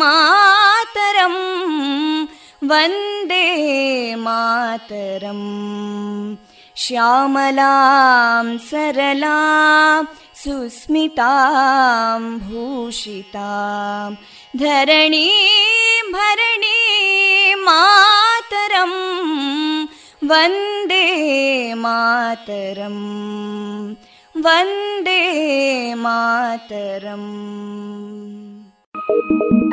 मातरं 0.00 1.36
वन्दे 2.70 3.44
मातरम् 4.26 5.46
श्यामलां 6.84 8.46
सरलां 8.68 10.04
सुस्मितां 10.42 12.20
भूषितां 12.48 14.10
धरणीं 14.62 16.02
भरणीं 16.16 17.54
मातरं 17.68 18.94
वन्दे 20.32 21.06
मातरम् 21.84 23.02
वन्दे 24.46 25.22
मातरम् 26.04 27.30
Música 29.11 29.71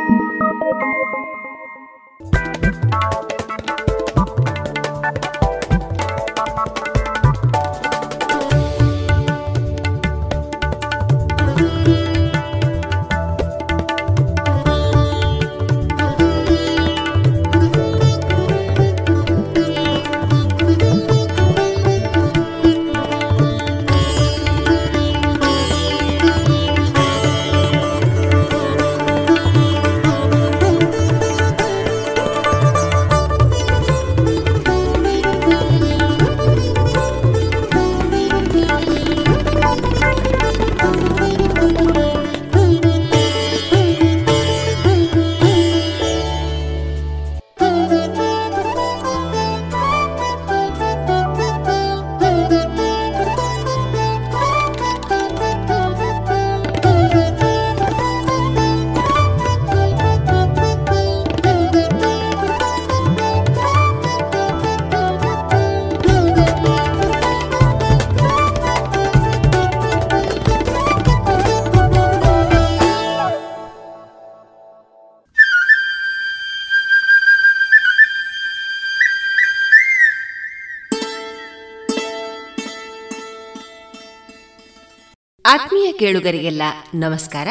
ಆತ್ಮೀಯ 85.48 85.92
ಕೇಳುಗರಿಗೆಲ್ಲ 85.92 86.62
ನಮಸ್ಕಾರ. 86.94 87.48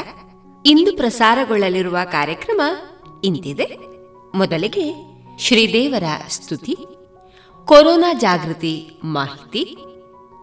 ಇಂದು 0.65 0.97
ಪ್ರಸಾರಗೊಳ್ಳಲಿರುವ 0.97 1.97
ಕಾರ್ಯಕ್ರಮ 2.11 2.61
ಇಂತಿದೆ. 3.23 3.77
ಮೊದಲಿಗೆ 4.35 4.94
ಶ್ರೀದೇವರ 5.39 6.03
ಸ್ತುತಿ, 6.29 6.75
ಕೊರೋನಾ 7.65 8.13
ಜಾಗೃತಿ 8.13 8.89
ಮಾಹಿತಿ, 9.03 9.77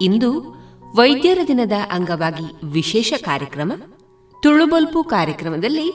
ಇಂದು 0.01 0.57
ವೈದ್ಯರ 0.97 1.39
ದಿನದ 1.49 1.73
ಅಂಗವಾಗಿ 1.91 2.67
ವಿಶೇಷ 2.67 3.13
ಕಾರ್ಯಕ್ರಮ, 3.17 3.73
ತುಳುಬಲ್ಪು 4.43 5.05
ಕಾರ್ಯಕ್ರಮದಲ್ಲಿ 5.05 5.93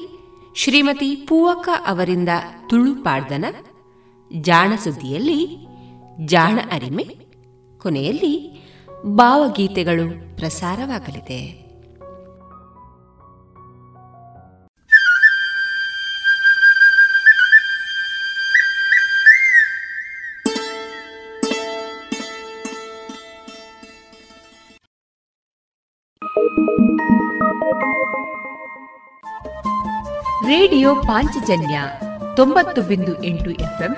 ಶ್ರೀಮತಿ 0.56 1.16
ಪೂವಕ್ಕ 1.16 1.70
ಅವರಿಂದ 1.88 2.30
ತುಳುಪಾಡ್ದನ 2.70 3.46
ಜಾಣ 4.40 4.72
ಸುದ್ದಿಯಲ್ಲಿ 4.84 5.68
ಜಾಣ 6.26 6.60
ಅರಿಮೆ, 6.72 7.08
ಕೊನೆಯಲ್ಲಿ 7.78 8.59
ಭಾವಗೀತೆಗಳು 9.06 10.38
ಪ್ರಸಾರವಾಗಲಿದೆ. 10.38 11.70
ರೇಡಿಯೋ 30.48 30.96
ಪಾಂಚಜನ್ಯ 30.96 31.82
ತೊಂಬತ್ತು 32.36 32.82
ಬಿಂದು 32.82 33.24
ಎಂಟು 33.24 33.52
ಎಫ್ಎಂ 33.52 33.98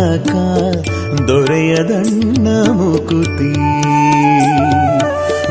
ತನಕ 0.00 0.32
ದೊರೆಯದಣ್ಣ 1.28 2.70
ಮುಕುತಿ. 2.70 3.54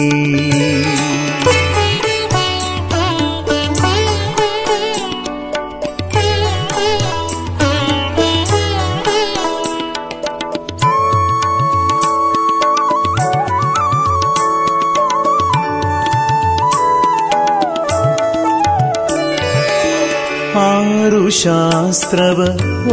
ಶಾಸ್ತ್ರವ 21.90 22.42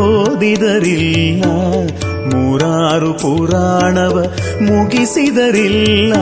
ಓದಿದರಿಲ್ಲ 0.01 1.45
ಮೂರಾರು 2.31 3.13
ಪುರಾಣವ 3.13 4.17
ಮುಗಿಸಿದರಿಲ್ಲ, 4.61 6.13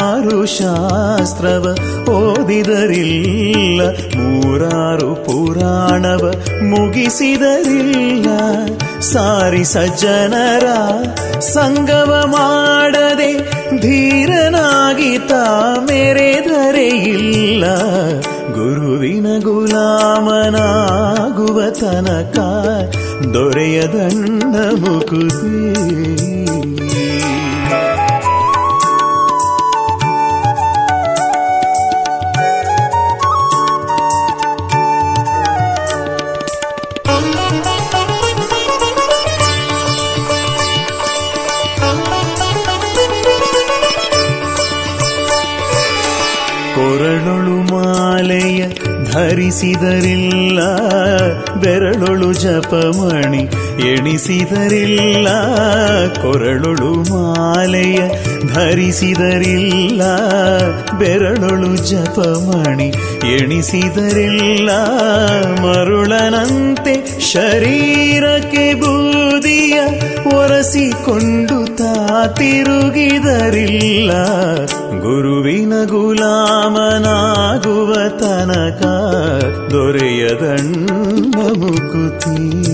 ಆರು 0.00 0.46
ಶಾಸ್ತ್ರವ 0.46 1.64
ಓದಿದರಿಲ್ಲ 2.10 3.80
ಮೂರಾರು 4.18 5.10
ಪುರಾಣವ 5.14 6.24
ಮುಗಿಸಿದರಿಲ್ಲ. 6.62 8.28
ಸಾರಿ 9.00 9.64
ಸಜ್ಜನರ 9.64 10.66
ಸಂಗವ 11.40 12.12
ಮಾಡದೆ 12.26 13.32
ಧೀರನಾಗಿತ 13.80 15.32
ಮೆರೆದರೆ 15.80 16.88
ಇಲ್ಲ. 16.88 17.64
ಗುರುವಿನ 18.54 19.26
ಗುಲಾಮನಾಗುವ 19.42 19.70
ತನಕ 21.70 22.38
ದೊರೆಯದಣ್ಣ 23.34 24.54
ಮುಕುತಿ. 24.80 26.83
ಧರಿಸಿದರಿಲ್ಲ. 49.44 50.60
ಬೆರಳೊಳು 51.60 52.32
ಜಪಮಣಿ 52.32 53.42
ಎಣಿಸಿದರಿಲ್ಲ, 53.80 55.28
ಕೊರಳೊಳು 56.20 57.12
ಮಾಲೆಯ 57.12 57.98
ಧರಿಸಿದರಿಲ್ಲ, 58.54 60.02
ಬೆರಳೊಳು 60.98 61.76
ಜಪಮಣಿ 61.76 62.92
ಎಣಿಸಿದರಿಲ್ಲ, 63.32 64.70
ಮರುಳನಂತೆ 65.60 67.32
ಶರೀರಕ್ಕೆ 67.32 68.74
ಬೂದಿಯ 68.74 69.80
ಒರೆಸಿಕೊಂಡು 70.36 71.76
ತಾ 71.76 72.26
ತಿರುಗಿದರಿಲ್ಲ 72.26 74.10
ಗುರುವಿನ 75.00 75.84
ಗುಲಾಮನಾಗುವ 75.84 77.94
ತನಕ 77.94 78.82
ದೊರೆಯದಣ್ಣ 79.70 81.34
ಮುಕುತಿ. 81.34 82.64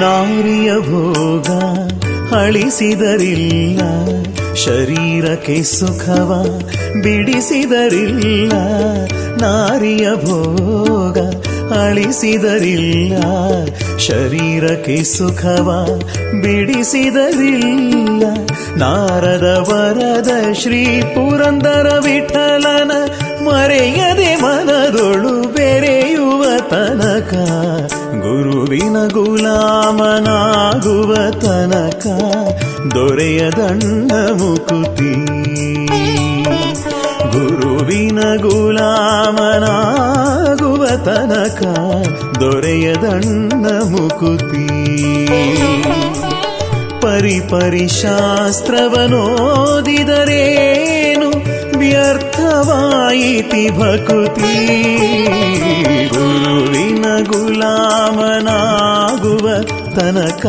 ನಾರಿಯ 0.00 0.70
ಭೋಗ 0.88 1.48
ಅಳಿಸಿದರಿಲ್ಲ 2.36 3.80
ಶರೀರಕ್ಕೆ 4.64 5.62
ಸುಖವ 5.72 6.30
ಬಿಡಿಸಿದರಿಲ್ಲ, 7.02 8.52
ನಾರಿಯ 9.40 10.08
ಭೋಗ 10.14 11.18
ಅಳಿಸಿದರಿಲ್ಲ, 11.78 13.14
ಶರೀರಕ್ಕೆ 13.98 15.04
ಸುಖವ 15.04 16.00
ಬಿಡಿಸಿದರಿಲ್ಲ. 16.42 18.24
ನಾರದ 18.76 19.66
ವರದ 19.68 20.52
ಶ್ರೀ 20.52 21.00
ಪುರಂದರ 21.00 21.86
ವಿಠಲನ 22.04 22.92
ಮರೆಯದೆ 23.44 24.36
ಮನದೊಳು 24.36 25.52
ಬೆರೆಯುವ 25.52 26.44
ತನಕ 26.70 27.34
ಗುರುವಿನ 28.28 28.96
ಗುಲಾಮನಾಗುವ 29.08 31.10
ತನಕ 31.42 32.06
ದೊರೆಯದಣ್ಣ 32.94 34.10
ಮುಕುತಿ 34.40 35.12
ಗುರುವಿನ 37.34 38.18
ಗುಲಾಮನಾಗುವ 38.44 39.62
ತನಕ 41.06 41.62
ದೊರೆಯದಣ್ಣ 42.40 43.64
ಮುಕುತಿ 43.92 44.66
ಪರಿ 47.50 47.86
ಶಾಸ್ತ್ರವನೋದಿದರೇನು 47.98 48.88
ವ್ಯರ್ಥವಾಯಿತಿ 51.80 53.64
ಭಕುತಿ 53.78 54.52
ಗುರುವಿನ 56.14 56.87
ಗುಲಾಮನಾಗುವ 57.26 59.50
ತನಕ 59.94 60.46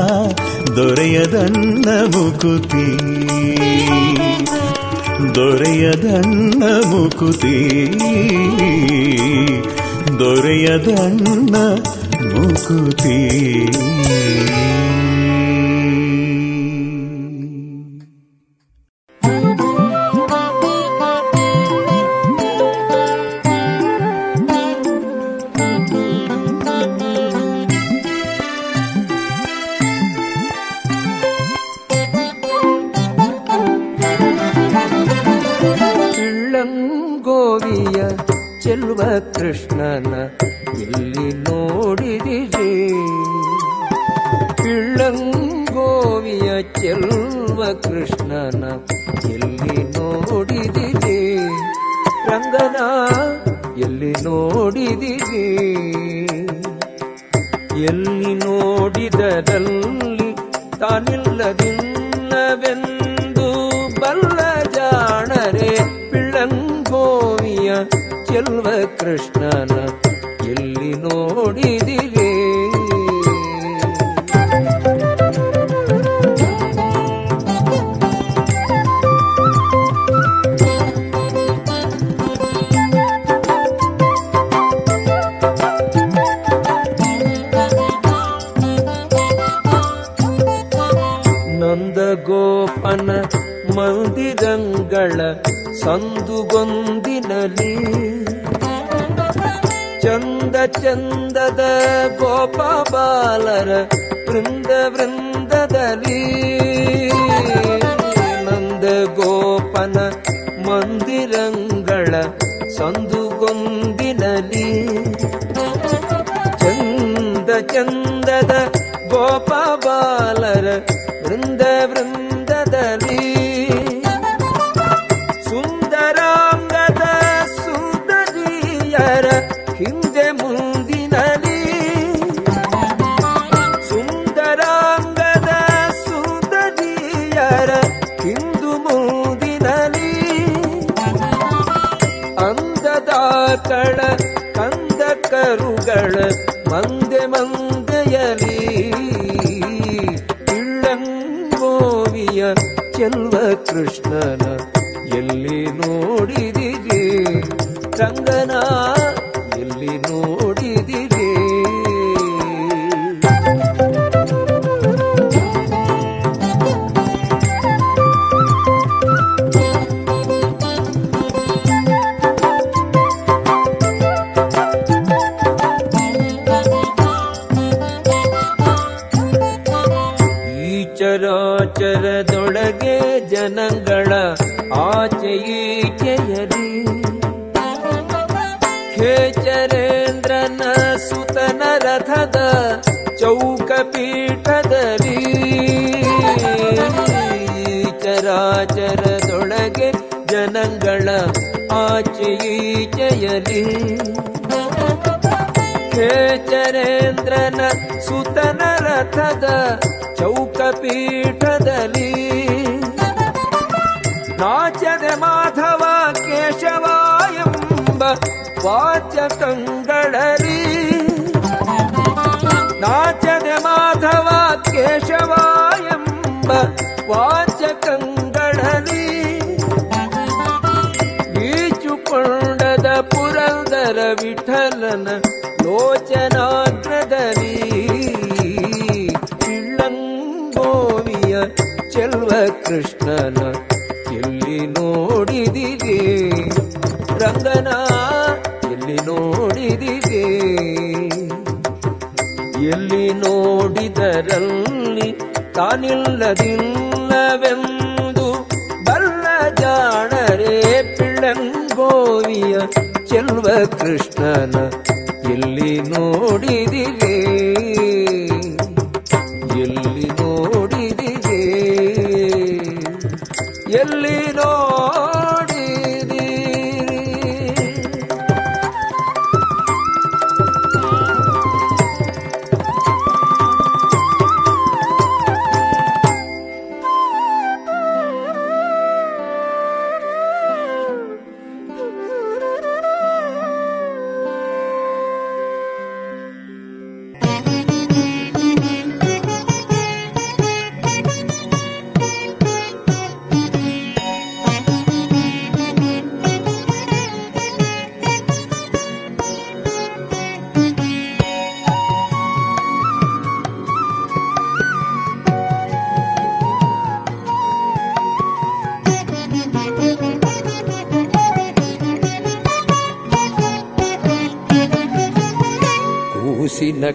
ದೊರೆಯದಣ್ಣ 0.76 1.86
ಮುಕುತಿ. 2.16 2.98
ದೊರೆಯದಣ್ಣ 5.36 6.64
ಮುಕುತಿ. 6.86 7.92
ದೊರೆಯದಣ್ಣ 10.20 11.56
ಮುಕುತಿ. 12.34 13.50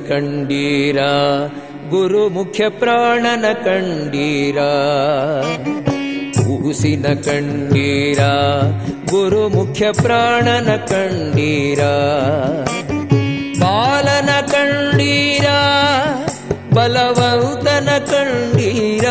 ಕಂಡೀರ? 0.09 0.99
ಗುರು 1.91 2.29
ಮುಖ್ಯ 2.29 2.69
ಪ್ರಾಣನ 2.69 3.45
ಕಂಡೀರ? 3.53 4.59
ಕೂಸಿನ 6.39 7.03
ಕಂಡೀರ? 7.03 8.19
ಗುರು 9.11 9.49
ಮುಖ್ಯ 9.49 9.93
ಪ್ರಾಣನ 9.93 10.77
ಕಂಡೀರ? 10.77 11.79
ಬಾಲನ 13.61 14.29
ಕಂಡೀರ? 14.41 15.47
ಬಲವೌತನ 16.75 17.89
ಕಂಡೀರ? 18.11 19.05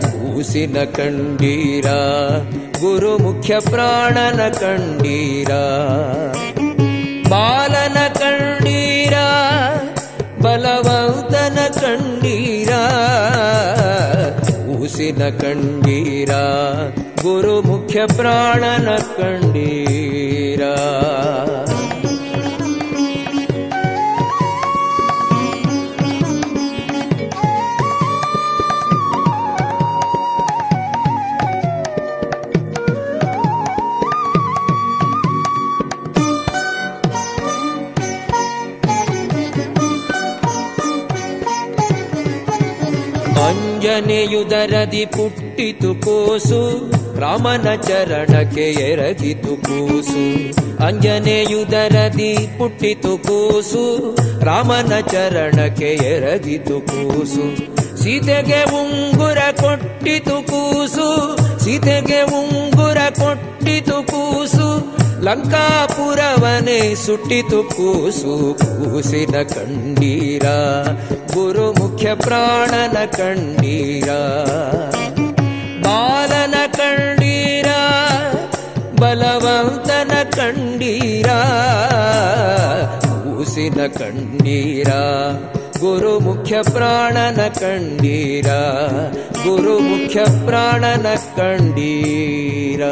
ಕೂಸಿನ 0.00 0.76
ಕಂಡೀರ? 0.84 1.86
ಗುರು 2.80 3.18
ಮುಖ್ಯ 3.18 3.58
ಪ್ರಾಣನ 3.60 4.48
ಕಂಡೀರ? 4.48 5.48
ಬಾಲನ 7.28 8.07
ಬಲವಂತನ 10.48 11.58
ಕಂಡೀರ 11.80 12.70
ಉಸಿನ 14.76 15.22
ಕಂಡೀರ 15.40 16.32
ಗುರು 17.22 17.56
ಮುಖ್ಯ 17.62 17.98
ಪ್ರಾಣನ 18.16 18.88
ಕಂಡೀರ 19.16 20.62
ಅಂಜನೆಯುದರದಿ 43.98 45.06
ಪುಟ್ಟಿತು 45.06 45.94
ಕೂಸು. 45.94 46.90
ರಾಮನ 47.20 47.74
ಚರಣಕ್ಕೆ 47.74 48.70
ಎರಗಿತು 48.70 49.56
ಕೂಸು. 49.56 50.48
ಅಂಜನೆಯುದರದಿ 50.84 52.36
ಪುಟ್ಟಿತು 52.58 53.18
ಕೂಸು. 53.18 54.16
ರಾಮನ 54.44 55.00
ಚರಣಕ್ಕೆ 55.00 55.88
ಎರಗಿತು 55.88 56.80
ಕೂಸು. 56.80 57.56
ಸೀತೆಗೆ 58.02 58.64
ಉಂಗುರ 58.64 59.38
ಕೊಟ್ಟಿತು 59.60 60.46
ಕೂಸು. 60.46 61.36
ಸೀತೆಗೆ 61.64 62.22
ಉಂಗುರ 62.22 62.98
ಕೊಟ್ಟಿತು 63.10 64.06
ಕೂಸು. 64.06 64.98
ಲಂಕಾಪುರವನೇ 65.24 66.94
ಸುಟ್ಟಿತು 66.94 67.62
ಕೂಸು. 67.62 68.54
ಕೂಸಿದ 68.54 69.34
ಕಂಡೀರ. 69.34 70.42
ಗುರು 71.34 71.66
ಮುಖ್ಯ 71.72 72.08
ಪ್ರಾಣನ 72.14 72.98
ಕಂಡೀರ 73.16 74.08
ಬಾಲನ 75.84 76.54
ಕಂಡೀರ 76.78 77.68
ಬಲವಂತನ 79.00 80.12
ಕಂಡೀರ 80.36 81.28
ಕೂಸಿನ 83.24 83.80
ಕಂಡೀರ 83.98 84.90
ಗುರು 85.80 86.12
ಮುಖ್ಯ 86.20 86.56
ಪ್ರಾಣನ 86.72 87.40
ಕಂಡೀರ 87.60 88.48
ಗುರು 89.44 89.74
ಮುಖ್ಯ 89.80 90.20
ಪ್ರಾಣನ 90.46 91.08
ಕಂಡೀರ 91.36 92.82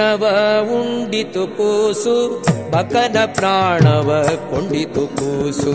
ಅನ್ನವ 0.00 0.26
ಉಂಡಿತು 0.74 1.42
ಕೂಸು 1.56 2.14
ಬಕನ 2.70 3.16
ಪ್ರಾಣವ 3.26 4.08
ಕೊಂಡಿತು 4.50 5.04
ಕೂಸು. 5.16 5.74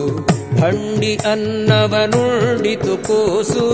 ಭಂಡಿ 0.61 1.15
ಅನ್ನವನುಂಡಿತು 1.15 2.95
ಕೂಸು 3.07 3.65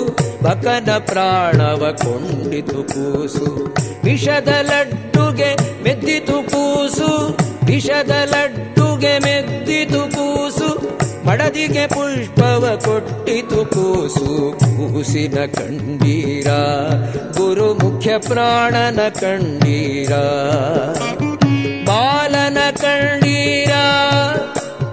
ಬಕನ 0.43 0.89
ಪ್ರಾಣವ 0.97 1.83
ಕೊಂಡಿತು 2.03 2.81
ಕೂಸು. 2.83 3.47
ವಿಷದ 4.03 4.51
ಲಡ್ಡುಗೆ 4.61 5.51
ಮೆದ್ದಿತು 5.83 6.37
ಕೂಸು, 6.51 7.11
ವಿಷದ 7.65 8.13
ಲಡ್ಡುಗೆ 8.33 9.13
ಮೆದ್ದಿತು 9.19 10.01
ಕೂಸು. 10.11 10.69
ಮಡದಿಗೆ 11.31 11.87
ಪುಷ್ಪವ 11.87 12.77
ಕೊಟ್ಟಿತು 12.85 13.65
ಕೂಸು, 13.65 14.55
ಕೂಸಿನ 14.59 15.45
ಕಂಡೀರ 15.45 16.47
ಗುರು 17.37 17.73
ಮುಖ್ಯ 17.73 18.17
ಪ್ರಾಣನ 18.17 18.99
ಕಂಡೀರ 19.09 20.13
ಬಾಲನ 21.85 22.57
ಕಂಡೀರ 22.81 23.71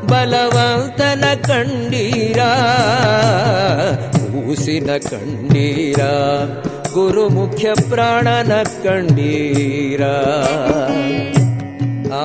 ಬಲವಂತನ 0.07 1.24
ಕಂಡೀರ 1.35 2.40
ಕೂಸಿನ 4.16 4.96
ಕಂಡೀರ 4.96 6.01
ಗುರು 6.94 7.29
ಮುಖ್ಯ 7.29 7.68
ಪ್ರಾಣನ 7.90 8.62
ಕಂಡೀರ 8.62 10.03
ಆ 12.12 12.24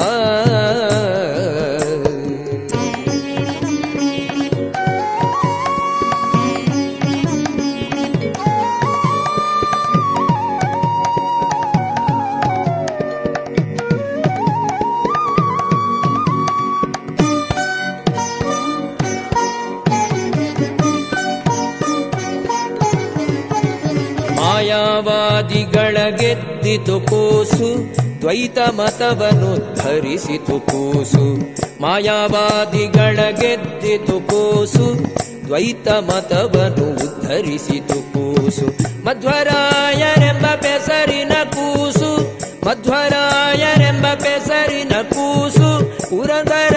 ಮಾಯಾವಾದಿಗಳ 25.43 25.97
ಗೆದ್ದಿತು 26.09 26.99
ಕೂಸು, 26.99 27.69
ದ್ವೈತ 28.21 28.57
ಮತವನ್ನು 28.59 29.75
ಧರಿಸಿತು 29.75 30.59
ಕೂಸು. 30.59 31.23
ಮಾಯಾವಾದಿಗಳ 31.81 33.19
ಗೆದ್ದಿತು 33.41 34.19
ಕೂಸು, 34.27 34.85
ದ್ವೈತ 35.45 35.87
ಮತವನ್ನು 35.89 36.87
ಉದ್ಧರಿಸಿತು 36.95 37.97
ಕೂಸು. 38.13 38.67
ಮಧ್ವರಾಯರೆಂಬ 39.05 40.45
ಬೆಸರಿನ 40.61 41.33
ಕೂಸು, 41.43 42.11
ಮಧ್ವರಾಯರೆಂಬ 42.65 44.05
ಬೆಸರಿನ 44.13 44.93
ಕೂಸು 45.01 45.69
ಪುರಂದರ 46.09 46.72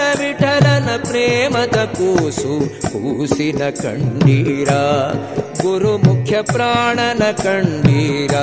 ಪ್ರೇಮದ 1.17 1.77
ಕೂಸು, 1.97 2.51
ಕೂಸಿನ 2.87 3.61
ಕಂಡೀರ 3.69 4.71
ಗುರು 5.61 5.93
ಮುಖ್ಯ 5.97 6.35
ಪ್ರಾಣನ 6.41 7.23
ಕಂಡೀರ 7.43 8.35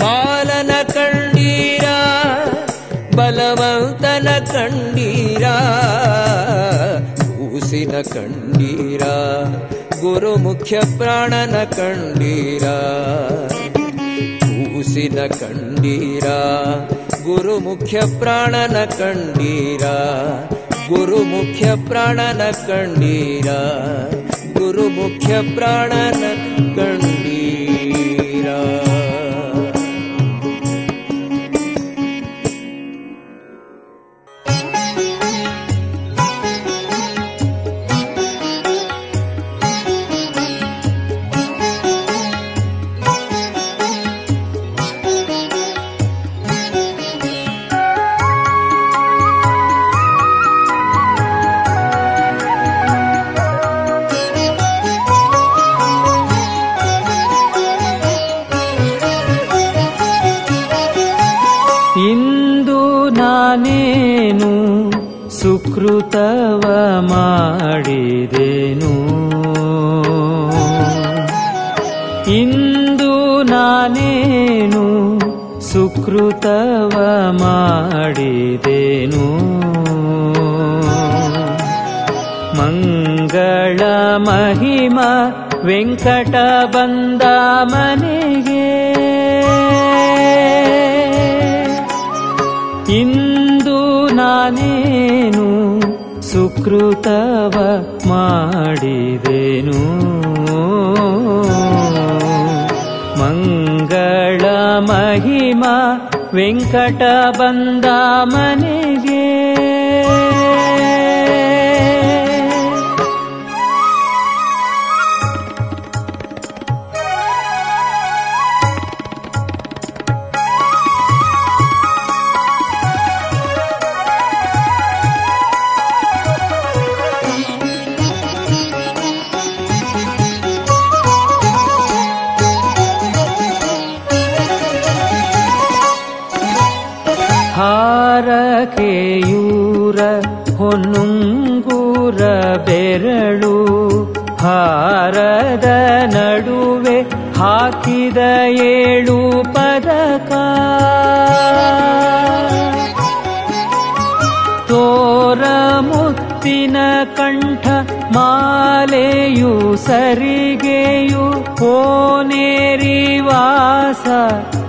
ಬಾಲನ 0.00 0.72
ಕಂಡೀರ 0.94 1.86
ಬಲವಂತನ 3.16 4.28
ಕಂಡೀರ 4.52 5.44
ಕೂಸಿನ 7.28 7.94
ಕಂಡೀರ 8.14 9.04
ಗುರು 10.00 10.36
ಮುಖ್ಯ 10.38 10.80
ಪ್ರಾಣನ 10.98 11.56
ಕಂಡೀರ 11.76 12.66
ಕೂಸಿನ 14.46 15.20
ಕಂಡೀರ 15.40 16.26
ಗುರು 17.24 17.58
ಮುಖ್ಯ 17.60 18.00
ಪ್ರಾಣನ 18.20 18.76
ಕಂಡೀರ 18.98 19.84
ಗುರು 20.89 21.19
ಮುಖ್ಯ 21.23 21.65
ಪ್ರಾಣನ 21.89 22.41
ಕಂಡೀರ 22.67 23.49
ಗುರು 24.57 24.85
ಮುಖ್ಯ 24.89 25.33
ಪ್ರಾಣನ 25.55 26.23
ಕಂಡೀರ 26.75 27.14
ವೆಂಕಟ 85.76 86.34
ಬಂದ 86.64 87.22
ಮನೆಗೆ. 87.62 88.92
ಇಂದು 93.00 94.08
ನಾನೇನು 94.08 95.80
ಸುಕೃತವ 96.22 97.54
ಮಾಡಿದೆನು? 98.08 99.80
ಮಂಗಳ 103.20 104.44
ಮಹಿಮಾ 104.78 106.10
ವೆಂಕಟ 106.34 107.02
ಬಂದ 107.38 107.84
ಮನೆಗೆ. 108.24 109.15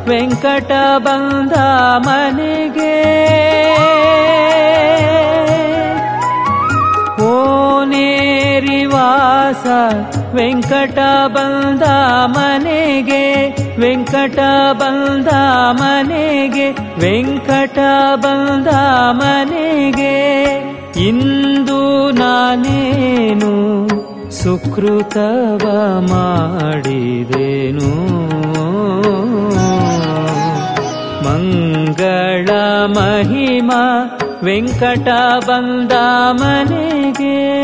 ವೆಂಕಟ 0.08 0.72
ಬಂದ 0.98 1.54
ಮನೆಗೆ. 1.98 3.18
ವಾಸ, 8.86 9.66
ವೆಂಕಟ 10.34 11.00
ಬಂದ 11.28 11.84
ಮನೆಗೆ. 12.26 13.56
ವೆಂಕಟ 13.80 14.40
ಬಂದ 14.72 15.28
ಮನೆಗೆ, 15.72 16.72
ವೆಂಕಟ 17.00 17.80
ಬಂದ 18.16 18.68
ಮನೆಗೆ. 19.10 20.48
ಇಂದು 21.08 22.12
ನಾನೇನು 22.12 23.87
ಸುಕೃತವ 24.48 25.66
ಮಾಡಿದೇನು. 26.10 27.92
ಮಂಗಳ 31.26 32.50
ಮಹಿಮಾ 32.86 33.84
ವೆಂಕಟ 34.44 35.08
ಬಂದ 35.48 35.92
ಮನೆಗೆ. 36.32 37.62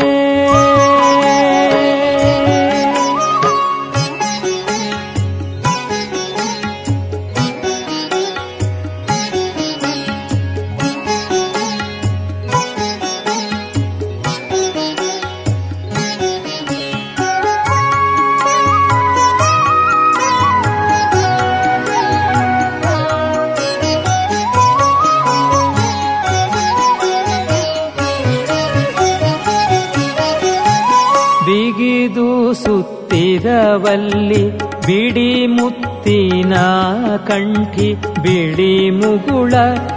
ಕಂಠಿ 37.74 37.90
ಬಿಳಿ 38.22 38.74
ಮುಗುಳ 38.90 39.54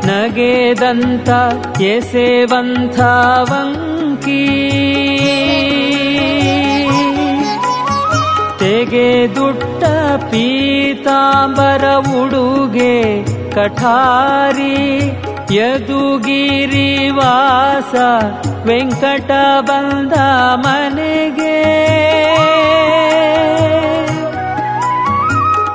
ನಗೆದಂತ 0.07 1.29
ಎಸೆವಂಥ 1.81 2.99
ವಂಕಿ. 3.49 4.45
ತೆಗೆದುಟ್ಟ 8.59 9.83
ಪೀತಾಂಬರ 10.31 11.85
ಉಡುಗೆ 12.21 12.95
ಕಠಾರಿ 13.51 14.77
ಯದುಗಿರಿ 15.55 16.89
ವಾಸ 17.09 17.95
ವೆಂಕಟ 18.67 19.31
ಬಂದ 19.61 20.13
ಮನೆಗೆ 20.65 21.46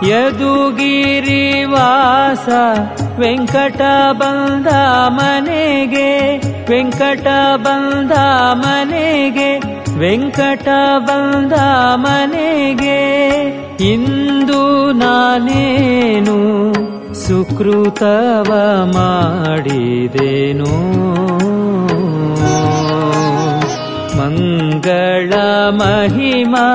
ಯದುಗಿರಿ 0.08 1.64
ವಾಸ 1.64 2.48
ವೆಂಕಟ 3.20 3.80
ಬಂದ 4.12 4.68
ಮನೆಗೆ, 5.08 6.10
ವೆಂಕಟ 6.70 7.26
ಬಂದ 7.56 8.12
ಮನೆಗೆ, 8.52 9.50
ವೆಂಕಟ 9.98 10.68
ಬಂದ 10.98 11.52
ಮನೆಗೆ, 11.94 13.00
ಇಂದು 13.92 14.62
ನಾನೇನು 14.92 16.38
ಸುಕೃತವ 17.14 18.50
ಮಾಡಿದೆನು? 18.94 20.72
मङ्गळ 24.18 25.32
महिमा 25.80 26.66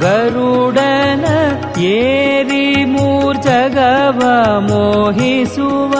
ಗರುಡನ 0.00 1.24
ಏರಿ 1.78 2.84
ಮೂರ್ಜಗವ 2.84 4.20
ಮೋಹಿಸುವ 4.60 5.94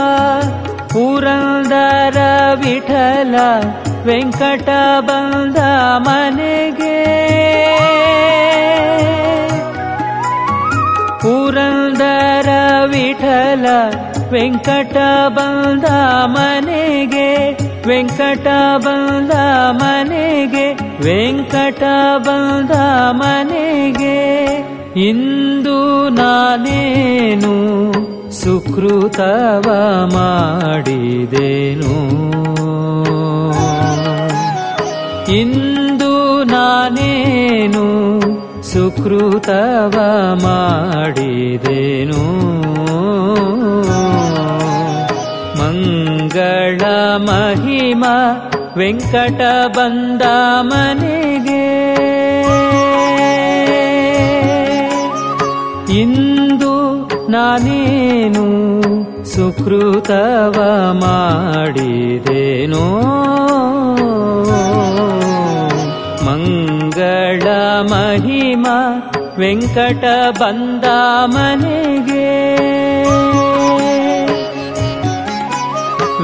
ಪುರಂದರ 0.88 2.18
ವಿಠಲ 2.54 3.34
ವೆಂಕಟ 4.04 4.68
ಬಂದ 5.00 5.56
ಮನೆಗೆ 5.96 6.91
ವಿಠಲ 13.32 13.66
ವೆಂಕಟ 14.32 14.96
ಬಂದ 15.28 15.84
ಮನೆಗೆ, 16.24 17.52
ವೆಂಕಟ 17.88 18.46
ಬಂದ 18.76 19.30
ಮನೆಗೆ, 19.70 20.72
ವೆಂಕಟ 21.04 21.82
ಬಂದ 22.16 22.70
ಮನೆಗೆ, 23.10 24.18
ಇಂದು 25.08 26.08
ನಾನೇನು 26.08 27.54
ಸುಕೃತವ 28.32 29.68
ಮಾಡಿದೇನು? 30.14 31.94
ಇಂದು 35.40 36.44
ನಾನೇನು 36.44 38.21
ಸುಕೃತವ 38.72 39.96
ಮಾಡಿದೇನು. 40.42 42.22
ಮಂಗಳ 45.58 46.80
ಮಹಿಮಾ 47.16 48.16
ವೆಂಕಟ 48.76 49.40
ಬಂದ 49.76 50.22
ಮನೆಗೆ 50.60 51.68
ಇಂದು 56.00 56.74
ನಾನೇನು 57.30 58.46
ಸುಕೃತವ 59.24 60.58
ಮಾಡಿದೆನೋ. 61.00 62.86
ಮಂಗಳ 67.34 67.50
ಮಹಿಮಾ 67.90 68.74
ವೆಂಕಟ 69.38 70.04
ಬಂದ 70.40 70.86
ಮನೆಗೆ 71.34 72.26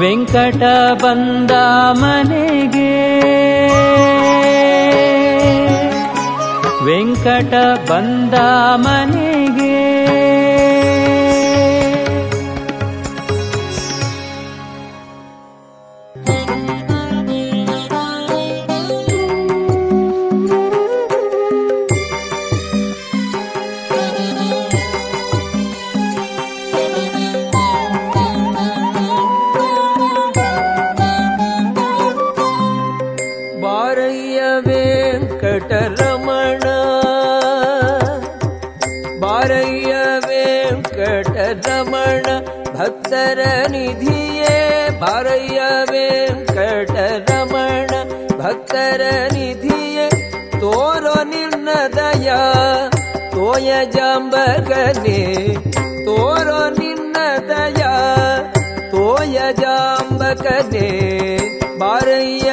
ವೆಂಕಟ 0.01 0.63
ಬಂದ 1.03 1.53
ಮನೆಗೆ 2.01 2.91
ವೆಂಕಟ 6.85 7.53
ಬಂದ 7.89 8.35
ಮನೆಗೆ 8.77 9.88
ತೋಯ 53.58 53.70
ಜಾಂಬಗನೆ 53.94 55.20
ತೋರೋ 56.04 56.60
ನಿರ್ನದಯ 56.78 57.82
ತೋಯ 58.90 59.38
ಜಾಂಬಕನೆ 59.62 60.88
ಬಾರಯ್ಯ 61.78 62.50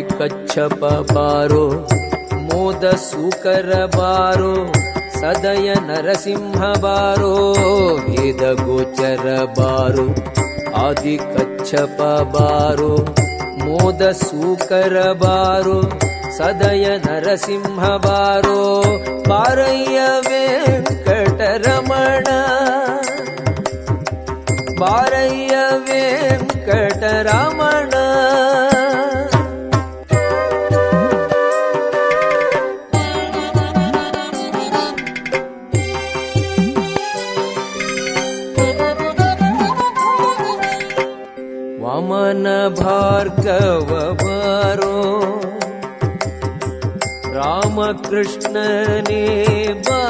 ಕಚ್ಚಪ 0.00 1.06
ಬಾರೋ, 1.14 1.88
ಮೋದ 2.32 2.84
ಸೂಕರ 2.84 3.90
ಬಾರೋ, 3.96 4.72
ಸದಯ 5.20 5.74
ನರಸಿಂಹ 5.74 6.80
ಬಾರೋ, 6.80 7.52
ವೇದ 7.92 8.60
ಗೋಚರ 8.60 9.38
ಬಾರೋ, 9.58 10.14
ಆದಿ 10.76 11.16
ಕಚ್ಚಪ 11.16 12.28
ಬಾರೋ, 12.32 13.14
ಮೋದ 13.64 14.02
ಸೂಕರ 14.02 15.12
ಬಾರೋ, 15.12 15.82
ಸದಯ 16.36 16.98
ನರಸಿಂಹ 16.98 17.96
ಬಾರೋ 17.96 18.84
ಬಾರಯ್ಯ 19.28 20.00
ವೆಂಕಟರಮಣ. 20.28 22.26
ಬಾರಯ್ಯ 24.80 25.56
ವೆಂಕಟರಮಣ. 25.76 27.92
रो 44.80 45.00
रामकृष्णने 47.34 49.24
बा 49.88 50.02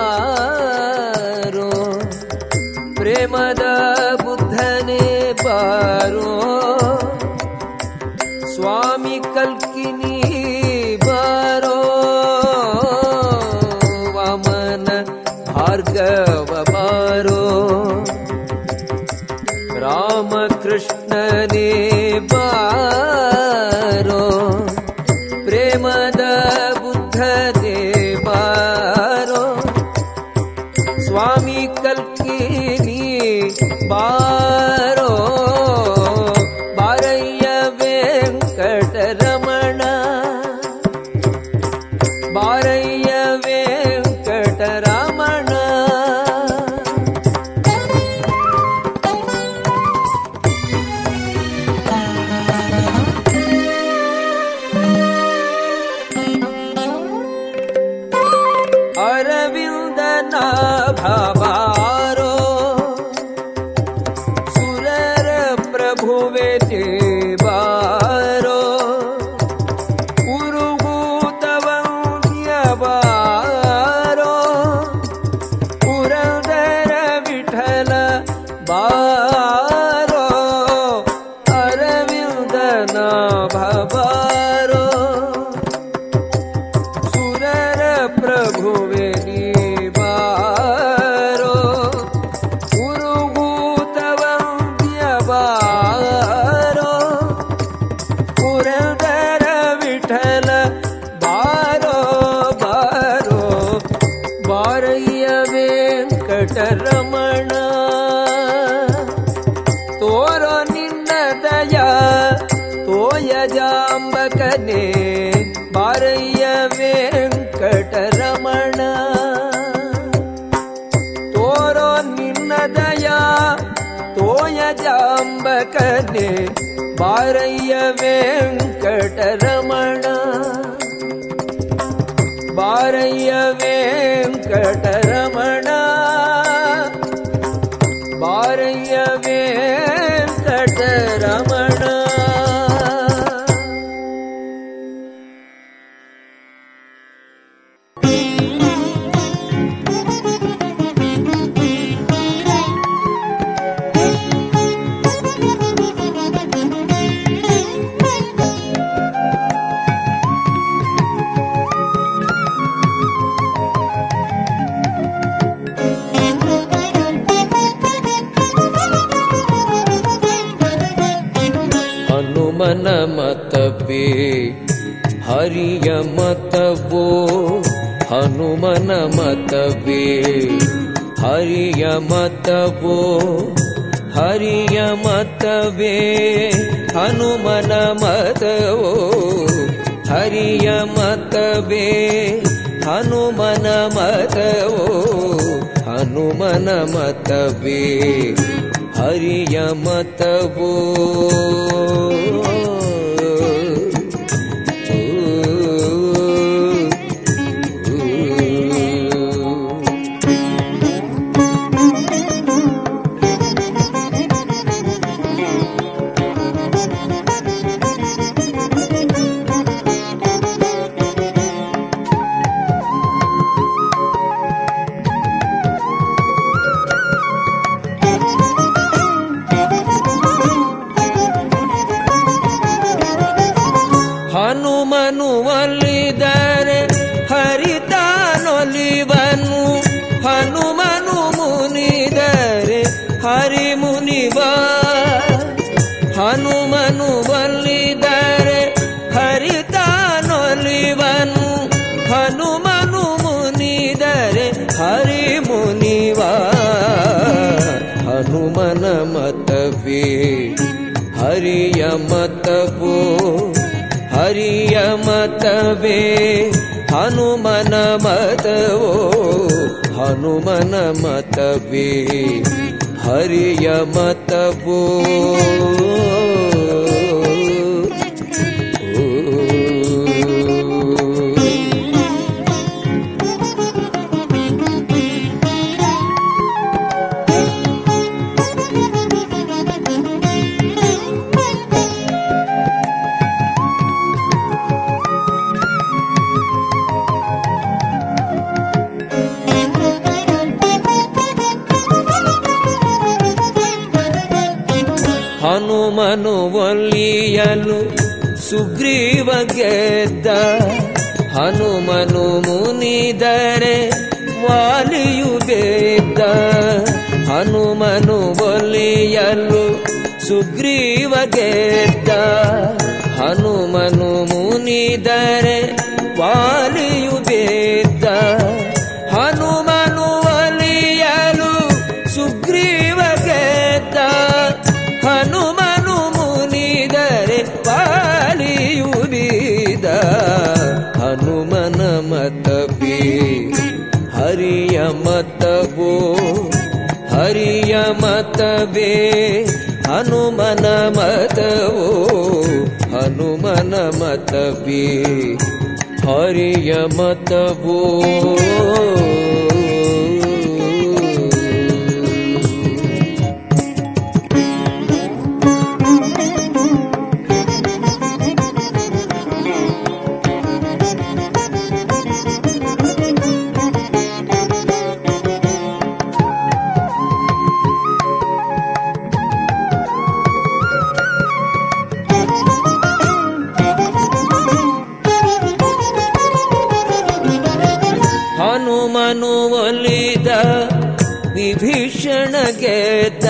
ವಿಭೀಷಣ 391.73 392.35
ಕೇತ 392.61 393.27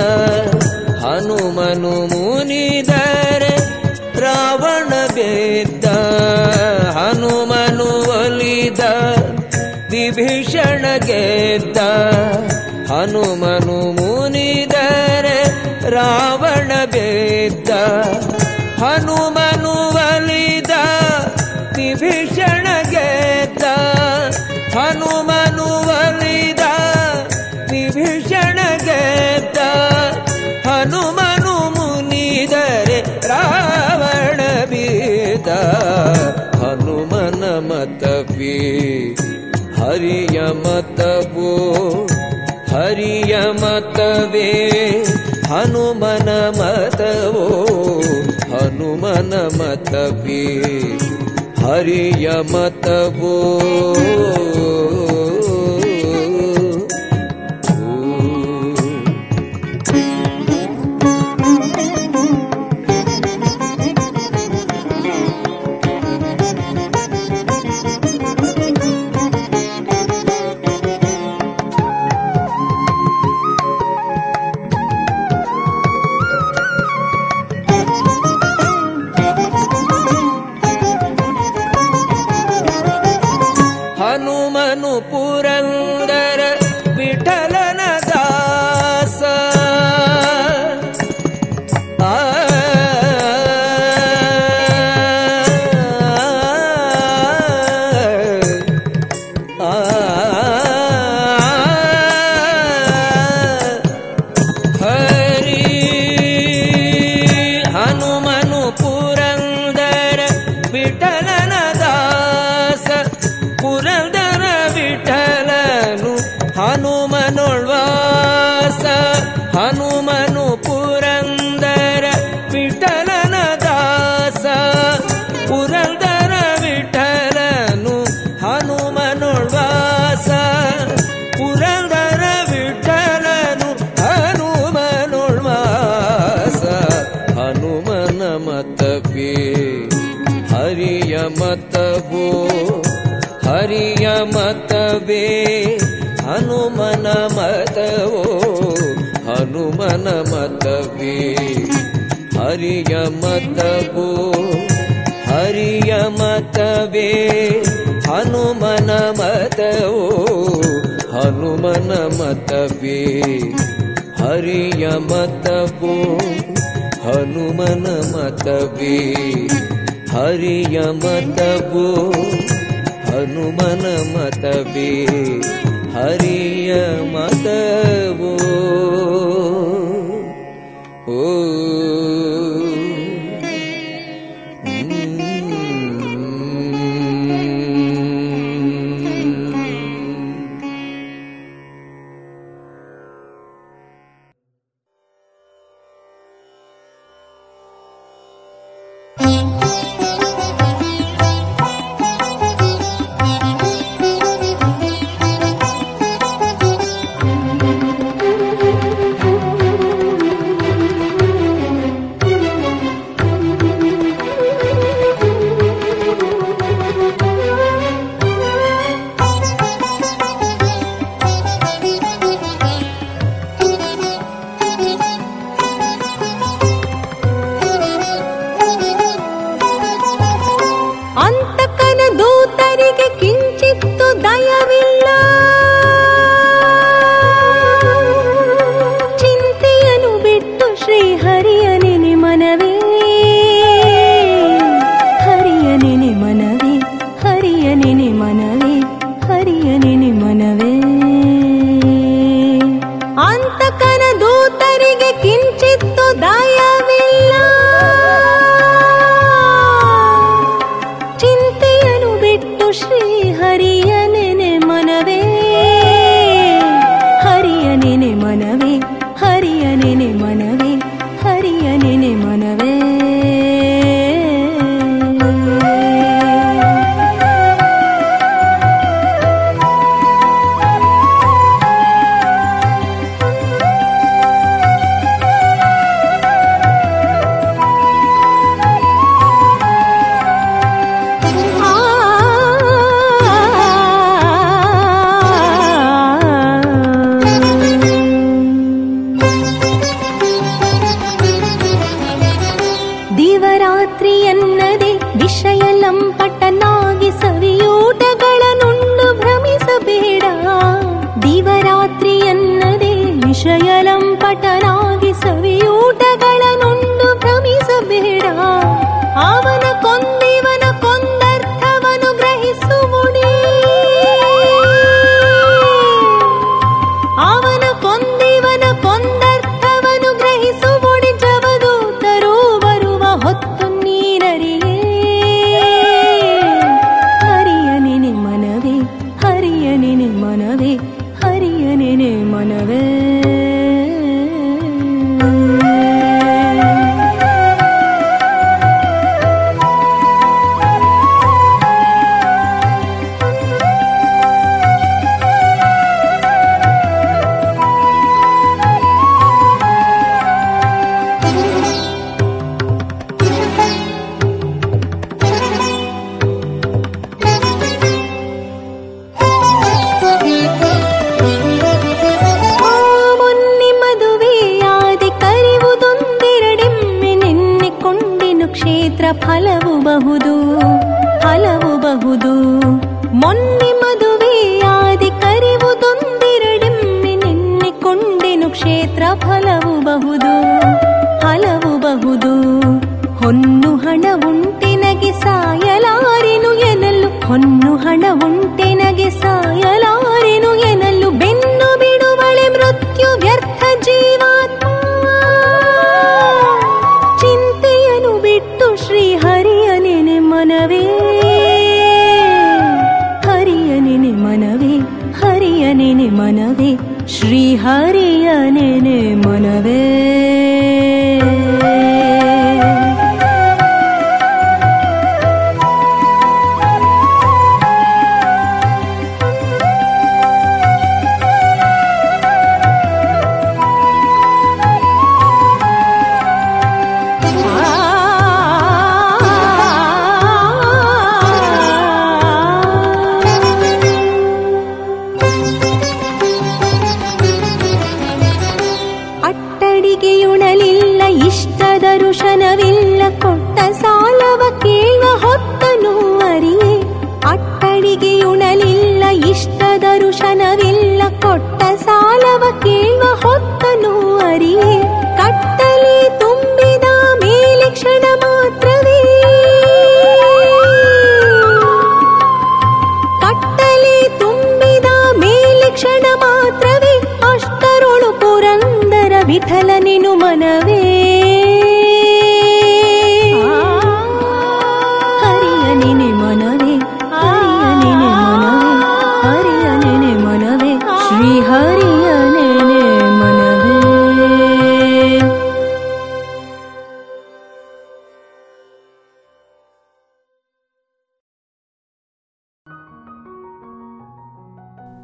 ಹನುಮನು 1.02 1.92
ಮುನಿದರೆ 2.06 3.52
ರಾವಣ 4.20 4.92
ಬೇದ್ದ 5.14 5.86
ಹನುಮನು 6.96 7.88
ಒಲಿದ 8.14 8.80
ವಿಭೀಷಣ 9.90 10.84
ಕೇತ 11.06 11.78
ಹನುಮನು 12.90 13.78
ಮುನಿದರೆ 13.92 15.38
ರಾವಣ 15.90 16.72
ಬೇದ್ದ 16.86 17.70
ಹನುಮನು 18.82 19.76
ಒಲಿದ 20.02 20.72
ವಿಭೀಷಣ 21.76 22.31
मे 37.86 38.54
हरि 39.78 40.18
य 40.34 40.38
मो 40.64 41.48
हरितवे 42.72 44.50
हनुमन 45.50 46.28
मतबो 46.58 47.46
हनुमन 48.52 49.32
मतवे। 49.58 50.44
हरि 51.62 52.04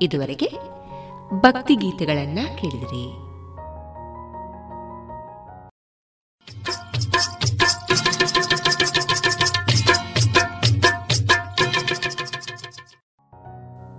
ಇದುವರೆಗೆ 0.02 0.50
ಭಕ್ತಿ 1.40 1.74
ಗೀತೆಗಳನ್ನ 1.74 2.38
ಕೇಳಿದಿರಿ. 2.60 3.28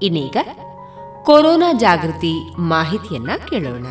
ಇನ್ನೀಗ 0.02 0.38
ಕೊರೋನಾ 1.24 1.74
ಜಾಗೃತಿ 1.74 2.60
ಮಾಹಿತಿಯನ್ನ 2.60 3.30
ಕೇಳೋಣ. 3.50 3.88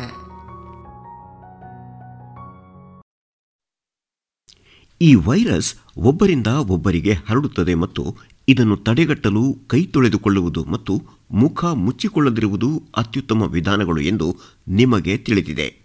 ಈ 5.01 5.15
ವೈರಸ್ 5.15 5.75
ಒಬ್ಬರಿಂದ 5.97 6.47
ಒಬ್ಬರಿಗೆ 6.47 7.13
ಹರಡುತ್ತದೆ 7.13 7.73
ಮತ್ತು 7.73 8.03
ಇದನ್ನು 8.47 8.77
ತಡೆಗಟ್ಟಲು 8.77 9.67
ಕೈ 9.67 9.85
ತೊಳೆದುಕೊಳ್ಳುವುದು 9.85 10.65
ಮತ್ತು 10.65 11.18
ಮುಖ 11.31 11.65
ಮುಚ್ಚಿಕೊಳ್ಳದಿರುವುದು 11.65 12.83
ಅತ್ಯುತ್ತಮ 12.97 13.43
ವಿಧಾನಗಳು 13.43 14.01
ಎಂದು 14.01 14.37
ನಿಮಗೆ 14.67 15.17
ತಿಳಿದಿದೆ. 15.17 15.79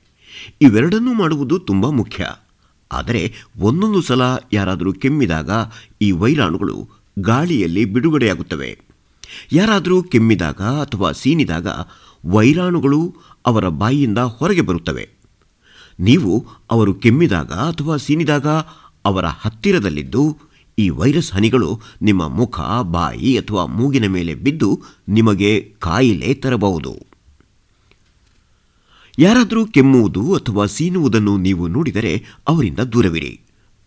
ಇವೆರಡನ್ನೂ 0.63 1.13
ಮಾಡುವುದು 1.15 1.59
ತುಂಬ 1.59 1.89
ಮುಖ್ಯ. 1.89 2.27
ಆದರೆ 2.93 3.35
ಒಂದೊಂದು 3.59 4.03
ಸಲ 4.03 4.23
ಯಾರಾದರೂ 4.53 4.93
ಕೆಮ್ಮಿದಾಗ 4.93 5.51
ಈ 6.03 6.11
ವೈರಾಣುಗಳು 6.13 6.89
ಗಾಳಿಯಲ್ಲಿ 7.19 7.85
ಬಿಡುಗಡೆಯಾಗುತ್ತವೆ. 7.85 8.79
ಯಾರಾದರೂ 9.53 10.03
ಕೆಮ್ಮಿದಾಗ 10.03 10.63
ಅಥವಾ 10.63 11.13
ಸೀನಿದಾಗ 11.13 11.67
ವೈರಾಣುಗಳು 12.27 13.15
ಅವರ 13.47 13.69
ಬಾಯಿಯಿಂದ 13.69 14.19
ಹೊರಗೆ 14.19 14.61
ಬರುತ್ತವೆ. 14.61 15.09
ನೀವು 16.01 16.47
ಅವರು 16.71 16.95
ಕೆಮ್ಮಿದಾಗ 16.95 17.53
ಅಥವಾ 17.53 17.97
ಸೀನಿದಾಗ 17.97 18.47
ಅವರ 19.05 19.25
ಹತ್ತಿರದಲ್ಲಿದ್ದು 19.25 20.39
ಈ 20.79 20.89
ವೈರಸ್ 20.89 21.33
ಹನಿಗಳು 21.33 21.81
ನಿಮ್ಮ 22.03 22.29
ಮುಖ, 22.29 22.61
ಬಾಯಿ 22.83 23.39
ಅಥವಾ 23.39 23.67
ಮೂಗಿನ 23.67 24.07
ಮೇಲೆ 24.07 24.35
ಬಿದ್ದು 24.35 24.83
ನಿಮಗೆ 25.09 25.75
ಕಾಯಿಲೆ 25.79 26.35
ತರಬಹುದು. 26.35 26.97
ಯಾರಾದರೂ 29.19 29.67
ಕೆಮ್ಮುವುದು 29.67 30.35
ಅಥವಾ 30.35 30.67
ಸೀನುವುದನ್ನು 30.67 31.37
ನೀವು 31.37 31.69
ನೋಡಿದರೆ 31.69 32.25
ಅವರಿಂದ 32.49 32.79
ದೂರವಿರಿ. 32.79 33.41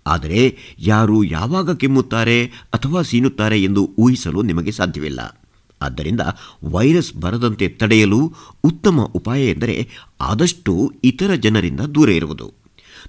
ಆದರೆ 0.07 0.57
ಯಾರು 0.79 1.23
ಯಾವಾಗ 1.23 1.75
ಕೆಮ್ಮುತ್ತಾರೆ 1.75 2.45
ಅಥವಾ 2.45 3.01
ಸೀನುತ್ತಾರೆ 3.01 3.63
ಎಂದು 3.63 3.91
ಊಹಿಸಲು 3.97 4.41
ನಿಮಗೆ 4.41 4.71
ಸಾಧ್ಯವಿಲ್ಲ. 4.71 5.41
ಆದ್ದರಿಂದ 5.81 6.21
ವೈರಸ್ 6.63 7.13
ಬರದಂತೆ 7.13 7.67
ತಡೆಯಲು 7.67 8.33
ಉತ್ತಮ 8.63 9.01
ಉಪಾಯ 9.01 9.45
ಎಂದರೆ 9.45 9.87
ಆದಷ್ಟು 10.21 10.93
ಇತರ 11.03 11.33
ಜನರಿಂದ 11.35 11.79
ದೂರ 11.79 12.09
ಇರುವುದು. 12.09 12.53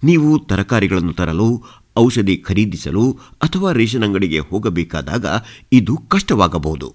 ನೀವು 0.05 0.39
ತರಕಾರಿಗಳನ್ನು 0.39 1.12
ತರಲು 1.12 1.62
ಔಷಧಿ 1.99 2.36
ಖರೀದಿಸಲು 2.36 3.05
ಅಥವಾ 3.42 3.72
ರೇಷನ್ 3.72 4.05
ಅಂಗಡಿಗೆ 4.05 4.38
ಹೋಗಬೇಕಾದಾಗ 4.38 5.26
ಇದು 5.72 5.96
ಕಷ್ಟವಾಗಬಹುದು. 6.09 6.88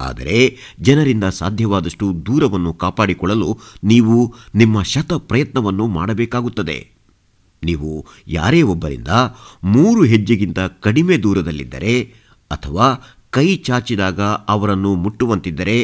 ಆದರೆ 0.00 0.38
ಜನರಿಂದ 0.80 1.24
ಸಾಧ್ಯವಾದಷ್ಟು 1.24 2.06
ದೂರವನ್ನು 2.26 2.74
ಕಾಪಾಡಿಕೊಳ್ಳಲು 2.74 3.50
ನೀವು 3.84 4.34
ನಿಮ್ಮ 4.54 4.82
ಶತ 4.82 5.12
ಪ್ರಯತ್ನವನ್ನು 5.12 5.86
ಮಾಡಬೇಕಾಗುತ್ತದೆ. 5.86 6.78
ನೀವು 7.62 8.06
ಯಾರೇ 8.28 8.62
ಒಬ್ಬರಿಂದ 8.62 9.08
ಮೂರು 9.64 10.04
ಹೆಜ್ಜೆಗಿಂತ 10.04 10.60
ಕಡಿಮೆ 10.80 11.16
ದೂರದಲ್ಲಿದ್ದರೆ 11.16 11.94
ಅಥವಾ 12.50 12.88
ಕೈ 13.30 13.56
ಚಾಚಿದಾಗ 13.56 14.20
ಅವರನ್ನು 14.48 14.94
ಮುಟ್ಟುವಂತಿದ್ದರೆ 14.94 15.78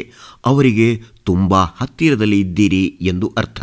ಅವರಿಗೆ 0.47 0.89
ತುಂಬ 1.25 1.55
ಹತ್ತಿರದಲ್ಲಿ 1.81 2.41
ಇದ್ದೀರಿ 2.41 2.85
ಎಂದು 3.01 3.33
ಅರ್ಥ. 3.39 3.61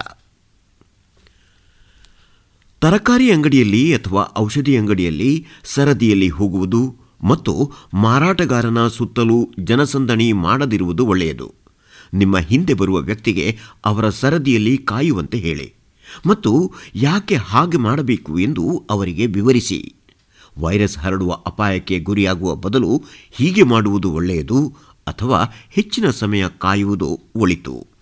ತರಕಾರಿ 2.82 3.32
ಅಂಗಡಿಯಲ್ಲಿ 3.32 3.94
ಅಥವಾ 3.94 4.34
ಔಷಧಿ 4.38 4.78
ಅಂಗಡಿಯಲ್ಲಿ 4.78 5.46
ಸರದಿಯಲ್ಲಿ 5.64 6.30
ಹೋಗುವುದು 6.30 6.96
ಮತ್ತು 7.24 7.72
ಮಾರಾಟಗಾರನ 7.94 8.88
ಸುತ್ತಲೂ 8.88 9.54
ಜನಸಂದಣಿ 9.60 10.34
ಮಾಡದಿರುವುದು 10.34 11.06
ಒಳ್ಳೆಯದು. 11.06 11.54
ನಿಮ್ಮ 12.14 12.38
ಹಿಂದೆ 12.38 12.74
ಬರುವ 12.74 12.98
ವ್ಯಕ್ತಿಗೆ 12.98 13.58
ಅವರ 13.86 14.10
ಸರದಿಯಲ್ಲಿ 14.10 14.78
ಕಾಯುವಂತೆ 14.78 15.38
ಹೇಳಿ 15.38 15.74
ಮತ್ತು 16.28 16.74
ಯಾಕೆ 16.96 17.36
ಹಾಗೆ 17.36 17.78
ಮಾಡಬೇಕು 17.78 18.40
ಎಂದು 18.40 18.88
ಅವರಿಗೆ 18.90 19.26
ವಿವರಿಸಿ. 19.26 19.94
ವೈರಸ್ 20.60 20.98
ಹರಡುವ 20.98 21.32
ಅಪಾಯಕ್ಕೆ 21.34 22.00
ಗುರಿಯಾಗುವ 22.00 22.56
ಬದಲು 22.56 23.04
ಹೀಗೆ 23.32 23.64
ಮಾಡುವುದು 23.64 24.12
ಒಳ್ಳೆಯದು 24.12 24.76
ಅಥವಾ 25.08 25.40
ಹೆಚ್ಚಿನ 25.70 26.10
ಸಮಯ 26.10 26.46
ಕಾಯುವುದು 26.58 27.20
ಒಳಿತು. 27.36 27.97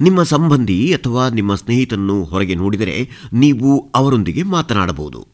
ನಿಮ್ಮ 0.00 0.22
ಸಂಬಂಧಿ 0.22 0.94
ಅಥವಾ 0.94 1.28
ನಿಮ್ಮ 1.28 1.54
ಸ್ನೇಹಿತನನ್ನು 1.54 2.24
ಹೊರಗೆ 2.24 2.54
ನೋಡಿದರೆ 2.54 3.10
ನೀವು 3.32 3.90
ಅವರೊಂದಿಗೆ 3.94 4.42
ಮಾತನಾಡಬಹುದು. 4.42 5.26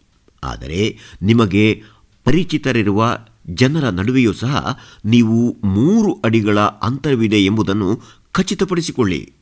ಆದರೆ 0.45 0.99
ನಿಮಗೆ 1.23 1.83
ಪರಿಚಿತರಿರುವ 2.25 3.19
ಜನರ 3.51 3.89
ನಡುವೆಯೂ 3.89 4.33
ಸಹ 4.33 4.79
ನೀವು 5.05 5.57
ಮೂರು 5.65 6.21
ಅಡಿಗಳ 6.25 6.59
ಅಂತರವಿದೆ 6.59 7.45
ಎಂಬುದನ್ನು 7.45 8.01
ಖಚಿತಪಡಿಸಿಕೊಳ್ಳಿ. 8.33 9.33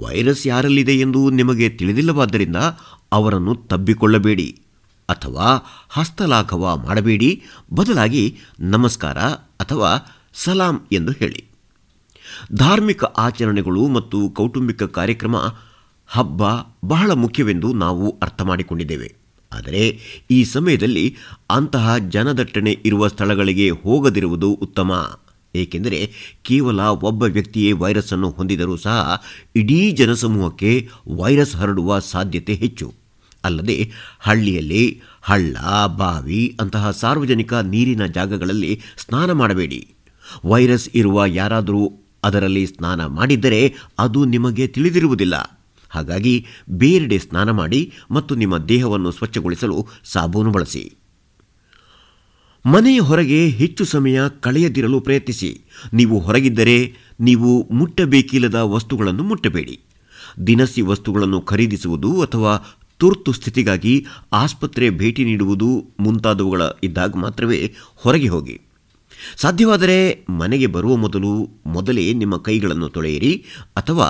ವೈರಸ್ 0.00 0.46
ಯಾರಲ್ಲಿದೆ 0.46 0.92
ಎಂದು 0.92 1.30
ನಿಮಗೆ 1.30 1.68
ತಿಳಿದಿಲ್ಲವಾದ್ದರಿಂದ 1.68 2.56
ಅವರನ್ನು 3.12 3.54
ತಬ್ಬಿಕೊಳ್ಳಬೇಡಿ 3.54 4.60
ಅಥವಾ 5.08 5.66
ಹಸ್ತಲಾಘವ 5.88 6.82
ಮಾಡಬೇಡಿ. 6.86 7.42
ಬದಲಾಗಿ 7.74 8.38
ನಮಸ್ಕಾರ 8.60 9.18
ಅಥವಾ 9.60 10.18
ಸಲಾಂ 10.34 10.80
ಎಂದು 10.92 11.12
ಹೇಳಿ. 11.12 11.51
ಧಾರ್ಮಿಕ 12.54 13.04
ಆಚರಣೆಗಳು 13.04 13.88
ಮತ್ತು 13.88 14.28
ಕೌಟುಂಬಿಕ 14.28 14.82
ಕಾರ್ಯಕ್ರಮ 14.82 15.36
ಹಬ್ಬ 16.06 16.42
ಬಹಳ 16.84 17.10
ಮುಖ್ಯವೆಂದು 17.10 17.72
ನಾವು 17.72 18.18
ಅರ್ಥ 18.22 18.42
ಮಾಡಿಕೊಂಡಿದ್ದೇವೆ. 18.42 19.14
ಆದರೆ 19.52 19.98
ಈ 20.30 20.44
ಸಮಯದಲ್ಲಿ 20.44 21.16
ಅಂತಹ 21.50 21.98
ಜನದಟ್ಟಣೆ 21.98 22.78
ಇರುವ 22.84 23.08
ಸ್ಥಳಗಳಿಗೆ 23.08 23.70
ಹೋಗದಿರುವುದು 23.70 24.52
ಉತ್ತಮ. 24.52 25.18
ಏಕೆಂದರೆ 25.54 26.12
ಕೇವಲ 26.42 26.80
ಒಬ್ಬ 26.80 27.22
ವ್ಯಕ್ತಿಯೇ 27.22 27.72
ವೈರಸ್ 27.72 28.12
ಅನ್ನು 28.12 28.30
ಹೊಂದಿದರೂ 28.30 28.76
ಸಹ 28.76 29.22
ಇಡೀ 29.56 29.92
ಜನಸಮೂಹಕ್ಕೆ 29.92 30.88
ವೈರಸ್ 31.08 31.56
ಹರಡುವ 31.56 31.98
ಸಾಧ್ಯತೆ 31.98 32.54
ಹೆಚ್ಚು. 32.54 32.94
ಅಲ್ಲದೆ 33.44 33.90
ಹಳ್ಳಿಯಲ್ಲಿ 34.20 35.02
ಹಳ್ಳ, 35.22 35.56
ಬಾವಿ 35.86 36.56
ಅಂತಹ 36.60 36.90
ಸಾರ್ವಜನಿಕ 36.90 37.54
ನೀರಿನ 37.54 38.06
ಜಾಗಗಳಲ್ಲಿ 38.06 38.80
ಸ್ನಾನ 38.96 39.32
ಮಾಡಬೇಡಿ. 39.32 39.88
ವೈರಸ್ 40.44 40.88
ಇರುವ 40.94 41.24
ಯಾರಾದರೂ 41.24 42.01
ಅದರಲ್ಲಿ 42.24 42.66
ಸ್ನಾನ 42.66 43.06
ಮಾಡಿದ್ದರೆ 43.06 43.74
ಅದು 43.98 44.24
ನಿಮಗೆ 44.24 44.66
ತಿಳಿದಿರುವುದಿಲ್ಲ. 44.66 45.62
ಹಾಗಾಗಿ 45.90 46.46
ಬೇರೆಡೆ 46.70 47.18
ಸ್ನಾನ 47.18 47.50
ಮಾಡಿ 47.50 47.92
ಮತ್ತು 48.10 48.34
ನಿಮ್ಮ 48.34 48.58
ದೇಹವನ್ನು 48.58 49.10
ಸ್ವಚ್ಛಗೊಳಿಸಲು 49.10 49.86
ಸಾಬೂನು 50.04 50.50
ಬಳಸಿ. 50.50 50.92
ಮನೆಯ 52.66 53.00
ಹೊರಗೆ 53.00 53.48
ಹೆಚ್ಚು 53.48 53.84
ಸಮಯ 53.84 54.20
ಕಳೆಯದಿರಲು 54.40 55.00
ಪ್ರಯತ್ನಿಸಿ. 55.00 55.60
ನೀವು 55.94 56.18
ಹೊರಗಿದ್ದರೆ 56.18 56.94
ನೀವು 57.20 57.68
ಮುಟ್ಟಬೇಕಿಲ್ಲದ 57.72 58.54
ವಸ್ತುಗಳನ್ನು 58.54 59.22
ಮುಟ್ಟಬೇಡಿ. 59.22 59.80
ದಿನಸಿ 60.46 60.80
ವಸ್ತುಗಳನ್ನು 60.80 61.40
ಖರೀದಿಸುವುದು 61.40 62.22
ಅಥವಾ 62.22 62.78
ತುರ್ತು 62.98 63.32
ಸ್ಥಿತಿಗಾಗಿ 63.32 64.06
ಆಸ್ಪತ್ರೆ 64.32 64.90
ಭೇಟಿ 64.90 65.24
ನೀಡುವುದು 65.24 65.94
ಮುಂತಾದವುಗಳ 66.00 66.62
ಇದ್ದಾಗ 66.82 67.12
ಮಾತ್ರವೇ 67.16 67.74
ಹೊರಗೆ 67.96 68.28
ಹೋಗಿ. 68.28 68.60
ಸಾಧ್ಯವಾದರೆ 69.42 69.98
ಮನೆಗೆ 70.40 70.68
ಬರುವ 70.76 70.94
ಮೊದಲು 70.96 71.32
ಮೊದಲೇ 71.66 72.06
ನಿಮ್ಮ 72.12 72.36
ಕೈಗಳನ್ನು 72.48 72.88
ತೊಳೆಯಿರಿ, 72.88 73.32
ಅಥವಾ 73.76 74.08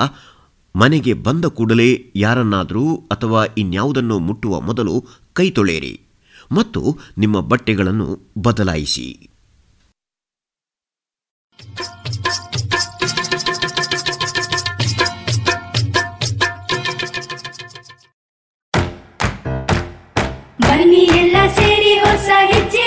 ಮನೆಗೆ 0.74 1.12
ಬಂದ 1.26 1.44
ಕೂಡಲೇ 1.44 1.90
ಯಾರನ್ನಾದರೂ 2.16 2.84
ಅಥವಾ 3.12 3.42
ಇನ್ಯಾವುದನ್ನು 3.58 4.18
ಮುಟ್ಟುವ 4.18 4.60
ಮೊದಲು 4.60 4.94
ಕೈ 5.32 5.50
ತೊಳೆಯಿರಿ, 5.50 5.94
ಮತ್ತು 6.52 6.80
ನಿಮ್ಮ 7.18 7.40
ಬಟ್ಟೆಗಳನ್ನು 7.50 8.08
ಬದಲಾಯಿಸಿ. 8.38 9.06
ಬನ್ನಿ 20.64 21.02
ಎಲ್ಲ 21.20 21.36
ಸೇರಿ 21.58 21.92
ಹೊಸ 21.98 22.28
ಹೆಜ್ಜೆ 22.50 22.86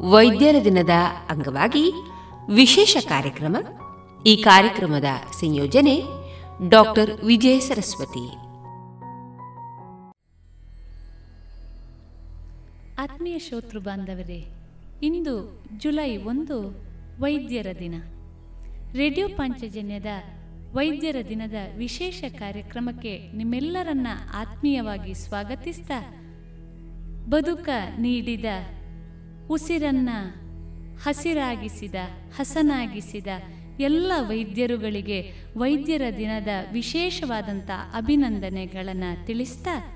ವೈದ್ಯರ 0.00 0.54
ದಿನದ 0.64 0.88
ಅಂಗವಾಗಿ 1.28 1.92
ವಿಶೇಷ 2.54 2.96
ಕಾರ್ಯಕ್ರಮ, 3.08 3.56
ಈ 4.26 4.36
ಕಾರ್ಯಕ್ರಮದ 4.36 5.04
ಸಂಯೋಜನೆ 5.40 6.02
ಡಾಕ್ಟರ್ 6.68 7.24
ವಿಜಯ 7.24 7.58
ಸರಸ್ವತಿ. 7.58 8.26
ಆತ್ಮೀಯ 13.02 13.38
ಶ್ರೋತೃ 13.38 13.78
ಬಾಂಧವರೇ, 13.78 14.46
ಇಂದು 15.02 15.64
ಜುಲೈ 15.78 16.16
ಒಂದು 16.16 16.70
ವೈದ್ಯರ 17.20 17.66
ದಿನ. 17.78 17.94
ರೇಡಿಯೋ 18.92 19.28
ಪಾಂಚಜನ್ಯದ 19.28 20.06
ವೈದ್ಯರ 20.72 21.16
ದಿನದ 21.28 21.54
ವಿಶೇಷ 21.76 22.24
ಕಾರ್ಯಕ್ರಮಕ್ಕೆ 22.38 23.32
ನಿಮ್ಮೆಲ್ಲರನ್ನ 23.32 24.06
ಆತ್ಮೀಯವಾಗಿ 24.34 25.14
ಸ್ವಾಗತಿಸ್ತಾ 25.14 26.14
ಬದುಕ 27.28 27.68
ನೀಡಿದ 27.98 28.44
ಉಸಿರನ್ನ 29.48 30.08
ಹಸಿರಾಗಿಸಿದ, 31.02 31.94
ಹಸನಾಗಿಸಿದ 32.38 33.26
ಎಲ್ಲ 33.80 34.12
ವೈದ್ಯರುಗಳಿಗೆ 34.18 35.32
ವೈದ್ಯರ 35.56 36.02
ದಿನದ 36.16 36.48
ವಿಶೇಷವಾದಂಥ 36.72 37.70
ಅಭಿನಂದನೆಗಳನ್ನು 37.94 39.26
ತಿಳಿಸ್ತಾ, 39.26 39.94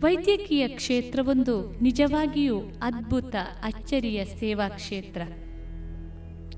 ವೈದ್ಯಕೀಯ 0.00 0.68
ಕ್ಷೇತ್ರವೊಂದು 0.68 1.82
ನಿಜವಾಗಿಯೂ 1.82 2.60
ಅದ್ಭುತ, 2.82 3.34
ಅಚ್ಚರಿಯ 3.62 4.24
ಸೇವಾ 4.24 4.68
ಕ್ಷೇತ್ರ. 4.68 5.22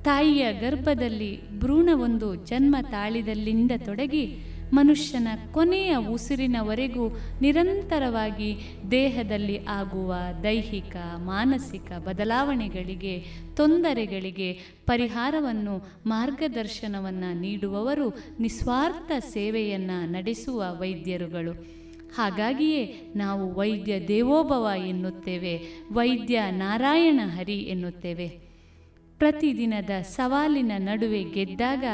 ತಾಯಿಯ 0.03 0.53
ಗರ್ಭದಲ್ಲಿ 0.53 1.59
ಭ್ರೂಣವೊಂದು 1.59 2.35
ಜನ್ಮ 2.35 2.77
ತಾಳಿದಲ್ಲಿಂದ 2.91 3.71
ತೊಡಗಿ 3.85 4.56
ಮನುಷ್ಯನ 4.73 5.29
ಕೊನೆಯ 5.53 5.97
ಉಸಿರಿನವರೆಗೂ 5.97 7.09
ನಿರಂತರವಾಗಿ 7.41 8.57
ದೇಹದಲ್ಲಿ 8.91 9.65
ಆಗುವ 9.65 10.15
ದೈಹಿಕ, 10.43 10.97
ಮಾನಸಿಕ 11.17 11.93
ಬದಲಾವಣೆಗಳಿಗೆ, 11.93 13.25
ತೊಂದರೆಗಳಿಗೆ 13.57 14.53
ಪರಿಹಾರವನ್ನು, 14.87 15.89
ಮಾರ್ಗದರ್ಶನವನ್ನು 16.07 17.41
ನೀಡುವವರು 17.41 18.19
ನಿಸ್ವಾರ್ಥ 18.41 19.13
ಸೇವೆಯನ್ನು 19.19 20.07
ನಡೆಸುವ 20.07 20.65
ವೈದ್ಯರುಗಳು. 20.81 21.77
ಹಾಗಾಗಿಯೇ 22.17 23.13
ನಾವು 23.17 23.55
ವೈದ್ಯ 23.55 24.09
ದೇವೋಭವ 24.09 24.69
ಎನ್ನುತ್ತೇವೆ, 24.89 25.61
ವೈದ್ಯ 25.93 26.43
ನಾರಾಯಣ 26.51 27.21
ಹರಿ 27.25 27.59
ಎನ್ನುತ್ತೇವೆ. 27.59 28.29
ಪ್ರತಿದಿನದ 29.19 29.91
ಸವಾಲಿನ 30.03 30.73
ನಡುವೆ 30.77 31.25
ಗೆದ್ದಾಗ 31.25 31.85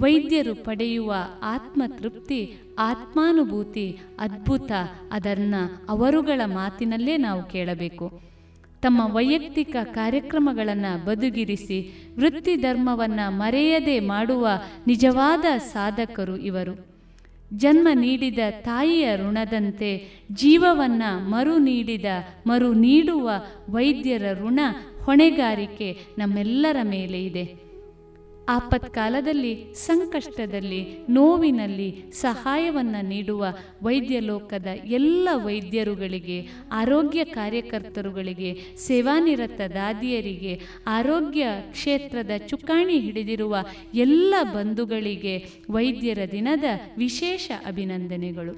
ವೈದ್ಯರು 0.00 0.54
ಪಡೆಯುವ 0.54 1.14
ಆತ್ಮತೃಪ್ತಿ, 1.42 2.54
ಆತ್ಮಾನುಭೂತಿ, 2.78 3.96
ಅದ್ಭುತ, 4.18 4.72
ಅದನ್ನು 5.12 5.86
ಅವರುಗಳ 5.88 6.40
ಮಾತಿನಲ್ಲೇ 6.44 7.16
ನಾವು 7.16 7.42
ಕೇಳಬೇಕು. 7.42 8.20
ತಮ್ಮ 8.82 9.14
ವೈಯಕ್ತಿಕ 9.14 9.76
ಕಾರ್ಯಕ್ರಮಗಳನ್ನು 9.82 11.04
ಬದುಗಿರಿಸಿ, 11.04 12.08
ವೃತ್ತಿ 12.16 12.56
ಧರ್ಮವನ್ನು 12.56 13.30
ಮರೆಯದೆ 13.30 14.00
ಮಾಡುವ 14.00 14.48
ನಿಜವಾದ 14.86 15.58
ಸಾಧಕರು 15.58 16.36
ಇವರು. 16.36 16.86
ಜನ್ಮ 17.54 17.88
ನೀಡಿದ 17.94 18.38
ತಾಯಿಯ 18.50 19.16
ಋಣದಂತೆ 19.16 20.24
ಜೀವವನ್ನ 20.32 21.02
ಮರು 21.18 21.58
ನೀಡಿದ, 21.58 22.04
ಮರು 22.46 22.72
ನೀಡುವ 22.72 23.30
ವೈದ್ಯರ 23.70 24.32
ಋಣ 24.32 24.60
ಹೊಣೆಗಾರಿಕೆ 25.04 25.98
ನಮ್ಮೆಲ್ಲರ 26.18 26.76
ಮೇಲೆ 26.82 27.24
ಇದೆ. 27.24 27.67
ಆಪತ್ಕಾಲದಲ್ಲಿ, 28.48 29.74
ಸಂಕಷ್ಟದಲ್ಲಿ, 29.74 30.98
ನೋವಿನಲ್ಲಿ 31.08 32.04
ಸಹಾಯವನ್ನು 32.12 33.08
ನೀಡುವ 33.08 33.46
ವೈದ್ಯ 33.82 34.20
ಲೋಕದ 34.20 34.66
ಎಲ್ಲ 34.84 35.28
ವೈದ್ಯರುಗಳಿಗೆ, 35.34 36.48
ಆರೋಗ್ಯ 36.72 37.24
ಕಾರ್ಯಕರ್ತರುಗಳಿಗೆ, 37.24 38.76
ಸೇವಾನಿರತ 38.76 39.60
ದಾದಿಯರಿಗೆ, 39.74 40.60
ಆರೋಗ್ಯ 40.86 41.46
ಕ್ಷೇತ್ರದ 41.70 42.30
ಚುಕ್ಕಾಣಿ 42.48 43.00
ಹಿಡಿದಿರುವ 43.00 43.56
ಎಲ್ಲ 43.94 44.34
ಬಂಧುಗಳಿಗೆ 44.42 45.46
ವೈದ್ಯರ 45.70 46.18
ದಿನದ 46.32 46.64
ವಿಶೇಷ 46.98 47.50
ಅಭಿನಂದನೆಗಳು. 47.66 48.52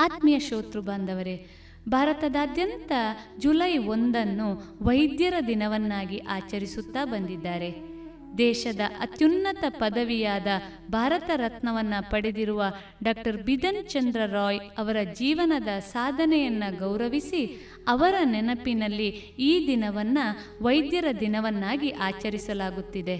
ಆತ್ಮೀಯ 0.00 0.38
ಶ್ರೋತೃ 0.38 0.80
ಬಾಂಧವರೇ, 0.80 1.46
ಭಾರತದಾದ್ಯಂತ 1.88 2.92
ಜುಲೈ 3.38 3.78
ಒಂದನ್ನು 3.78 4.76
ವೈದ್ಯರ 4.82 5.34
ದಿನವನ್ನಾಗಿ 5.46 6.18
ಆಚರಿಸುತ್ತಾ 6.18 7.04
ಬಂದಿದ್ದಾರೆ. 7.04 7.91
ದೇಶದ 8.38 8.80
ಅತ್ಯುನ್ನತ 9.00 9.64
ಪದವಿಯಾದ 9.68 10.46
ಭಾರತ 10.90 11.30
ರತ್ನವನ್ನು 11.36 12.10
ಪಡೆದಿರುವ 12.10 12.64
ಡಾಕ್ಟರ್ 13.02 13.42
ಬಿದನ್ 13.42 13.88
ಚಂದ್ರ 13.88 14.20
ರಾಯ್ 14.26 14.60
ಅವರ 14.78 14.96
ಜೀವನದ 15.14 15.78
ಸಾಧನೆಯನ್ನು 15.78 16.78
ಗೌರವಿಸಿ 16.78 17.68
ಅವರ 17.88 18.14
ನೆನಪಿನಲ್ಲಿ 18.24 19.08
ಈ 19.38 19.66
ದಿನವನ್ನು 19.66 20.64
ವೈದ್ಯರ 20.64 21.04
ದಿನವನ್ನಾಗಿ 21.20 21.90
ಆಚರಿಸಲಾಗುತ್ತಿದೆ. 21.90 23.16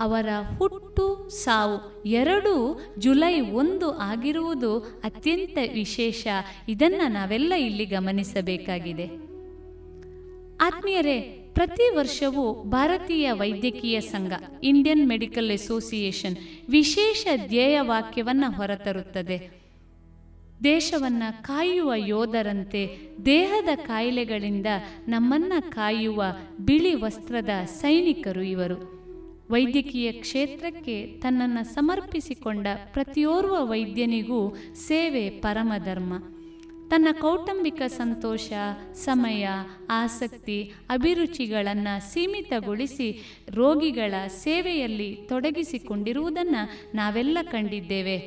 ಅವರ 0.00 0.28
ಹುಟ್ಟು 0.58 1.28
ಸಾವು 1.28 2.02
ಎರಡೂ 2.06 2.80
ಜುಲೈ 2.98 3.40
ಒಂದು 3.40 3.90
ಆಗಿರುವುದು 3.90 4.78
ಅತ್ಯಂತ 4.78 5.58
ವಿಶೇಷ. 5.72 6.26
ಇದನ್ನು 6.68 7.08
ನಾವೆಲ್ಲ 7.08 7.52
ಇಲ್ಲಿ 7.54 7.84
ಗಮನಿಸಬೇಕಾಗಿದೆ. 7.84 9.06
ಆತ್ಮೀಯರೇ 10.60 11.47
ಪ್ರತಿ 11.58 11.96
ವರ್ಷವೂ 11.96 12.62
ಭಾರತೀಯ 12.62 13.32
ವೈದ್ಯಕೀಯ 13.32 14.00
ಸಂಘ, 14.00 14.32
ಇಂಡಿಯನ್ 14.62 15.08
ಮೆಡಿಕಲ್ 15.08 15.50
ಅಸೋಸಿಯೇಷನ್ 15.50 16.36
ವಿಶೇಷ 16.70 17.26
ಧ್ಯೇಯ 17.48 17.80
ವಾಕ್ಯವನ್ನು 17.80 18.56
ಹೊರತರುತ್ತದೆ. 18.56 19.50
ದೇಶವನ್ನ 20.64 21.22
ಕಾಯುವ 21.40 21.92
ಯೋಧರಂತೆ, 21.94 22.98
ದೇಹದ 23.24 23.68
ಕಾಯಿಲೆಗಳಿಂದ 23.76 24.66
ನಮ್ಮನ್ನ 25.08 25.52
ಕಾಯುವ 25.68 26.24
ಬಿಳಿ 26.60 26.94
ವಸ್ತ್ರದ 26.94 27.48
ಸೈನಿಕರು 27.66 28.42
ಇವರು. 28.42 28.98
ವೈದ್ಯಕೀಯ 29.50 30.12
ಕ್ಷೇತ್ರಕ್ಕೆ 30.12 31.06
ತನ್ನನ್ನು 31.06 31.64
ಸಮರ್ಪಿಸಿಕೊಂಡ 31.64 32.66
ಪ್ರತಿಯೋರ್ವ 32.92 33.54
ವೈದ್ಯನಿಗೂ 33.70 34.56
ಸೇವೆ 34.74 35.30
ಪರಮಧರ್ಮ. 35.30 36.12
ತನ್ನ 36.90 37.08
ಕೌಟುಂಬಿಕ 37.20 37.82
ಸಂತೋಷ, 37.86 38.52
ಸಮಯ, 38.92 39.48
ಆಸಕ್ತಿ, 39.90 40.72
ಅಭಿರುಚಿಗಳನ್ನು 40.90 42.12
ಸೀಮಿತಗೊಳಿಸಿ 42.12 43.08
ರೋಗಿಗಳ 43.54 44.14
ಸೇವೆಯಲ್ಲಿ 44.26 45.14
ತೊಡಗಿಸಿಕೊಂಡಿರುವುದನ್ನು 45.28 46.96
ನಾವೆಲ್ಲ 46.96 47.38
ಕಂಡಿದ್ದೇವೆ. 47.42 48.18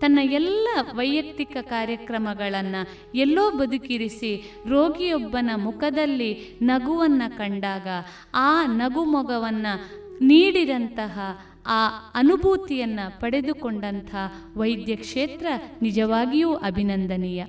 ತನ್ನ 0.00 0.18
ಎಲ್ಲ 0.22 0.68
ವೈಯಕ್ತಿಕ 0.92 1.56
ಕಾರ್ಯಕ್ರಮಗಳನ್ನು 1.60 3.12
ಎಲ್ಲೋ 3.14 3.50
ಬದುಕಿರಿಸಿ 3.50 4.52
ರೋಗಿಯೊಬ್ಬನ 4.68 5.50
ಮುಖದಲ್ಲಿ 5.56 6.58
ನಗುವನ್ನು 6.62 7.38
ಕಂಡಾಗ 7.38 7.88
ಆ 8.34 8.66
ನಗು 8.66 9.04
ಮೊಗವನ್ನು 9.04 10.02
ನೀಡಿದಂತಹ 10.22 11.18
ಆ 11.66 11.86
ಅನುಭೂತಿಯನ್ನು 12.14 13.20
ಪಡೆದುಕೊಂಡಂಥ 13.20 14.14
ವೈದ್ಯ 14.56 14.96
ಕ್ಷೇತ್ರ 14.96 15.46
ನಿಜವಾಗಿಯೂ 15.82 16.54
ಅಭಿನಂದನೀಯ. 16.54 17.44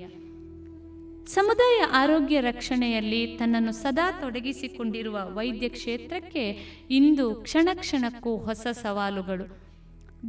ಸಮುದಾಯ 1.26 1.84
ಆರೋಗ್ಯ 1.92 2.40
ರಕ್ಷಣೆಯಲ್ಲಿ 2.40 3.26
ತನ್ನನ್ನು 3.26 3.72
ಸದಾ 3.72 4.12
ತೊಡಗಿಸಿಕೊಂಡಿರುವ 4.12 5.18
ವೈದ್ಯ 5.34 5.68
ಕ್ಷೇತ್ರಕ್ಕೆ 5.68 6.50
ಇಂದು 6.90 7.34
ಕ್ಷಣ 7.34 7.68
ಕ್ಷಣಕ್ಕೂ 7.74 8.36
ಹೊಸ 8.36 8.66
ಸವಾಲುಗಳು. 8.72 9.58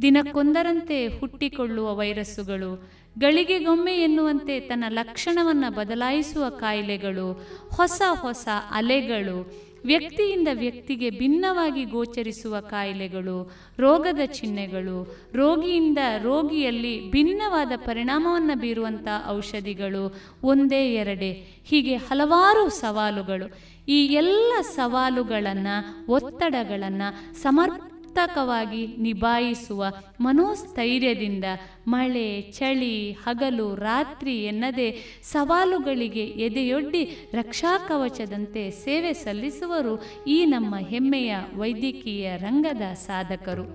ದಿನಕ್ಕೊಂದರಂತೆ 0.02 1.06
ಹುಟ್ಟಿಕೊಳ್ಳುವ 1.06 1.96
ವೈರಸ್ಸುಗಳು, 1.96 2.90
ಗಳಿಗೆಗೊಮ್ಮೆ 3.18 3.96
ಎನ್ನುವಂತೆ 3.96 4.60
ತನ್ನ 4.60 4.84
ಲಕ್ಷಣವನ್ನು 4.88 5.72
ಬದಲಾಯಿಸುವ 5.72 6.48
ಕಾಯಿಲೆಗಳು, 6.48 7.46
ಹೊಸ 7.76 8.02
ಹೊಸ 8.12 8.48
ಅಲೆಗಳು 8.70 9.65
ವ್ಯಕ್ತಿಯಿಂದ 9.86 10.48
ವ್ಯಕ್ತಿಗೆ 10.52 11.10
ಭಿನ್ನವಾಗಿ 11.10 11.84
ಗೋಚರಿಸುವ 11.84 12.60
ಕಾಯಿಲೆಗಳು, 12.60 13.52
ರೋಗದ 13.78 14.20
ಚಿಹ್ನೆಗಳು, 14.26 15.16
ರೋಗಿಯಿಂದ 15.34 15.98
ರೋಗಿಯಲ್ಲಿ 16.22 17.10
ಭಿನ್ನವಾದ 17.10 17.72
ಪರಿಣಾಮವನ್ನು 17.76 18.58
ಬೀರುವಂಥ 18.58 19.08
ಔಷಧಿಗಳು 19.28 20.14
ಒಂದೇ 20.42 20.94
ಎರಡೇ. 20.94 21.32
ಹೀಗೆ 21.64 21.96
ಹಲವಾರು 21.96 22.68
ಸವಾಲುಗಳು. 22.68 23.76
ಈ 23.88 24.06
ಎಲ್ಲ 24.06 24.52
ಸವಾಲುಗಳನ್ನು, 24.60 26.12
ಒತ್ತಡಗಳನ್ನು, 26.12 27.36
ಸಮರ್ 27.42 27.95
ಕೃತಕವಾಗಿ 28.16 28.86
ನಿಭಾಯಿಸುವ 28.86 29.84
ಮನೋಸ್ಥೈರ್ಯದಿಂದ 30.20 31.44
ಮಳೆ, 31.88 32.40
ಚಳಿ, 32.40 33.12
ಹಗಲು, 33.12 33.74
ರಾತ್ರಿ 33.74 34.44
ಎನ್ನದೆ 34.44 35.20
ಸವಾಲುಗಳಿಗೆ 35.22 36.24
ಎದೆಯೊಡ್ಡಿ 36.24 37.04
ರಕ್ಷಾಕವಚದಂತೆ 37.32 38.70
ಸೇವೆ 38.70 39.12
ಸಲ್ಲಿಸುವರು 39.12 40.02
ಈ 40.26 40.44
ನಮ್ಮ 40.44 40.76
ಹೆಮ್ಮೆಯ 40.78 41.36
ವೈದ್ಯಕೀಯ 41.56 42.36
ರಂಗದ 42.36 42.94
ಸಾಧಕರು. 42.94 43.66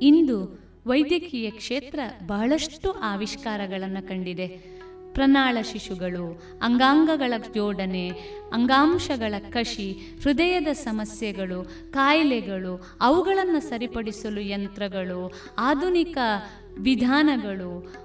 ಇಂದು 0.00 0.38
ವೈದ್ಯಕೀಯ 0.86 1.50
ಕ್ಷೇತ್ರ 1.50 2.00
ಬಹಳಷ್ಟು 2.26 2.92
ಆವಿಷ್ಕಾರಗಳನ್ನು 2.92 4.08
ಕಂಡಿದೆ. 4.08 4.81
ಪ್ರಣಾಳ 5.12 5.58
ಶಿಶುಗಳು, 5.62 6.42
ಅಂಗಾಂಗಗಳ 6.62 7.32
ಜೋಡಣೆ, 7.54 8.08
ಅಂಗಾಂಶಗಳ 8.52 9.34
ಕಷಿ 9.50 9.92
ಹೃದಯದ 10.22 10.66
ಸಮಸ್ಯೆಗಳು, 10.72 11.90
ಕಾಯಿಲೆಗಳು, 11.90 12.96
ಅವುಗಳನ್ನು 13.00 13.60
ಸರಿಪಡಿಸಲು 13.60 14.40
ಯಂತ್ರಗಳು, 14.40 15.32
ಆಧುನಿಕ 15.58 16.18
ವಿಧಾನಗಳು 16.78 18.02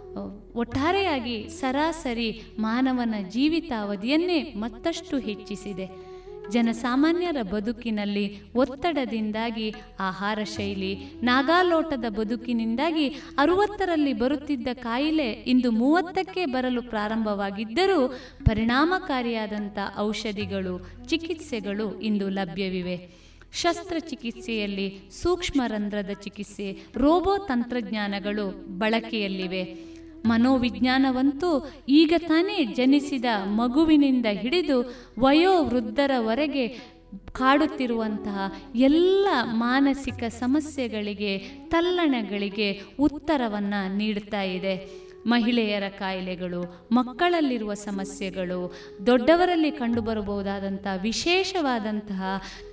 ಒಟ್ಟಾರೆಯಾಗಿ 0.56 1.50
ಸರಾಸರಿ 1.50 2.42
ಮಾನವನ 2.60 3.16
ಜೀವಿತಾವಧಿಯನ್ನೇ 3.30 4.44
ಮತ್ತಷ್ಟು 4.44 5.20
ಹೆಚ್ಚಿಸಿದೆ. 5.20 6.07
ಜನಸಾಮಾನ್ಯರ 6.52 7.38
ಬದುಕಿನಲ್ಲಿ 7.42 8.54
ಒತ್ತಡದಿಂದಾಗಿ 8.54 9.74
ಆಹಾರ 10.00 10.40
ಶೈಲಿ, 10.44 10.96
ನಾಗಾಲೋಟದ 11.24 12.06
ಬದುಕಿನಿಂದಾಗಿ 12.10 13.08
ಅರುವತ್ತರಲ್ಲಿ 13.38 14.14
ಬರುತ್ತಿದ್ದ 14.14 14.68
ಕಾಯಿಲೆ 14.74 15.32
ಇಂದು 15.32 15.72
ಮೂವತ್ತಕ್ಕೆ 15.72 16.46
ಬರಲು 16.46 16.82
ಪ್ರಾರಂಭವಾಗಿದ್ದರೂ 16.82 18.08
ಪರಿಣಾಮಕಾರಿಯಾದಂಥ 18.46 19.78
ಔಷಧಿಗಳು, 19.98 21.06
ಚಿಕಿತ್ಸೆಗಳು 21.08 22.00
ಇಂದು 22.00 22.30
ಲಭ್ಯವಿವೆ. 22.30 23.28
ಶಸ್ತ್ರಚಿಕಿತ್ಸೆಯಲ್ಲಿ 23.54 25.00
ಸೂಕ್ಷ್ಮ 25.22 25.62
ರಂಧ್ರದ 25.68 26.10
ಚಿಕಿತ್ಸೆ, 26.10 26.78
ರೋಬೋ 26.96 27.38
ತಂತ್ರಜ್ಞಾನಗಳು 27.38 28.78
ಬಳಕೆಯಲ್ಲಿವೆ. 28.78 29.97
ಮನೋವಿಜ್ಞಾನವಂತೂ 30.26 31.72
ಈಗ 31.90 32.14
ತಾನೇ 32.18 32.66
ಜನಿಸಿದ 32.66 33.26
ಮಗುವಿನಿಂದ 33.46 34.26
ಹಿಡಿದು 34.26 34.94
ವಯೋವೃದ್ಧರವರೆಗೆ 35.20 36.98
ಕಾಡುತ್ತಿರುವಂತಹ 37.32 38.54
ಎಲ್ಲ 38.76 39.28
ಮಾನಸಿಕ 39.42 40.24
ಸಮಸ್ಯೆಗಳಿಗೆ, 40.24 41.38
ತಲ್ಲಣಗಳಿಗೆ 41.68 42.82
ಉತ್ತರವನ್ನು 43.00 43.98
ನೀಡುತ್ತಾ 43.98 44.42
ಇದೆ. 44.42 45.07
ಮಹಿಳೆಯರ 45.28 45.84
ಕಾಯಿಲೆಗಳು, 46.00 46.90
ಮಕ್ಕಳಲ್ಲಿರುವ 46.92 47.74
ಸಮಸ್ಯೆಗಳು, 47.74 48.74
ದೊಡ್ಡವರಲ್ಲಿ 49.06 49.72
ಕಂಡುಬರಬಹುದಾದಂತಹ 49.72 51.02
ವಿಶೇಷವಾದಂತಹ, 51.02 52.24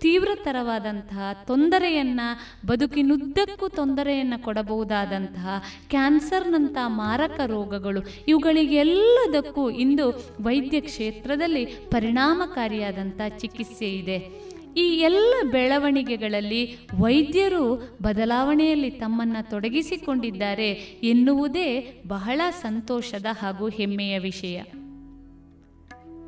ತೀವ್ರತರವಾದಂತಹ 0.01 1.45
ತೊಂದರೆಯನ್ನು 1.47 2.29
ಬದುಕಿನುದ್ದಕ್ಕೂ 2.67 3.69
ತೊಂದರೆಯನ್ನು 3.69 4.43
ಕೊಡಬಹುದಾದಂತಹ 4.43 5.63
ಕ್ಯಾನ್ಸರ್ನಂಥ 5.91 6.77
ಮಾರಕ 6.87 7.41
ರೋಗಗಳು 7.47 8.03
ಇವುಗಳಿಗೆಲ್ಲದಕ್ಕೂ 8.29 9.71
ಇಂದು 9.71 10.07
ವೈದ್ಯ 10.41 10.81
ಕ್ಷೇತ್ರದಲ್ಲಿ 10.81 11.65
ಪರಿಣಾಮಕಾರಿಯಾದಂಥ 11.65 13.21
ಚಿಕಿತ್ಸೆ 13.39 13.91
ಇದೆ. 13.91 14.44
ಈ 14.77 14.81
ಎಲ್ಲ 14.81 15.35
ಬೆಳವಣಿಗೆಗಳಲ್ಲಿ 15.51 16.77
ವೈದ್ಯರು 16.95 17.97
ಬದಲಾವಣೆಯಲ್ಲಿ 18.03 18.91
ತಮ್ಮನ್ನು 18.91 19.51
ತೊಡಗಿಸಿಕೊಂಡಿದ್ದಾರೆ 19.51 20.70
ಎನ್ನುವುದೇ 21.03 22.03
ಬಹಳ 22.07 22.41
ಸಂತೋಷದ 22.51 23.27
ಹಾಗೂ 23.41 23.68
ಹೆಮ್ಮೆಯ 23.68 24.18
ವಿಷಯ. 24.18 24.62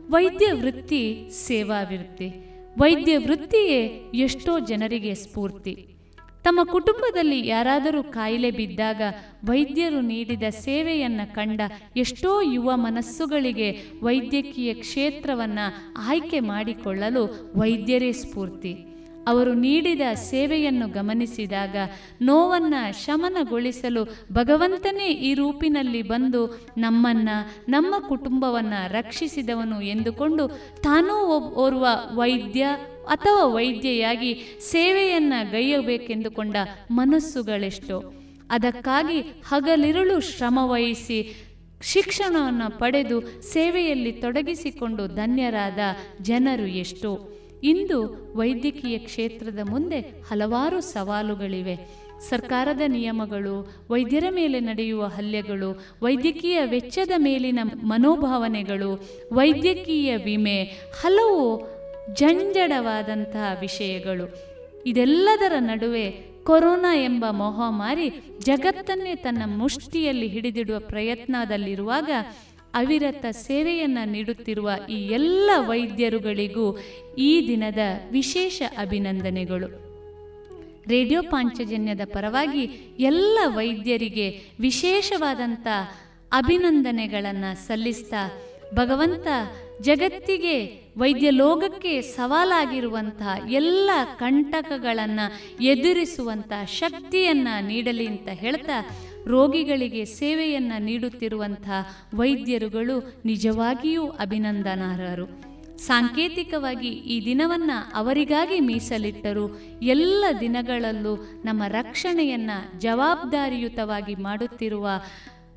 ವೈದ್ಯ 0.09 0.53
ವೃತ್ತಿ 0.53 1.29
ಸೇವಾ 1.31 1.83
ವೃತ್ತಿ 1.83 2.33
ವೈದ್ಯ 2.79 3.19
ವೃತ್ತಿಯೇ 3.19 3.87
ಎಷ್ಟೋ 4.15 4.59
ಜನರಿಗೆ 4.59 5.15
ಸ್ಫೂರ್ತಿ. 5.15 5.96
ತಮ್ಮ 6.47 6.61
ಕುಟುಂಬದಲ್ಲಿ 6.73 7.47
ಯಾರಾದರೂ 7.47 8.03
ಕಾಯಿಲೆ 8.17 8.51
ಬಿದ್ದಾಗ 8.51 9.03
ವೈದ್ಯರು 9.49 10.01
ನೀಡಿದ 10.01 10.47
ಸೇವೆಯನ್ನು 10.67 11.35
ಕಂಡ 11.35 11.61
ಎಷ್ಟೋ 11.97 12.33
ಯುವ 12.57 12.71
ಮನಸ್ಸುಗಳಿಗೆ 12.77 13.71
ವೈದ್ಯಕೀಯ 14.03 14.75
ಕ್ಷೇತ್ರವನ್ನು 14.75 15.67
ಆಯ್ಕೆ 16.07 16.41
ಮಾಡಿಕೊಳ್ಳಲು 16.41 17.25
ವೈದ್ಯರೇ 17.59 18.13
ಸ್ಫೂರ್ತಿ. 18.13 18.73
ಅವರು 19.27 19.55
ನೀಡಿದ 19.55 20.01
ಸೇವೆಯನ್ನು 20.15 20.89
ಗಮನಿಸಿದಾಗ 20.89 21.77
ನೋವನ್ನು 22.23 23.05
ಶಮನಗೊಳಿಸಲು 23.05 24.05
ಭಗವಂತನೇ 24.33 25.09
ಈ 25.11 25.35
ರೂಪಿನಲ್ಲಿ 25.35 26.03
ಬಂದು 26.03 26.67
ನಮ್ಮನ್ನು, 26.79 27.71
ನಮ್ಮ 27.71 27.95
ಕುಟುಂಬವನ್ನು 28.09 28.93
ರಕ್ಷಿಸಿದವನು 28.93 29.83
ಎಂದುಕೊಂಡು 29.83 30.49
ತಾನೂ 30.83 31.15
ಓರ್ವ 31.39 31.87
ವೈದ್ಯ 32.15 32.67
ಅಥವಾ 33.09 33.45
ವೈದ್ಯೆಯಾಗಿ 33.45 34.59
ಸೇವೆಯನ್ನು 34.61 35.51
ಗೈಯಬೇಕೆಂದುಕೊಂಡ 35.51 36.57
ಮನಸ್ಸುಗಳೆಷ್ಟು. 36.91 38.27
ಅದಕ್ಕಾಗಿ 38.51 39.21
ಹಗಲಿರುಳು 39.21 40.21
ಶ್ರಮವಹಿಸಿ 40.21 41.43
ಶಿಕ್ಷಣವನ್ನು 41.83 42.79
ಪಡೆದು 42.79 43.43
ಸೇವೆಯಲ್ಲಿ 43.43 44.13
ತೊಡಗಿಸಿಕೊಂಡು 44.13 45.07
ಧನ್ಯರಾದ 45.07 45.79
ಜನರು 46.23 46.67
ಎಷ್ಟೋ. 46.67 47.36
ಇಂದು 47.63 48.33
ವೈದ್ಯಕೀಯ 48.37 48.99
ಕ್ಷೇತ್ರದ 48.99 49.59
ಮುಂದೆ 49.71 50.01
ಹಲವಾರು 50.01 50.81
ಸವಾಲುಗಳಿವೆ. 50.81 52.07
ಸರ್ಕಾರದ 52.29 52.81
ನಿಯಮಗಳು, 52.87 53.87
ವೈದ್ಯರ 53.91 54.25
ಮೇಲೆ 54.31 54.61
ನಡೆಯುವ 54.61 55.05
ಹಲ್ಲೆಗಳು, 55.05 55.85
ವೈದ್ಯಕೀಯ 56.03 56.61
ವೆಚ್ಚದ 56.65 57.11
ಮೇಲಿನ 57.17 57.59
ಮನೋಭಾವನೆಗಳು, 57.83 59.09
ವೈದ್ಯಕೀಯ 59.33 60.17
ವಿಮೆ, 60.17 60.63
ಹಲವು 61.01 61.61
ಜಂಜಡವಾದಂತಹ 62.15 63.57
ವಿಷಯಗಳು. 63.61 64.57
ಇದೆಲ್ಲದರ 64.87 65.53
ನಡುವೆ 65.59 66.11
ಕೊರೋನಾ 66.45 66.95
ಎಂಬ 66.95 67.25
ಮಹಾಮಾರಿ 67.31 68.11
ಜಗತ್ತನ್ನೇ 68.39 69.15
ತನ್ನ 69.15 69.43
ಮುಷ್ಟಿಯಲ್ಲಿ 69.47 70.27
ಹಿಡಿದಿಡುವ 70.27 70.79
ಪ್ರಯತ್ನದಲ್ಲಿರುವಾಗ 70.79 72.11
ಅವಿರತ 72.77 73.27
ಸೇವೆಯನ್ನು 73.31 74.11
ನೀಡುತ್ತಿರುವ 74.11 74.71
ಈ 74.91 74.95
ಎಲ್ಲ 74.95 75.51
ವೈದ್ಯರುಗಳಿಗೂ 75.57 76.79
ಈ 77.19 77.49
ದಿನದ 77.49 77.79
ವಿಶೇಷ 78.11 78.63
ಅಭಿನಂದನೆಗಳು. 78.79 79.69
ರೇಡಿಯೋ 80.89 81.23
ಪಾಂಚಜನ್ಯದ 81.23 82.01
ಪರವಾಗಿ 82.05 82.63
ಎಲ್ಲ 82.99 83.39
ವೈದ್ಯರಿಗೆ 83.45 84.41
ವಿಶೇಷವಾದಂಥ 84.61 85.67
ಅಭಿನಂದನೆಗಳನ್ನು 86.33 87.67
ಸಲ್ಲಿಸ್ತಾ 87.67 88.33
ಭಗವಂತ 88.75 89.27
ಜಗತ್ತಿಗೆ, 89.83 90.57
ವೈದ್ಯ 90.99 91.31
ಲೋಕಕ್ಕೆ 91.31 92.01
ಸವಾಲಾಗಿರುವಂತಹ 92.01 93.53
ಎಲ್ಲ 93.53 93.91
ಕಂಟಕಗಳನ್ನು 94.19 95.27
ಎದುರಿಸುವಂಥ 95.63 96.53
ಶಕ್ತಿಯನ್ನು 96.67 97.67
ನೀಡಲಿ 97.67 98.07
ಅಂತ 98.07 98.29
ಹೇಳ್ತಾ 98.29 98.79
ರೋಗಿಗಳಿಗೆ 99.27 100.05
ಸೇವೆಯನ್ನು 100.05 100.83
ನೀಡುತ್ತಿರುವಂಥ 100.83 101.69
ವೈದ್ಯರುಗಳು 102.15 103.23
ನಿಜವಾಗಿಯೂ 103.25 104.07
ಅಭಿನಂದನಾರ್ಹರು. 104.07 105.57
ಸಾಂಕೇತಿಕವಾಗಿ 105.79 106.89
ಈ 106.89 107.25
ದಿನವನ್ನು 107.25 107.91
ಅವರಿಗಾಗಿ 107.95 108.61
ಮೀಸಲಿಟ್ಟರು. 108.61 109.61
ಎಲ್ಲ 109.83 110.25
ದಿನಗಳಲ್ಲೂ 110.41 111.17
ನಮ್ಮ 111.45 111.63
ರಕ್ಷಣೆಯನ್ನು 111.69 112.81
ಜವಾಬ್ದಾರಿಯುತವಾಗಿ 112.81 114.15
ಮಾಡುತ್ತಿರುವ, 114.15 114.89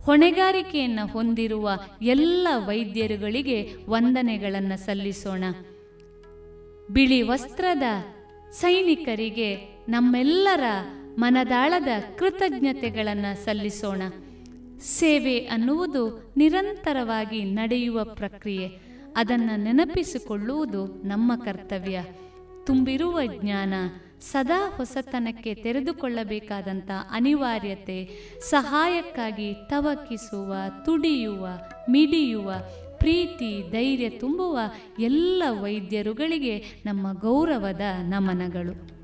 ಹೊಣೆಗಾರಿಕೆಯನ್ನು 0.04 1.08
ಹೊಂದಿರುವ 1.08 1.80
ಎಲ್ಲ 2.02 2.48
ವೈದ್ಯರುಗಳಿಗೆ 2.56 3.76
ವಂದನೆಗಳನ್ನು 3.90 4.78
ಸಲ್ಲಿಸೋಣ. 4.78 5.44
ಬಿಳಿ 6.92 7.22
ವಸ್ತ್ರದ 7.22 7.84
ಸೈನಿಕರಿಗೆ 8.52 9.56
ನಮ್ಮೆಲ್ಲರ 9.90 10.64
ಮನದಾಳದ 11.20 11.88
ಕೃತಜ್ಞತೆಗಳನ್ನು 12.18 13.46
ಸಲ್ಲಿಸೋಣ. 13.46 14.02
ಸೇವೆ 14.80 15.40
ಅನ್ನುವುದು 15.40 16.34
ನಿರಂತರವಾಗಿ 16.38 17.44
ನಡೆಯುವ 17.44 18.04
ಪ್ರಕ್ರಿಯೆ. 18.04 18.68
ಅದನ್ನು 19.18 19.64
ನೆನಪಿಸಿಕೊಳ್ಳುವುದು 19.64 20.86
ನಮ್ಮ 20.88 21.36
ಕರ್ತವ್ಯ. 21.36 22.04
ತುಂಬಿರುವ 22.66 23.20
ಜ್ಞಾನ, 23.42 23.74
ಸದಾ 24.22 24.74
ಹೊಸತನಕ್ಕೆ 24.78 25.56
ತೆರೆದುಕೊಳ್ಳಬೇಕಾದಂಥ 25.56 26.92
ಅನಿವಾರ್ಯತೆ, 27.12 28.06
ಸಹಾಯಕ್ಕಾಗಿ 28.40 29.54
ತವಕಿಸುವ, 29.70 30.54
ತುಡಿಯುವ, 30.86 31.48
ಮಿಡಿಯುವ, 31.90 32.54
ಪ್ರೀತಿ, 32.98 33.72
ಧೈರ್ಯ 33.72 34.10
ತುಂಬುವ 34.10 34.60
ಎಲ್ಲ 35.00 35.44
ವೈದ್ಯರುಗಳಿಗೆ 35.50 36.84
ನಮ್ಮ 36.86 37.14
ಗೌರವದ 37.14 37.82
ನಮನಗಳು. 38.02 38.99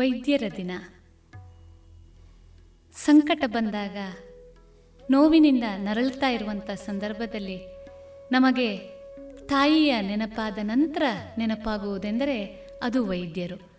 ವೈದ್ಯರ 0.00 0.42
ದಿನ. 0.56 0.70
ಸಂಕಟ 2.92 3.44
ಬಂದಾಗ 3.46 3.96
ನೋವಿನಿಂದ 5.10 5.64
ನರಳುತ್ತಾ 5.76 6.28
ಇರುವಂಥ 6.28 6.70
ಸಂದರ್ಭದಲ್ಲಿ 6.70 7.58
ನಮಗೆ 8.32 8.76
ತಾಯಿಯ 9.46 10.00
ನೆನಪಾದ 10.00 10.58
ನಂತರ 10.62 11.02
ನೆನಪಾಗುವುದೆಂದರೆ 11.38 12.44
ಅದು 12.82 13.06
ವೈದ್ಯರು. 13.06 13.72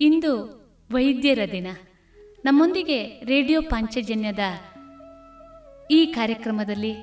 ಇಂದು 0.00 0.32
ವೈದ್ಯರ 0.92 1.38
ದಿನ. 1.52 1.66
ನಮ್ಮೊಂದಿಗೆ 2.44 3.20
ರೇಡಿಯೋ 3.24 3.60
ಪಾಂಚಜನ್ಯದ 3.60 4.38
ಈ 5.90 6.06
ಕಾರ್ಯಕ್ರಮದಲ್ಲಿ 6.06 6.94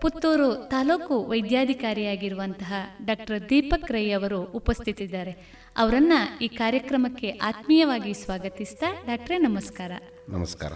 ಪುತ್ತೂರು 0.00 0.54
ತಾಲೂಕು 0.54 1.24
ವೈದ್ಯಾಧಿಕಾರಿಯಾಗಿರುವಂತಹ 1.26 2.72
ಡಾಕ್ಟರ್ 3.04 3.50
ದೀಪಕ್ 3.50 3.92
ರೈ 3.92 4.10
ಅವರು 4.10 4.44
ಉಪಸ್ಥಿತಿದ್ದಾರೆ. 4.44 5.57
ಅವರನ್ನ 5.78 6.12
ಈ 6.40 6.48
ಕಾರ್ಯಕ್ರಮಕ್ಕೆ 6.48 7.30
ಆತ್ಮೀಯವಾಗಿ 7.30 8.14
ಸ್ವಾಗತಿಸ್ತಾ 8.14 8.86
ಡಾಕ್ಟ್ರೆ 9.06 9.38
ನಮಸ್ಕಾರ. 9.38 9.92
ನಮಸ್ಕಾರ. 10.28 10.72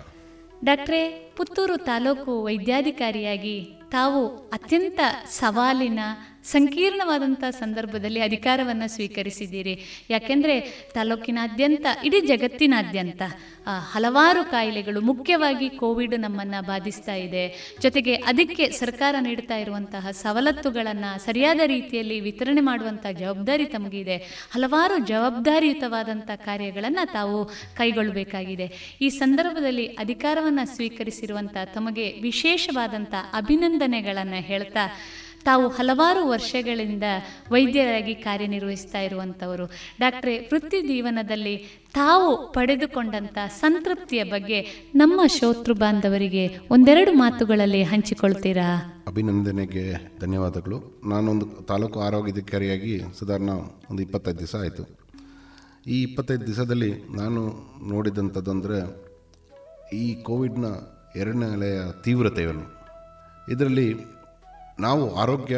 ಡಾಕ್ಟ್ರೇ 0.64 1.32
ಪುತ್ತೂರು 1.36 1.76
ತಾಲೂಕು 1.76 2.42
ವೈದ್ಯಾಧಿಕಾರಿಯಾಗಿ 2.42 3.80
ತಾವು 3.90 4.26
ಅತ್ಯಂತ 4.26 5.00
ಸವಾಲಿನ 5.26 5.98
ಸಂಕೀರ್ಣವಾದಂಥ 6.45 7.45
ಸಂದರ್ಭದಲ್ಲಿ 7.51 8.20
ಅಧಿಕಾರವನ್ನು 8.20 8.88
ಸ್ವೀಕರಿಸಿದ್ದೀರಿ. 8.95 9.74
ಯಾಕೆಂದರೆ 10.11 10.61
ತಾಲೂಕಿನಾದ್ಯಂತ, 10.95 11.86
ಇಡೀ 12.05 12.20
ಜಗತ್ತಿನಾದ್ಯಂತ 12.20 13.22
ಹಲವಾರು 13.66 14.51
ಕಾಯಿಲೆಗಳು 14.51 15.01
ಮುಖ್ಯವಾಗಿ 15.01 15.68
ಕೋವಿಡ್ 15.68 16.20
ನಮ್ಮನ್ನು 16.20 16.66
ಬಾಧಿಸ್ತಾ 16.66 17.14
ಇದೆ. 17.14 17.74
ಜೊತೆಗೆ 17.82 18.14
ಅದಕ್ಕೆ 18.14 18.70
ಸರ್ಕಾರ 18.70 19.14
ನೀಡ್ತಾ 19.20 19.57
ಇರುವಂತಹ 19.57 20.11
ಸವಲತ್ತುಗಳನ್ನು 20.11 21.24
ಸರಿಯಾದ 21.24 21.61
ರೀತಿಯಲ್ಲಿ 21.66 22.20
ವಿತರಣೆ 22.20 22.61
ಮಾಡುವಂಥ 22.61 23.07
ಜವಾಬ್ದಾರಿ 23.07 23.64
ತಮಗಿದೆ. 23.64 24.16
ಹಲವಾರು 24.51 24.99
ಜವಾಬ್ದಾರಿಯುತವಾದಂಥ 24.99 26.30
ಕಾರ್ಯಗಳನ್ನು 26.34 27.12
ತಾವು 27.12 27.45
ಕೈಗೊಳ್ಳಬೇಕಾಗಿದೆ 27.76 28.99
ಈ 29.01 29.09
ಸಂದರ್ಭದಲ್ಲಿ 29.09 29.86
ಅಧಿಕಾರವನ್ನು 29.86 30.74
ಸ್ವೀಕರಿಸಿರುವಂಥ 30.74 31.57
ತಮಗೆ 31.74 32.12
ವಿಶೇಷವಾದಂಥ 32.20 33.14
ಅಭಿನಂದನೆಗಳನ್ನು 33.32 34.43
ಹೇಳ್ತಾ 34.43 34.86
ತಾವು 35.45 35.68
ಹಲವಾರು 35.68 36.28
ವರ್ಷಗಳಿಂದ 36.28 37.03
ವೈದ್ಯರಾಗಿ 37.51 38.14
ಕಾರ್ಯನಿರ್ವಹಿಸ್ತಾ 38.14 39.01
ಇರುವಂಥವರು. 39.01 39.66
ಡಾಕ್ಟ್ರೆ, 40.01 40.38
ವೃತ್ತಿ 40.38 40.82
ಜೀವನದಲ್ಲಿ 40.82 41.82
ತಾವು 41.95 42.53
ಪಡೆದುಕೊಂಡಂಥ 42.53 43.38
ಸಂತೃಪ್ತಿಯ 43.61 44.24
ಬಗ್ಗೆ 44.24 44.90
ನಮ್ಮ 44.95 45.20
ಶೋತೃ 45.26 45.72
ಬಾಂಧವರಿಗೆ 45.72 46.59
ಒಂದೆರಡು 46.70 47.12
ಮಾತುಗಳಲ್ಲಿ 47.12 47.82
ಹಂಚಿಕೊಳ್ತೀರಾ? 47.82 49.03
ಅಭಿನಂದನೆಗೆ 49.09 49.93
ಧನ್ಯವಾದಗಳು. 50.20 51.01
ನಾನೊಂದು 51.09 51.47
ತಾಲೂಕು 51.47 52.01
ಆರೋಗ್ಯಾಧಿಕಾರಿಯಾಗಿ 52.01 53.01
ಸಾಧಾರಣ 53.18 53.51
ಒಂದು 53.90 54.03
ಇಪ್ಪತ್ತೈದು 54.03 54.38
ದಿವಸ 54.38 54.57
ಆಯಿತು. 54.57 54.88
ಈ 55.86 56.03
ಇಪ್ಪತ್ತೈದು 56.03 56.47
ದಿವಸದಲ್ಲಿ 56.47 56.93
ನಾನು 56.93 57.55
ನೋಡಿದಂಥದ್ದಂದರೆ, 57.88 59.12
ಈ 59.97 60.22
ಕೋವಿಡ್ನ 60.22 60.64
ಎರಡನೇ 61.16 61.47
ಅಲೆಯ 61.47 61.80
ತೀವ್ರತೆಯನ್ನು. 62.05 62.82
ಇದರಲ್ಲಿ 63.53 64.11
ನಾವು 64.84 65.04
ಆರೋಗ್ಯ 65.22 65.56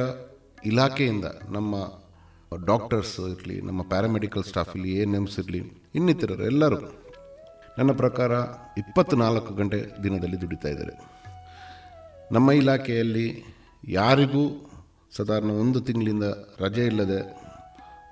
ಇಲಾಖೆಯಿಂದ 0.70 1.26
ನಮ್ಮ 1.56 1.74
ಡಾಕ್ಟರ್ಸ್ 2.70 3.14
ಇರಲಿ, 3.32 3.56
ನಮ್ಮ 3.68 3.80
ಪ್ಯಾರಾಮೆಡಿಕಲ್ 3.92 4.44
ಸ್ಟಾಫ್ 4.50 4.72
ಇರಲಿ 4.76 4.90
ಎ 4.98 5.02
ಎನ್ 5.06 5.16
ಎಮ್ಸ್ 5.18 5.36
ಇರಲಿ, 5.42 5.60
ಇನ್ನಿತರರು 5.98 6.44
ಎಲ್ಲರೂ 6.52 6.78
ನನ್ನ 7.78 7.92
ಪ್ರಕಾರ 8.02 8.32
ಇಪ್ಪತ್ತ್ನಾಲ್ಕು 8.82 9.52
ಗಂಟೆ 9.60 9.78
ದಿನದಲ್ಲಿ 10.04 10.38
ದುಡಿತಾ 10.42 10.68
ಇದ್ದಾರೆ. 10.74 10.94
ನಮ್ಮ 12.34 12.50
ಇಲಾಖೆಯಲ್ಲಿ 12.60 13.26
ಯಾರಿಗೂ 13.98 14.44
ಸಾಧಾರಣ 15.18 15.50
ಒಂದು 15.62 15.80
ತಿಂಗಳಿಂದ 15.88 16.26
ರಜೆ 16.64 16.84
ಇಲ್ಲದೆ 16.90 17.18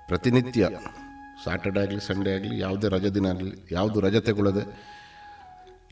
ಪ್ರತಿನಿತ್ಯ 0.09 0.63
ಸ್ಯಾಟರ್ಡೆ 1.43 1.79
ಆಗಲಿ 1.85 2.01
ಸಂಡೇ 2.09 2.31
ಆಗಲಿ, 2.37 2.55
ಯಾವುದೇ 2.65 2.87
ರಜೆ 2.95 3.09
ದಿನ 3.17 3.27
ಆಗಲಿ, 3.33 3.55
ಯಾವುದು 3.77 3.97
ರಜೆ 4.05 4.21
ತಗೊಳ್ಳದೆ 4.27 4.63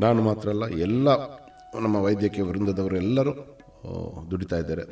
ನಾನು 0.04 0.20
ಮಾತ್ರ 0.30 0.48
ಅಲ್ಲ, 0.56 0.66
ಎಲ್ಲ 0.88 1.10
ನಮ್ಮ 1.86 1.98
ವೈದ್ಯಕೀಯ 2.08 2.46
ವೃಂದದವರು 2.50 2.98
ಎಲ್ಲರೂ 3.04 3.34
ದುಡಿತಾ 4.32 4.58
ಇದ್ದಾರೆ. 4.64 4.84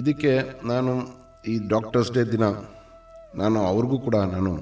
ಇದಕ್ಕೆ 0.00 0.32
ನಾನು 0.72 0.92
ಈ 1.52 1.54
ಡಾಕ್ಟರ್ಸ್ 1.72 2.10
ಡೇ 2.16 2.22
ದಿನ 2.34 2.46
ನಾನು 3.40 3.58
ಅವ್ರಿಗೂ 3.70 3.98
ಕೂಡ 4.06 4.16
ನಾನು 4.34 4.52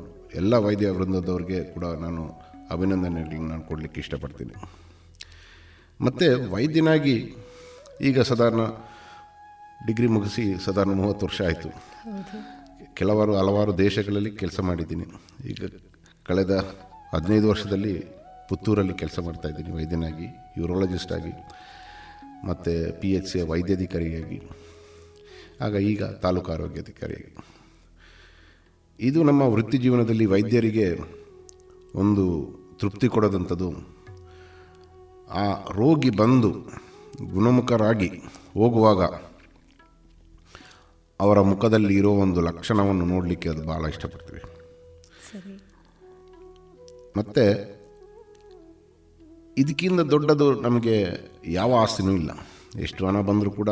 ಎಲ್ಲ 0.40 0.54
ವೈದ್ಯ 0.66 0.90
ವೃಂದದವ್ರಿಗೆ 0.96 1.60
ಕೂಡ 1.74 1.86
ನಾನು 2.04 2.22
ಅಭಿನಂದನೆಗಳನ್ನ 2.74 3.48
ನಾನು 3.52 3.64
ಕೊಡಲಿಕ್ಕೆ 3.70 3.98
ಇಷ್ಟಪಡ್ತೀನಿ. 4.04 4.54
ಮತ್ತು 6.06 6.26
ವೈದ್ಯನಾಗಿ 6.54 7.16
ಈಗ 8.08 8.20
ಸಾಧಾರಣ 8.30 8.62
ಡಿಗ್ರಿ 9.86 10.08
ಮುಗಿಸಿ 10.16 10.44
ಸಾಧಾರಣ 10.66 10.92
ಮೂವತ್ತು 11.00 11.26
ವರ್ಷ 11.26 11.40
ಆಯಿತು. 11.48 11.70
ಕೆಲವರು 13.00 13.32
ಹಲವಾರು 13.40 13.72
ದೇಶಗಳಲ್ಲಿ 13.78 14.30
ಕೆಲಸ 14.42 14.60
ಮಾಡಿದ್ದೀನಿ. 14.68 15.06
ಈಗ 15.52 15.70
ಕಳೆದ 16.28 16.54
ಹದಿನೈದು 17.14 17.46
ವರ್ಷದಲ್ಲಿ 17.52 17.94
ಪುತ್ತೂರಲ್ಲಿ 18.48 18.94
ಕೆಲಸ 19.02 19.18
ಮಾಡ್ತಾ 19.26 19.48
ಇದ್ದೀನಿ 19.48 19.70
ವೈದ್ಯನಾಗಿ 19.78 20.26
ಯೂರಾಲಜಿಸ್ಟಾಗಿ 20.58 21.34
ಮತ್ತು 22.48 22.72
ಪಿ 23.00 23.08
ಎಚ್ 23.18 23.28
ಸಿ 23.32 23.40
ವೈದ್ಯಾಧಿಕಾರಿಯಾಗಿ. 23.52 24.38
ಆಗ 25.60 25.74
ಈಗ 25.74 26.04
ತಾಲೂಕು 26.04 26.52
ಆರೋಗ್ಯಾಧಿಕಾರಿಯಾಗಿ 26.52 27.36
ಇದು 29.00 29.22
ನಮ್ಮ 29.22 29.42
ವೃತ್ತಿ 29.42 29.78
ಜೀವನದಲ್ಲಿ 29.78 30.26
ವೈದ್ಯರಿಗೆ 30.26 30.98
ಒಂದು 31.94 32.24
ತೃಪ್ತಿ 32.78 33.08
ಕೊಡದಂಥದ್ದು. 33.08 33.70
ಆ 35.30 35.72
ರೋಗಿ 35.72 36.10
ಬಂದು 36.10 36.50
ಗುಣಮುಖರಾಗಿ 37.34 38.08
ಹೋಗುವಾಗ 38.54 39.02
ಅವರ 41.20 41.40
ಮುಖದಲ್ಲಿ 41.40 41.96
ಇರೋ 41.96 42.10
ಒಂದು 42.10 42.40
ಲಕ್ಷಣವನ್ನು 42.40 43.04
ನೋಡಲಿಕ್ಕೆ 43.04 43.48
ಅದು 43.48 43.66
ಭಾಳ 43.66 43.86
ಇಷ್ಟಪಡ್ತೀವಿ. 43.88 44.42
ಮತ್ತು 47.16 47.44
ಇದಕ್ಕಿಂತ 49.58 50.00
ದೊಡ್ಡದು 50.00 50.60
ನಮಗೆ 50.60 51.10
ಯಾವ 51.46 51.74
ಆಸ್ತಿನೂ 51.74 52.12
ಇಲ್ಲ. 52.12 52.30
ಎಷ್ಟು 52.80 53.06
ಹಣ 53.06 53.20
ಬಂದರೂ 53.20 53.50
ಕೂಡ 53.50 53.68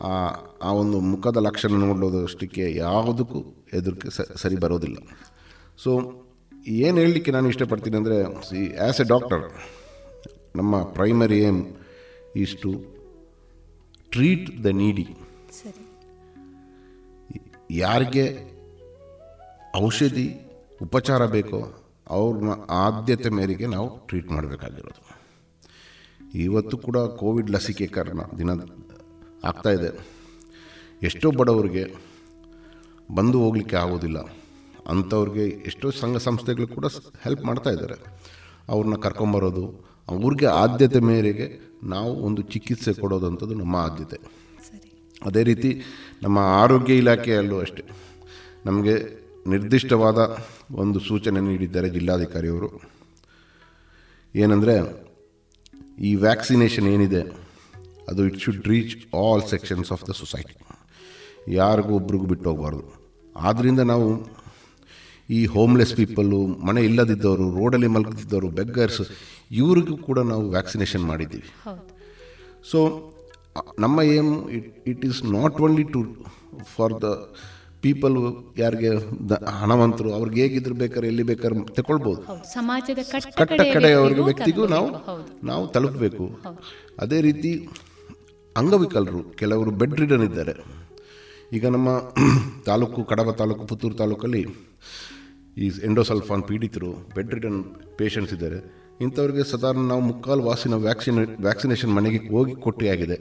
ಆ 0.00 0.34
ಆ 0.62 0.72
ಒಂದು 0.72 1.00
ಮುಖದ 1.00 1.36
ಲಕ್ಷಣ 1.36 1.70
ನೋಡೋದಷ್ಟಕ್ಕೆ 1.70 2.74
ಯಾವುದಕ್ಕೂ 2.74 3.44
ಎದುರ್ಕೆ 3.72 4.10
ಸರಿ 4.36 4.56
ಬರೋದಿಲ್ಲ. 4.56 4.96
ಸೊ 5.78 5.90
ಏನು 6.66 6.98
ಹೇಳಲಿಕ್ಕೆ 6.98 7.30
ನಾನು 7.30 7.48
ಇಷ್ಟಪಡ್ತೀನಿ 7.48 7.96
ಅಂದರೆ 7.96 8.42
ಸಿ 8.42 8.76
ಆ್ಯಸ್ 8.76 9.00
ಎ 9.00 9.04
ಡಾಕ್ಟರ್ 9.04 9.52
ನಮ್ಮ 10.56 10.82
primary 10.82 11.40
aim 11.40 11.76
is 12.36 12.56
to 12.56 12.72
treat 14.10 14.64
the 14.64 14.66
needy 14.66 15.16
ಯಾರಿಗೆ 17.70 18.52
ಔಷಧಿ 19.76 20.34
ಉಪಚಾರ 20.82 21.26
ಬೇಕೋ 21.26 21.74
ಅವ್ರನ್ನ 22.06 22.50
ಆದ್ಯತೆ 22.70 23.30
ಮೇರೆಗೆ 23.30 23.66
ನಾವು 23.66 24.06
ಟ್ರೀಟ್ 24.06 24.30
ಮಾಡಬೇಕಾಗಿರೋದು. 24.30 25.02
ಇವತ್ತು 26.34 26.78
ಕೂಡ 26.78 26.96
ಕೋವಿಡ್ 26.96 27.50
ಲಸಿಕೆ 27.50 27.86
ಕಾರಣ 27.86 28.20
ದಿನ 28.38 28.50
ಆಗ್ತಾ 29.44 29.70
ಇದೆ. 29.70 30.12
ಎಷ್ಟೋ 31.02 31.30
ಬಡವರಿಗೆ 31.30 31.94
ಬಂದು 33.14 33.38
ಹೋಗಲಿಕ್ಕೆ 33.38 33.76
ಆಗೋದಿಲ್ಲ. 33.76 34.18
ಅಂಥವ್ರಿಗೆ 34.86 35.46
ಎಷ್ಟೋ 35.46 35.90
ಸಂಘ 35.90 36.16
ಸಂಸ್ಥೆಗಳು 36.16 36.66
ಕೂಡ 36.66 36.86
ಹೆಲ್ಪ್ 37.24 37.44
ಮಾಡ್ತಾ 37.44 37.70
ಇದ್ದಾರೆ. 37.70 37.94
ಅವ್ರನ್ನ 38.68 38.94
ಕರ್ಕೊಂಬರೋದು 38.94 39.92
ಅವ್ರಿಗೆ 40.08 40.46
ಆದ್ಯತೆ 40.46 41.00
ಮೇರೆಗೆ 41.00 41.58
ನಾವು 41.82 42.14
ಒಂದು 42.14 42.42
ಚಿಕಿತ್ಸೆ 42.42 42.92
ಕೊಡೋದಂಥದ್ದು 42.92 43.54
ನಮ್ಮ 43.54 43.76
ಆದ್ಯತೆ. 43.76 44.20
ಅದೇ 45.24 45.42
ರೀತಿ 45.42 45.82
ನಮ್ಮ 46.22 46.38
ಆರೋಗ್ಯ 46.38 46.96
ಇಲಾಖೆಯಲ್ಲೂ 46.96 47.60
ಅಷ್ಟೇ. 47.60 47.84
ನಮಗೆ 48.66 48.94
ನಿರ್ದಿಷ್ಟವಾದ 49.46 50.36
ಒಂದು 50.72 51.00
ಸೂಚನೆ 51.00 51.40
ನೀಡಿದ್ದಾರೆ 51.40 51.88
ಜಿಲ್ಲಾಧಿಕಾರಿಯವರು. 51.88 52.80
ಏನಂದರೆ 54.34 55.06
ಈ 55.98 56.14
ವ್ಯಾಕ್ಸಿನೇಷನ್ 56.14 56.86
ಏನಿದೆ 56.86 57.41
ಅದು 58.10 58.20
it 58.30 58.38
should 58.44 58.66
reach 58.74 58.94
all 59.20 59.42
sections 59.52 59.90
of 59.96 60.04
the 60.10 60.14
society 60.22 60.56
ಯಾರಿಗೂ 61.58 61.92
ಒಬ್ರಿಗೂ 62.00 62.26
ಬಿಟ್ಟು 62.32 62.46
ಹೋಗಬಾರ್ದು. 62.50 62.84
ಆದ್ದರಿಂದ 63.36 63.82
ನಾವು 63.92 64.08
ಈ 65.36 65.40
ಹೋಮ್ಲೆಸ್ 65.54 65.94
ಪೀಪಲ್ಲು 66.00 66.38
ಮನೆ 66.68 66.80
ಇಲ್ಲದಿದ್ದವರು 66.88 67.44
ರೋಡಲ್ಲಿ 67.58 67.88
ಮಲಗಿದ್ದವರು 67.94 68.48
ಬೆಗ್ಗರ್ಸ್ 68.58 69.02
ಇವರಿಗೂ 69.60 69.96
ಕೂಡ 70.08 70.18
ನಾವು 70.32 70.44
ವ್ಯಾಕ್ಸಿನೇಷನ್ 70.56 71.04
ಮಾಡಿದ್ದೀವಿ. 71.12 71.48
ಸೊ 72.70 72.78
ನಮ್ಮ 73.84 74.00
aim 74.18 74.32
it 74.58 74.68
it 74.92 75.02
is 75.08 75.20
not 75.36 75.56
only 75.66 75.84
to 75.94 76.00
for 76.74 76.94
the 77.04 77.08
people 77.84 78.16
ಯಾರಿಗೆ 78.62 78.90
ಹಣವಂತರು 79.60 80.10
ಅವ್ರಿಗೆ 80.18 80.40
ಹೇಗಿದ್ರು 80.44 80.74
ಬೇಕಾದ್ರೆ 80.82 81.08
ಎಲ್ಲಿ 81.12 81.24
ಬೇಕಾದ್ರೆ 81.30 81.62
ತಗೊಳ್ಬೋದು. 81.78 82.20
ಸಮಾಜದ 82.56 83.00
ಕಟ್ಟ 83.12 83.32
ಕಟ್ಟ 83.40 83.58
ಕಡೆಯ 83.60 83.72
ಕಡೆ 83.76 83.90
ಅವರಿಗೆ 84.00 84.22
ವ್ಯಕ್ತಿಗೂ 84.28 84.62
ವ್ಯಕ್ತಿಗೂ 84.64 84.66
ನಾವು 84.74 84.88
ನಾವು 85.50 85.64
ತಲುಪಬೇಕು 85.76 86.26
ಅದೇ 87.04 87.18
ರೀತಿ 87.28 87.52
ಅಂಗವಿಕಲರು, 88.56 89.22
ಕೆಲವರು 89.22 89.70
ಬೆಡ್ 89.70 90.00
ರಿಡನ್ 90.00 90.22
ಇದ್ದಾರೆ. 90.22 90.54
ಈಗ 91.52 91.66
ನಮ್ಮ 91.66 91.88
ತಾಲೂಕು 92.66 93.04
ಕಡಬ 93.04 93.30
ತಾಲೂಕು, 93.30 93.66
ಪುತ್ತೂರು 93.66 93.94
ತಾಲೂಕಲ್ಲಿ 93.94 94.42
ಈ 95.58 95.72
ಎಂಡೋಸಲ್ಫಾನ್ 95.84 96.42
ಪೀಡಿತರು, 96.42 96.92
ಬೆಡ್ 97.14 97.34
ರಿಡನ್ 97.34 97.64
ಪೇಷಂಟ್ಸ್ 97.98 98.34
ಇದ್ದಾರೆ. 98.34 98.58
ಇಂಥವ್ರಿಗೆ 99.00 99.50
ಸಾಧಾರಣ 99.50 99.78
ನಾವು 99.78 100.00
ಮುಕ್ಕಾಲು 100.00 100.42
ವಾಸಿನ 100.42 100.74
ವ್ಯಾಕ್ಸಿನ್, 100.74 101.26
ವ್ಯಾಕ್ಸಿನೇಷನ್ 101.40 101.94
ಮನೆಗೆ 101.94 102.28
ಹೋಗಿ 102.28 102.54
ಕೊಟ್ಟೆ 102.54 102.88
ಆಗಿದೆ 102.88 103.16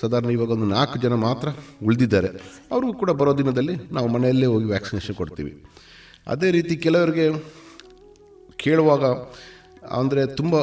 ಸಾಧಾರಣ 0.00 0.30
ಇವಾಗ 0.30 0.50
ಒಂದು 0.50 0.66
ನಾಲ್ಕು 0.66 0.98
ಜನ 0.98 1.14
ಮಾತ್ರ 1.14 1.48
ಉಳಿದಿದ್ದಾರೆ. 1.84 2.28
ಅವ್ರಿಗೂ 2.70 2.92
ಕೂಡ 2.92 3.10
ಬರೋ 3.10 3.38
ದಿನದಲ್ಲಿ 3.38 3.74
ನಾವು 3.92 4.08
ಮನೆಯಲ್ಲೇ 4.08 4.46
ಹೋಗಿ 4.46 4.64
ವ್ಯಾಕ್ಸಿನೇಷನ್ 4.64 5.14
ಕೊಡ್ತೀವಿ. 5.14 5.64
ಅದೇ 6.26 6.50
ರೀತಿ 6.50 6.76
ಕೆಲವರಿಗೆ 6.76 7.26
ಕೇಳುವಾಗ, 8.56 9.04
ಅಂದರೆ 9.90 10.26
ತುಂಬ 10.26 10.56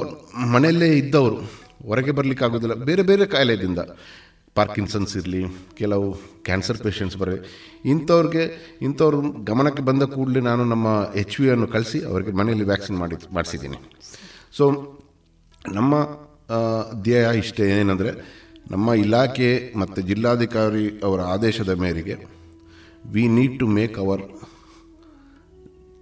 ಮನೆಯಲ್ಲೇ 0.53 0.97
ಇದ್ದವರು 0.97 1.66
ಹೊರಗೆ 1.89 2.11
ಬರಲಿಕ್ಕೆ 2.11 2.45
ಆಗೋದಿಲ್ಲ. 2.45 2.75
ಬೇರೆ 2.89 3.03
ಬೇರೆ 3.09 3.25
ಕಾಯಿಲೆದಿಂದ 3.25 3.81
ಪಾರ್ಕಿನ್ಸನ್ಸ್ 4.55 5.17
ಇರಲಿ, 5.17 5.41
ಕೆಲವು 5.79 6.07
ಕ್ಯಾನ್ಸರ್ 6.47 6.79
ಪೇಷಂಟ್ಸ್ 6.85 7.17
ಬರಲಿ 7.17 7.39
ಇಂಥವ್ರಿಗೆ, 7.93 8.43
ಇಂಥವ್ರ 8.81 9.15
ಗಮನಕ್ಕೆ 9.49 9.83
ಬಂದ 9.83 10.03
ಕೂಡಲೇ 10.03 10.39
ನಾನು 10.39 10.63
ನಮ್ಮ 10.63 10.87
ಎಚ್ 11.21 11.41
ವಿ 11.41 11.49
ಅನ್ನು 11.49 11.67
ಕಳಿಸಿ 11.67 11.99
ಅವರಿಗೆ 12.11 12.31
ಮನೆಯಲ್ಲಿ 12.31 12.65
ವ್ಯಾಕ್ಸಿನ್ 12.65 12.97
ಮಾಡಿ 12.97 13.17
ಮಾಡಿಸಿದ್ದೀನಿ. 13.33 13.77
ಸೊ 14.57 14.65
ನಮ್ಮ 15.77 15.93
ಧ್ಯೇಯ 17.01 17.27
ಇಷ್ಟೇ 17.43 17.65
ಏನಂದರೆ, 17.79 18.11
ನಮ್ಮ 18.71 18.93
ಇಲಾಖೆ 18.93 19.73
ಮತ್ತು 19.75 20.01
ಜಿಲ್ಲಾಧಿಕಾರಿ 20.01 20.99
ಅವರ 21.03 21.19
ಆದೇಶದ 21.33 21.69
ಮೇರೆಗೆ 21.69 22.17
we 23.13 23.27
need 23.27 23.59
to 23.59 23.67
make 23.67 23.97
our 23.99 24.23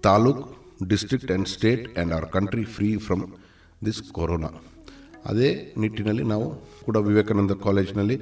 taluk 0.02 0.42
district 0.88 1.30
and 1.30 1.48
state 1.48 1.84
and 1.88 2.12
our 2.12 2.26
country 2.26 2.64
free 2.64 2.96
from 2.96 3.22
this 3.84 4.02
corona 4.12 4.50
ಅದೇ 5.28 5.48
ನಿಟ್ಟಿನಲ್ಲಿ 5.82 6.24
ನಾವು 6.32 6.46
ಕೂಡ 6.86 6.96
ವಿವೇಕಾನಂದ 7.08 7.54
ಕಾಲೇಜಿನಲ್ಲಿ 7.66 8.16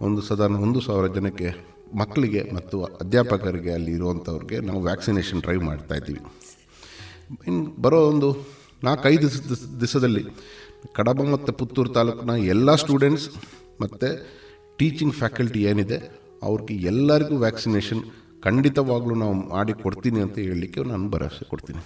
ಒಂದು 0.00 0.22
ಸಾಧಾರಣ 0.22 0.56
ಒಂದು 0.66 0.80
ಸಾವಿರ 0.80 1.06
ಜನಕ್ಕೆ 1.16 1.48
ಮಕ್ಕಳಿಗೆ 1.94 2.42
ಮತ್ತು 2.54 2.76
ಅಧ್ಯಾಪಕರಿಗೆ 3.02 3.72
ಅಲ್ಲಿ 3.72 3.92
ಇರುವಂಥವ್ರಿಗೆ 3.92 4.58
ನಾವು 4.60 4.80
ವ್ಯಾಕ್ಸಿನೇಷನ್ 4.82 5.40
ಡ್ರೈವ್ 5.40 5.62
ಮಾಡ್ತಾ 5.62 5.94
ಇದ್ದೀವಿ. 5.94 6.20
ಇನ್ನು 7.48 7.64
ಬರೋ 7.84 7.98
ಒಂದು 8.08 8.28
ನಾಲ್ಕೈದು 8.82 9.20
ದಿವಸ 9.22 9.62
ದಿವಸದಲ್ಲಿ 9.80 10.22
ಕಡಬ 10.96 11.22
ಮತ್ತು 11.34 11.52
ಪುತ್ತೂರು 11.52 11.90
ತಾಲೂಕಿನ 11.92 12.32
ಎಲ್ಲ 12.54 12.74
ಸ್ಟೂಡೆಂಟ್ಸ್ 12.74 13.28
ಮತ್ತು 13.80 14.08
ಟೀಚಿಂಗ್ 14.78 15.14
ಫ್ಯಾಕಲ್ಟಿ 15.14 15.62
ಏನಿದೆ 15.70 15.98
ಅವ್ರಿಗೆ 16.42 16.74
ಎಲ್ಲರಿಗೂ 16.86 17.36
ವ್ಯಾಕ್ಸಿನೇಷನ್ 17.36 18.02
ಖಂಡಿತವಾಗ್ಲೂ 18.46 19.14
ನಾವು 19.14 19.34
ಮಾಡಿ 19.54 19.72
ಕೊಡ್ತೀನಿ 19.84 20.20
ಅಂತ 20.20 20.36
ಹೇಳಲಿಕ್ಕೆ 20.38 20.80
ನಾನು 20.90 21.08
ಭರವಸೆ 21.08 21.44
ಕೊಡ್ತೀನಿ. 21.50 21.82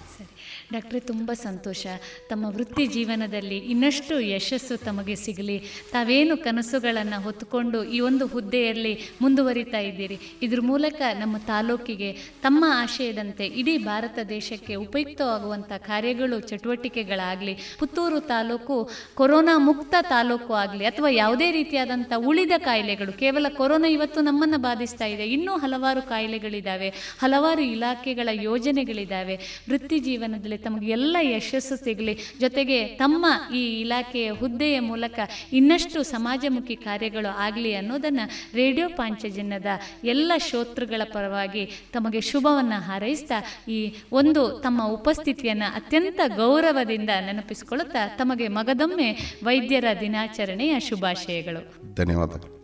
ಡಾಕ್ಟ್ರೆ, 0.73 1.01
ತುಂಬ 1.01 1.33
ಸಂತೋಷ. 1.33 1.87
ತಮ್ಮ 2.29 2.45
ವೃತ್ತಿ 2.47 2.87
ಜೀವನದಲ್ಲಿ 2.87 3.59
ಇನ್ನಷ್ಟು 3.59 4.21
ಯಶಸ್ಸು 4.21 4.77
ತಮಗೆ 4.77 5.15
ಸಿಗಲಿ. 5.15 5.59
ತಾವೇನು 5.93 6.37
ಕನಸುಗಳನ್ನು 6.37 7.23
ಹೊತ್ತುಕೊಂಡು 7.23 7.85
ಈ 7.85 8.01
ಒಂದು 8.01 8.27
ಹುದ್ದೆಯಲ್ಲಿ 8.27 8.93
ಮುಂದುವರಿತಾ 9.21 9.79
ಇದ್ದೀರಿ. 9.79 10.19
ಇದ್ರ 10.43 10.61
ಮೂಲಕ 10.61 11.03
ನಮ್ಮ 11.21 11.39
ತಾಲೂಕಿಗೆ, 11.39 12.13
ತಮ್ಮ 12.43 12.65
ಆಶಯದಂತೆ 12.69 13.47
ಇಡೀ 13.47 13.79
ಭಾರತ 13.79 14.19
ದೇಶಕ್ಕೆ 14.29 14.75
ಉಪಯುಕ್ತವಾಗುವಂಥ 14.75 15.73
ಕಾರ್ಯಗಳು, 15.73 16.41
ಚಟುವಟಿಕೆಗಳಾಗಲಿ, 16.41 17.57
ಪುತ್ತೂರು 17.79 18.21
ತಾಲೂಕು 18.21 18.91
ಕೊರೋನಾ 19.15 19.59
ಮುಕ್ತ 19.59 19.95
ತಾಲೂಕು 20.01 20.55
ಆಗಲಿ, 20.55 20.85
ಅಥವಾ 20.85 21.09
ಯಾವುದೇ 21.09 21.51
ರೀತಿಯಾದಂಥ 21.51 22.13
ಉಳಿದ 22.17 22.53
ಕಾಯಿಲೆಗಳು, 22.59 23.13
ಕೇವಲ 23.13 23.47
ಕೊರೋನಾ 23.57 23.89
ಇವತ್ತು 23.89 24.21
ನಮ್ಮನ್ನು 24.21 24.59
ಬಾಧಿಸ್ತಾ 24.59 25.05
ಇದೆ. 25.05 25.27
ಇನ್ನೂ 25.29 25.53
ಹಲವಾರು 25.53 26.03
ಕಾಯಿಲೆಗಳಿದ್ದಾವೆ 26.03 26.89
ಹಲವಾರು 27.21 27.63
ಇಲಾಖೆಗಳ 27.63 28.29
ಯೋಜನೆಗಳಿದ್ದಾವೆ 28.33 29.65
ವೃತ್ತಿ 29.69 29.99
ಜೀವನದಲ್ಲಿ 29.99 30.58
ತಮಗೆ 30.65 30.91
ಎಲ್ಲ 30.91 31.17
ಯಶಸ್ಸು 31.21 31.77
ಸಿಗಲಿ. 31.77 32.15
ಜೊತೆಗೆ 32.41 32.87
ತಮ್ಮ 32.87 33.27
ಈ 33.55 33.81
ಇಲಾಖೆಯ 33.81 34.31
ಹುದ್ದೆಯ 34.31 34.81
ಮೂಲಕ 34.81 35.19
ಇನ್ನಷ್ಟು 35.53 36.03
ಸಮಾಜಮುಖಿ 36.03 36.77
ಕಾರ್ಯಗಳು 36.77 37.31
ಆಗಲಿ 37.37 37.75
ಅನ್ನೋದನ್ನು 37.75 38.55
ರೇಡಿಯೋ 38.55 38.89
ಪಾಂಚಜನ್ಯದ 38.89 39.67
ಎಲ್ಲ 40.05 40.33
ಶ್ರೋತೃಗಳ 40.39 41.03
ಪರವಾಗಿ 41.05 41.65
ತಮಗೆ 41.93 42.21
ಶುಭವನ್ನು 42.21 42.81
ಹಾರೈಸ್ತಾ, 42.81 43.35
ಈ 43.69 43.95
ಒಂದು 44.13 44.59
ತಮ್ಮ 44.59 44.87
ಉಪಸ್ಥಿತಿಯನ್ನು 44.87 45.73
ಅತ್ಯಂತ 45.75 46.21
ಗೌರವದಿಂದ 46.27 47.11
ನೆನಪಿಸಿಕೊಳ್ಳುತ್ತಾ 47.21 48.09
ತಮಗೆ 48.09 48.49
ಮಗದೊಮ್ಮೆ 48.49 49.11
ವೈದ್ಯರ 49.45 49.85
ದಿನಾಚರಣೆಯ 50.01 50.81
ಶುಭಾಶಯಗಳು. 50.81 51.95
ಧನ್ಯವಾದಗಳು. 51.95 52.58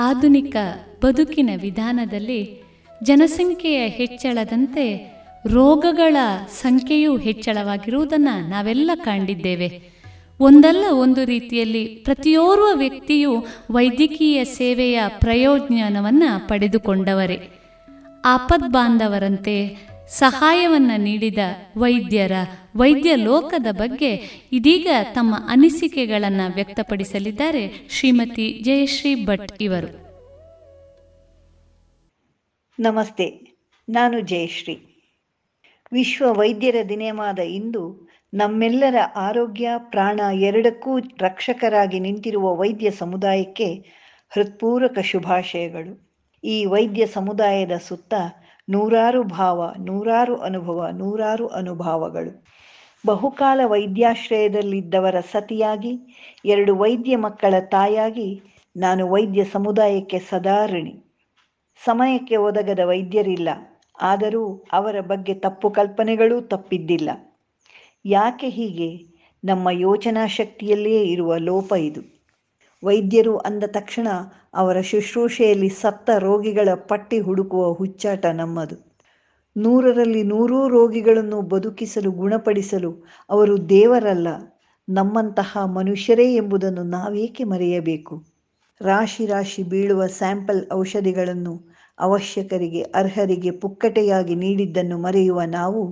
ಆಧುನಿಕ 0.00 0.56
ಬದುಕಿನ 1.04 1.50
ವಿಧಾನದಲ್ಲಿ 1.60 2.40
ಜನಸಂಖ್ಯೆಯ 3.02 3.88
ಹೆಚ್ಚಳದಂತೆ 3.88 4.86
ರೋಗಗಳ 5.46 6.16
ಸಂಖ್ಯೆಯೂ 6.62 7.16
ಹೆಚ್ಚಳವಾಗಿರುವುದನ್ನು 7.16 8.48
ನಾವೆಲ್ಲ 8.48 8.90
ಕಂಡಿದ್ದೇವೆ 9.04 9.68
ಒಂದಲ್ಲ 10.40 10.84
ಒಂದು 10.90 11.24
ರೀತಿಯಲ್ಲಿ 11.24 11.84
ಪ್ರತಿಯೋರ್ವ 11.86 12.68
ವ್ಯಕ್ತಿಯು 12.74 13.32
ವೈದ್ಯಕೀಯ 13.70 14.44
ಸೇವೆಯ 14.44 15.00
ಪ್ರಯೋಜನವನ್ನು 15.08 16.48
ಪಡೆದುಕೊಂಡವರೇ. 16.48 17.38
ಆಪದ್ಬಾಂಧವರಂತೆ 18.24 19.56
ಸಹಾಯವನ್ನು 20.10 20.96
ನೀಡಿದ 20.96 21.38
ವೈದ್ಯರ 21.76 22.32
ವೈದ್ಯ 22.76 23.14
ಲೋಕದ 23.14 23.66
ಬಗ್ಗೆ 23.70 24.10
ಇದೀಗ 24.52 24.88
ತಮ್ಮ 25.12 25.34
ಅನಿಸಿಕೆಗಳನ್ನು 25.48 26.54
ವ್ಯಕ್ತಪಡಿಸಲಿದ್ದಾರೆ 26.54 27.88
ಶ್ರೀಮತಿ 27.90 28.60
ಜಯಶ್ರೀ 28.62 29.26
ಭಟ್ 29.26 29.52
ಇವರು. 29.60 29.90
ನಮಸ್ತೆ, 32.78 33.26
ನಾನು 33.88 34.20
ಜಯಶ್ರೀ. 34.20 34.76
ವಿಶ್ವ 35.92 36.32
ವೈದ್ಯರ 36.32 36.76
ದಿನವಾದ 36.88 37.38
ಇಂದು 37.38 38.10
ನಮ್ಮೆಲ್ಲರ 38.34 38.96
ಆರೋಗ್ಯ, 39.16 39.70
ಪ್ರಾಣ 39.78 40.20
ಎರಡಕ್ಕೂ 40.34 40.98
ರಕ್ಷಕರಾಗಿ 40.98 42.00
ನಿಂತಿರುವ 42.00 42.56
ವೈದ್ಯ 42.56 42.90
ಸಮುದಾಯಕ್ಕೆ 42.90 43.74
ಹೃತ್ಪೂರ್ವಕ 44.30 44.98
ಶುಭಾಶಯಗಳು. 44.98 46.10
ಈ 46.44 46.64
ವೈದ್ಯ 46.64 47.06
ಸಮುದಾಯದ 47.06 47.72
ಸುತ್ತ 47.88 48.14
ನೂರಾರು 48.70 49.22
ಭಾವ, 49.22 49.74
ನೂರಾರು 49.78 50.36
ಅನುಭವ, 50.36 50.88
ನೂರಾರು 50.92 51.46
ಅನುಭಾವಗಳು. 51.46 52.44
ಬಹುಕಾಲ 53.06 53.60
ವೈದ್ಯಾಶ್ರಯದಲ್ಲಿದ್ದವರ 53.64 55.20
ಸತಿಯಾಗಿ, 55.20 55.92
ಎರಡು 56.44 56.76
ವೈದ್ಯ 56.76 57.16
ಮಕ್ಕಳ 57.16 57.54
ತಾಯಾಗಿ 57.60 58.42
ನಾನು 58.76 59.10
ವೈದ್ಯ 59.10 59.44
ಸಮುದಾಯಕ್ಕೆ 59.44 60.18
ಸದಾ 60.18 60.66
ಋಣಿ. 60.66 61.04
ಸಮಯಕ್ಕೆ 61.84 62.36
ಒದಗದ 62.36 62.78
ವೈದ್ಯರಿಲ್ಲ, 62.84 63.48
ಆದರೂ 64.00 64.64
ಅವರ 64.72 65.00
ಬಗ್ಗೆ 65.00 65.34
ತಪ್ಪು 65.34 65.70
ಕಲ್ಪನೆಗಳೂ 65.70 66.40
ತಪ್ಪಿದ್ದಿಲ್ಲ. 66.40 67.10
ಯಾಕೆ 68.04 68.48
ಹೀಗೆ? 68.48 68.90
ನಮ್ಮ 69.44 69.70
ಯೋಚನಾ 69.70 70.26
ಶಕ್ತಿಯಲ್ಲಿಯೇ 70.26 71.02
ಇರುವ 71.02 71.36
ಲೋಪ 71.36 71.72
ಇದು. 71.72 72.02
ವೈದ್ಯರು 72.84 73.36
ಅಂದ 73.38 73.64
ತಕ್ಷಣ 73.66 74.08
ಅವರ 74.54 74.80
ಶುಶ್ರೂಷೆಯಲ್ಲಿ 74.80 75.68
ಸತ್ತ 75.82 76.10
ರೋಗಿಗಳ 76.18 76.68
ಪಟ್ಟಿ 76.88 77.20
ಹುಡುಕುವ 77.20 77.72
ಹುಚ್ಚಾಟ 77.72 78.26
ನಮ್ಮದು. 78.34 78.76
ನೂರರಲ್ಲಿ 79.56 80.22
ನೂರೂ 80.22 80.68
ರೋಗಿಗಳನ್ನು 80.68 81.42
ಬದುಕಿಸಲು 81.42 82.10
ಗುಣಪಡಿಸಲು 82.12 82.90
ಅವರು 83.30 83.68
ದೇವರಲ್ಲ, 83.68 84.28
ನಮ್ಮಂತಹ 84.88 85.58
ಮನುಷ್ಯರೇ 85.74 86.34
ಎಂಬುದನ್ನು 86.34 86.82
ನಾವೇಕೆ 86.90 87.44
ಮರೆಯಬೇಕು? 87.44 88.14
ರಾಶಿ 88.80 89.26
ರಾಶಿ 89.26 89.62
ಬೀಳುವ 89.62 90.06
ಸ್ಯಾಂಪಲ್ 90.18 90.62
ಔಷಧಿಗಳನ್ನು 90.72 91.54
ಅವಶ್ಯಕರಿಗೆ, 91.98 92.82
ಅರ್ಹರಿಗೆ 92.94 93.50
ಪುಕ್ಕಟೆಯಾಗಿ 93.50 94.34
ನೀಡಿದ್ದನ್ನು 94.34 94.98
ಮರೆಯುವ 94.98 95.40
ನಾವು 95.50 95.82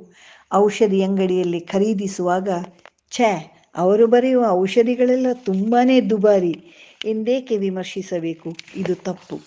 ಔಷಧಿ 0.55 1.03
ಅಂಗಡಿಯಲ್ಲಿ 1.03 1.61
ಖರೀದಿಸುವಾಗ, 1.73 2.49
ಛೇ, 3.13 3.31
ಅವರು 3.77 4.07
ಬರೆಯುವ 4.07 4.45
ಔಷಧಿಗಳೆಲ್ಲ 4.51 5.27
ತುಂಬಾ 5.45 5.81
ದುಬಾರಿ. 6.11 6.55
ಎಂದೇಕೆ 7.05 7.57
ವಿಮರ್ಶಿಸಬೇಕು? 7.57 8.53
ಇದು 8.77 8.95
ತಪ್ಪು. 8.95 9.41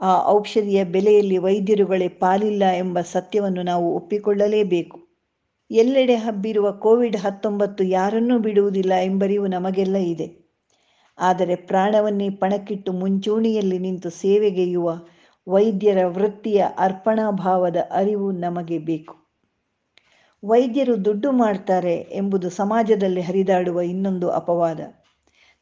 ಆ 0.00 0.26
ಔಷಧಿಯ 0.26 0.84
ಬೆಲೆಯಲ್ಲಿ 0.84 1.38
ವೈದ್ಯರುಗಳೇ 1.38 2.08
ಪಾಲಿಲ್ಲ 2.08 2.62
ಎಂಬ 2.64 3.00
ಸತ್ಯವನ್ನು 3.00 3.62
ನಾವು 3.62 3.96
ಒಪ್ಪಿಕೊಳ್ಳಲೇಬೇಕು. 3.96 4.98
ಎಲ್ಲೆಡೆ 5.70 6.14
ಹಬ್ಬಿರುವ 6.14 6.72
ಕೋವಿಡ್ 6.72 7.16
ಹತ್ತೊಂಬತ್ತು 7.16 7.84
ಯಾರನ್ನೂ 7.84 8.38
ಬಿಡುವುದಿಲ್ಲ 8.38 8.92
ಎಂಬರಿವು 8.92 9.46
ನಮಗೆಲ್ಲ 9.46 9.96
ಇದೆ. 9.96 10.52
ಆದರೆ 11.18 11.54
ಪ್ರಾಣವನ್ನೇ 11.54 12.30
ಪಣಕ್ಕಿಟ್ಟು 12.30 12.92
ಮುಂಚೂಣಿಯಲ್ಲಿ 12.92 13.78
ನಿಂತು 13.78 14.10
ಸೇವೆಗೆಯುವ 14.10 14.96
ವೈದ್ಯರ 15.48 16.06
ವೃತ್ತಿಯ 16.06 16.64
ಅರ್ಪಣಾಭಾವದ 16.78 17.76
ಅರಿವು 17.90 18.32
ನಮಗೆ 18.32 18.78
ಬೇಕು. 18.78 19.14
ವೈದ್ಯರು 20.44 21.04
ದುಡ್ಡು 21.04 21.32
ಮಾಡ್ತಾರೆ 21.32 21.94
ಎಂಬುದು 21.94 22.50
ಸಮಾಜದಲ್ಲಿ 22.50 23.20
ಹರಿದಾಡುವ 23.20 23.80
ಇನ್ನೊಂದು 23.80 24.30
ಅಪವಾದ. 24.30 25.01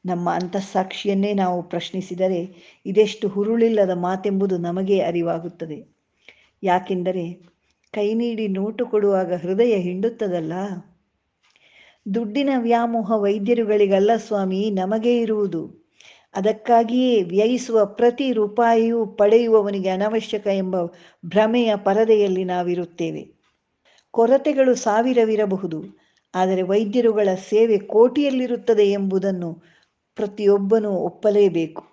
ನಮ್ಮ 0.05 0.31
ಅಂತಃಸಾಕ್ಷಿಯನ್ನೇ 0.31 1.33
ನಾವು 1.33 1.63
ಪ್ರಶ್ನಿಸಿದರೆ 1.63 2.73
ಇದೆಷ್ಟು 2.87 3.29
ಹುರುಳಿಲ್ಲದ 3.29 3.91
ಮಾತೆಂಬುದು 3.91 4.59
ನಮಗೇ 4.59 5.01
ಅರಿವಾಗುತ್ತದೆ. 5.01 5.87
ಯಾಕೆಂದರೆ 6.63 7.33
ಕೈ 7.93 8.15
ನೀಡಿ 8.15 8.49
ನೋಟು 8.49 8.87
ಕೊಡುವಾಗ 8.87 9.33
ಹೃದಯ 9.35 9.75
ಹಿಂಡುತ್ತದಲ್ಲ? 9.77 10.53
ದುಡ್ಡಿನ 12.15 12.51
ವ್ಯಾಮೋಹ 12.57 13.13
ವೈದ್ಯರುಗಳಿಗಲ್ಲ 13.13 14.17
ಸ್ವಾಮಿ, 14.17 14.71
ನಮಗೆ 14.71 15.21
ಇರುವುದು. 15.21 15.63
ಅದಕ್ಕಾಗಿಯೇ 16.35 17.23
ವ್ಯಯಿಸುವ 17.23 17.85
ಪ್ರತಿ 17.85 18.33
ರೂಪಾಯಿಯೂ 18.33 19.07
ಪಡೆಯುವವನಿಗೆ 19.07 19.89
ಅನವಶ್ಯಕ 19.89 20.47
ಎಂಬ 20.47 20.77
ಭ್ರಮೆಯ 21.27 21.77
ಪರದೆಯಲ್ಲಿ 21.77 22.45
ನಾವಿರುತ್ತೇವೆ. 22.45 23.23
ಕೊರತೆಗಳು 24.11 24.75
ಸಾವಿರವಿರಬಹುದು, 24.75 25.81
ಆದರೆ 26.35 26.63
ವೈದ್ಯರುಗಳ 26.63 27.29
ಸೇವೆ 27.35 27.79
ಕೋಟಿಯಲ್ಲಿರುತ್ತದೆ 27.79 28.91
ಎಂಬುದನ್ನು 28.91 29.51
ಪ್ರತಿಯೊಬ್ಬನೂ 30.21 30.91
ಒಪ್ಪಲೇಬೇಕು. 30.91 31.85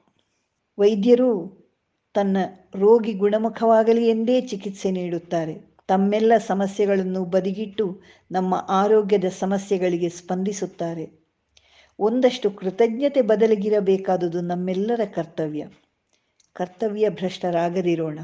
ವೈದ್ಯರು 0.79 1.57
ತನ್ನ 2.13 2.37
ರೋಗಿ 2.75 3.13
ಗುಣಮುಖವಾಗಲಿ 3.13 4.09
ಎಂದೇ 4.09 4.41
ಚಿಕಿತ್ಸೆ 4.41 4.91
ನೀಡುತ್ತಾರೆ. 4.91 5.77
ತಮ್ಮೆಲ್ಲ 5.87 6.37
ಸಮಸ್ಯೆಗಳನ್ನು 6.37 7.25
ಬದಿಗಿಟ್ಟು 7.25 8.01
ನಮ್ಮ 8.31 8.65
ಆರೋಗ್ಯದ 8.69 9.25
ಸಮಸ್ಯೆಗಳಿಗೆ 9.39 10.09
ಸ್ಪಂದಿಸುತ್ತಾರೆ. 10.09 11.27
ಒಂದಷ್ಟು 11.99 12.51
ಕೃತಜ್ಞತೆ 12.51 13.21
ಬದಲಿಗಿರಬೇಕಾದುದು 13.21 14.41
ನಮ್ಮೆಲ್ಲರ 14.41 15.01
ಕರ್ತವ್ಯ. 15.15 15.67
ಕರ್ತವ್ಯ 16.53 17.09
ಭ್ರಷ್ಟರಾಗದಿರೋಣ. 17.09 18.19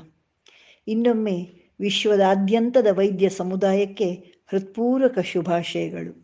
ಇನ್ನೊಮ್ಮೆ 0.88 1.54
ವಿಶ್ವದಾದ್ಯಂತದ 1.80 2.88
ವೈದ್ಯ 2.92 3.30
ಸಮುದಾಯಕ್ಕೆ 3.30 4.14
ಹೃತ್ಪೂರ್ವಕ 4.48 5.20
ಶುಭಾಶಯಗಳು. 5.20 6.23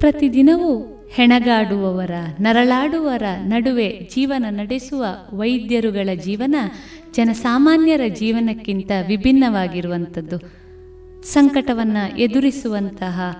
ಪ್ರತಿದಿನವೂ 0.00 1.02
ಹೆಣಗಾಡುವವರ, 1.14 2.10
ನರಳಾಡುವರ 2.40 3.22
ನಡುವೆ 3.42 4.08
ಜೀವನ 4.14 4.44
ನಡೆಸುವ 4.50 5.04
ವೈದ್ಯರುಗಳ 5.32 6.14
ಜೀವನ 6.14 6.54
ಜನಸಾಮಾನ್ಯರ 7.14 8.00
ಜೀವನಕ್ಕಿಂತ 8.08 8.90
ವಿಭಿನ್ನವಾಗಿರುವಂಥದ್ದು. 9.08 10.38
ಸಂಕಟವನ್ನು 11.22 12.18
ಎದುರಿಸುವಂತಹ 12.18 13.36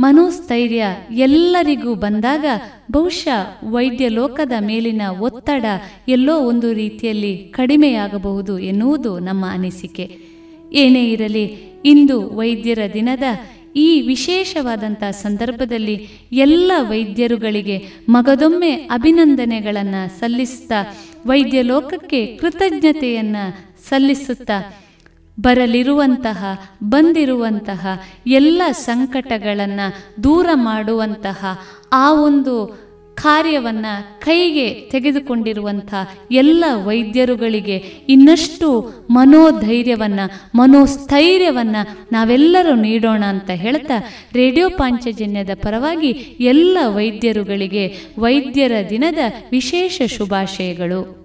ಮನೋಸ್ಥೈರ್ಯ 0.00 0.84
ಎಲ್ಲರಿಗೂ 1.10 1.94
ಬಂದಾಗ 1.94 2.44
ಬಹುಶಃ 2.92 3.64
ವೈದ್ಯ 3.70 4.08
ಲೋಕದ 4.08 4.52
ಮೇಲಿನ 4.60 5.02
ಒತ್ತಡ 5.20 5.64
ಎಲ್ಲೋ 6.08 6.40
ಒಂದು 6.40 6.72
ರೀತಿಯಲ್ಲಿ 6.72 7.38
ಕಡಿಮೆಯಾಗಬಹುದು 7.38 8.58
ಎನ್ನುವುದು 8.58 9.18
ನಮ್ಮ 9.18 9.44
ಅನಿಸಿಕೆ. 9.48 10.18
ಏನೇ 10.72 11.10
ಇರಲಿ, 11.10 11.44
ಇಂದು 11.84 12.36
ವೈದ್ಯರ 12.36 12.78
ದಿನದ 12.94 13.22
ಈ 13.76 14.00
ವಿಶೇಷವಾದಂಥ 14.00 15.04
ಸಂದರ್ಭದಲ್ಲಿ 15.04 16.08
ಎಲ್ಲ 16.32 16.72
ವೈದ್ಯರುಗಳಿಗೆ 16.78 17.88
ಮಗದೊಮ್ಮೆ 18.08 18.72
ಅಭಿನಂದನೆಗಳನ್ನು 18.72 20.20
ಸಲ್ಲಿಸುತ್ತಾ 20.20 20.74
ವೈದ್ಯ 21.26 21.62
ಲೋಕಕ್ಕೆ 21.62 22.26
ಕೃತಜ್ಞತೆಯನ್ನು 22.26 23.72
ಸಲ್ಲಿಸುತ್ತಾ 23.88 24.78
ಬರಲಿರುವಂತಹ, 25.40 26.44
ಬಂದಿರುವಂತಹ 26.82 27.86
ಎಲ್ಲ 28.26 28.62
ಸಂಕಟಗಳನ್ನು 28.72 30.22
ದೂರ 30.24 30.46
ಮಾಡುವಂತಹ 30.54 31.44
ಆ 31.92 32.12
ಒಂದು 32.12 32.81
ಕಾರ್ಯವನ್ನು 33.22 34.20
ಕೈಗೆ 34.20 34.74
ತೆಗೆದುಕೊಂಡಿರುವಂಥ 34.90 35.94
ಎಲ್ಲ 36.30 36.64
ವೈದ್ಯರುಗಳಿಗೆ 36.84 37.76
ಇನ್ನಷ್ಟು 38.08 38.92
ಮನೋಧೈರ್ಯವನ್ನು, 39.10 40.58
ಮನೋಸ್ಥೈರ್ಯವನ್ನು 40.58 42.06
ನಾವೆಲ್ಲರೂ 42.12 42.74
ನೀಡೋಣ 42.74 43.24
ಅಂತ 43.24 43.50
ಹೇಳ್ತಾ 43.50 43.98
ರೇಡಿಯೋ 44.34 44.68
ಪಾಂಚಜನ್ಯದ 44.68 45.50
ಪರವಾಗಿ 45.54 46.08
ಎಲ್ಲ 46.40 46.78
ವೈದ್ಯರುಗಳಿಗೆ 46.86 47.96
ವೈದ್ಯರ 48.18 48.72
ದಿನದ 48.90 49.18
ವಿಶೇಷ 49.52 50.02
ಶುಭಾಶಯಗಳು. 50.06 51.21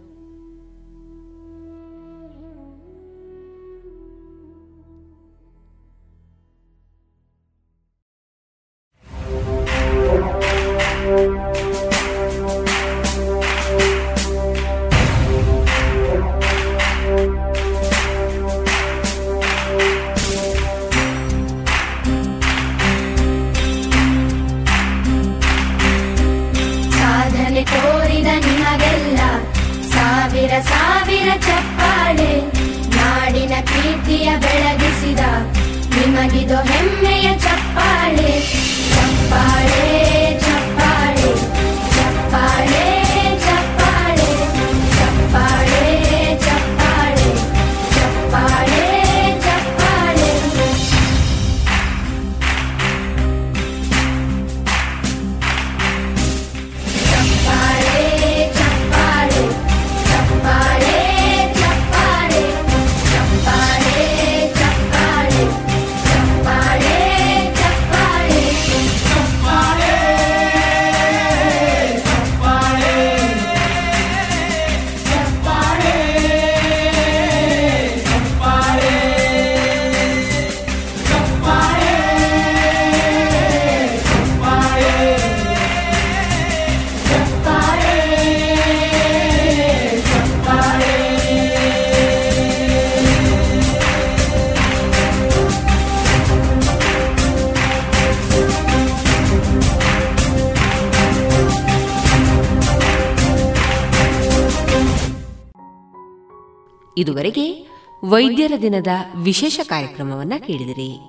ದಿನದ 108.61 108.87
ವಿಶೇಷ 109.15 109.59
ಕಾರ್ಯಕ್ರಮವನ್ನ 109.63 110.33
ಕೇಳಿದಿರಿ. 110.39 110.99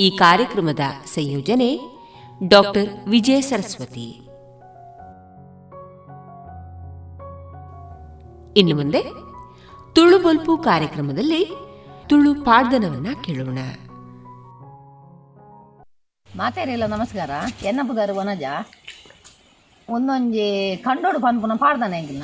ಈ 0.00 0.10
ಕಾರ್ಯಕ್ರಮದ 0.10 0.80
ಸಂಯೋಜನೆ 1.04 1.80
ಡಾಕ್ಟರ್ 2.48 3.08
ವಿಜಯ 3.08 3.40
ಸರಸ್ವತಿ. 3.40 4.20
ಇನ್ನು 8.56 8.76
ಮುಂದೆ 8.76 9.02
ತುಳು 9.94 10.18
ಬಲ್ಪು 10.18 10.56
ಕಾರ್ಯಕ್ರಮದಲ್ಲಿ 10.56 11.44
ತುಳು 12.08 12.44
ಪಾಡ್ದನವನ್ನ 12.44 13.06
ಕೇಳೋಣ. 13.24 13.58
ಮಾತೇರಿಲ್ಲ 16.36 16.86
ನಮಸ್ಕಾರ. 16.86 17.30
ಎನ್ನ 17.62 17.80
ಪುದಾರು 17.88 18.16
ವನಜ? 18.16 18.42
ಒಂದೊಂಜಿ 19.90 20.76
ಕಂಡೋಡು 20.84 21.20
ಪನ್ಪುನ 21.20 21.52
ಪಾಡ್ದಾನೆ 21.56 21.98
ಎಂಗಿನ 21.98 22.22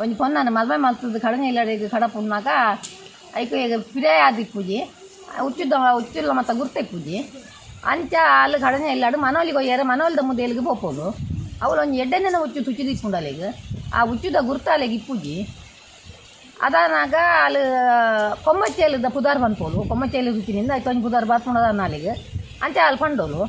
ಒಂಜಿ 0.00 0.14
ಪೊನ್ನಾನ 0.14 0.48
ಮದ್ವೆ 0.50 0.76
ಮಲ್ತದ 0.76 1.16
ಕಡಂಗ 1.18 1.58
ಕಡ 1.90 2.02
ಐಕು 3.40 3.54
ಈಗ 3.64 3.74
ಪಿರೇ 3.92 4.12
ಉಚ್ಚುದ 4.26 5.42
ಉಚ್ಚಿದ 5.46 5.74
ಉಚ್ಚಿಲ್ಲ 5.98 6.52
ಗುರ್ತೆ 6.60 6.82
ಪೂಜೆ. 6.90 7.18
ಅಂಚ 7.92 8.14
ಅಲ್ಲಿ 8.42 8.58
ಕಡನೆ 8.64 8.86
ಇಲ್ಲಾಡು 8.94 9.18
ಮನೋಲಿಗೆ 9.24 9.58
ಒಯ್ಯಾರ, 9.60 9.80
ಮನೋಲ್ದ 9.92 10.20
ಮುದ್ದೆಲಿಗೆ 10.28 10.62
ಪೋಪೋಲು 10.68 11.06
ಅವಳು 11.64 11.78
ಒಂಜಿ 11.82 11.98
ಎಡ್ಡೆನ 12.04 12.38
ಉಚ್ಚು 12.44 12.60
ತುಚ್ಚಿದ 12.66 12.88
ಇಪ್ಪುಂಡಲಿಗೆ 12.94 13.48
ಆ 13.96 14.02
ಉಚ್ಚುದ 14.12 14.38
ಗುರ್ತಾಲೆಗೆ 14.48 14.94
ಇಪ್ಪುಜಿ 15.00 15.36
ಅದಾನಾಗ 16.66 17.14
ಅಲ್ಲಿ 17.44 17.62
ಕೊಮ್ಮಚ್ಚೇಲದ 18.46 19.08
ಪುದಾರ್ 19.16 19.40
ಬಂದ್ಪೋಲು 19.44 19.78
ಕೊಮ್ಮಚ್ಚೇಲಿ 19.90 20.30
ರುಚಿನಿಂದ 20.38 20.72
ಒಂಜಿ 20.90 21.02
ಪುದಾರ್ 21.06 21.26
ಬಾತ್ಮುಂಡದ 21.32 21.68
ನಾಲಿಗೆ 21.82 22.12
ಅಂಚೆ 22.64 22.80
ಅಲ್ಲಿ 22.86 23.00
ಪಂಡೋಲು. 23.04 23.40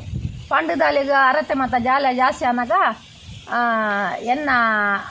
ಪಂಡದ 0.51 0.81
ಅಲ್ಲಿಗೆ 0.89 1.15
ಅರತೆ 1.29 1.53
ಮತ್ತು 1.61 1.77
ಜಾಲ 1.87 2.05
ಜಾಸ್ತಿ 2.21 2.45
ಅನ್ನಾಗ 2.51 2.73
ಎನ್ನ 4.25 4.49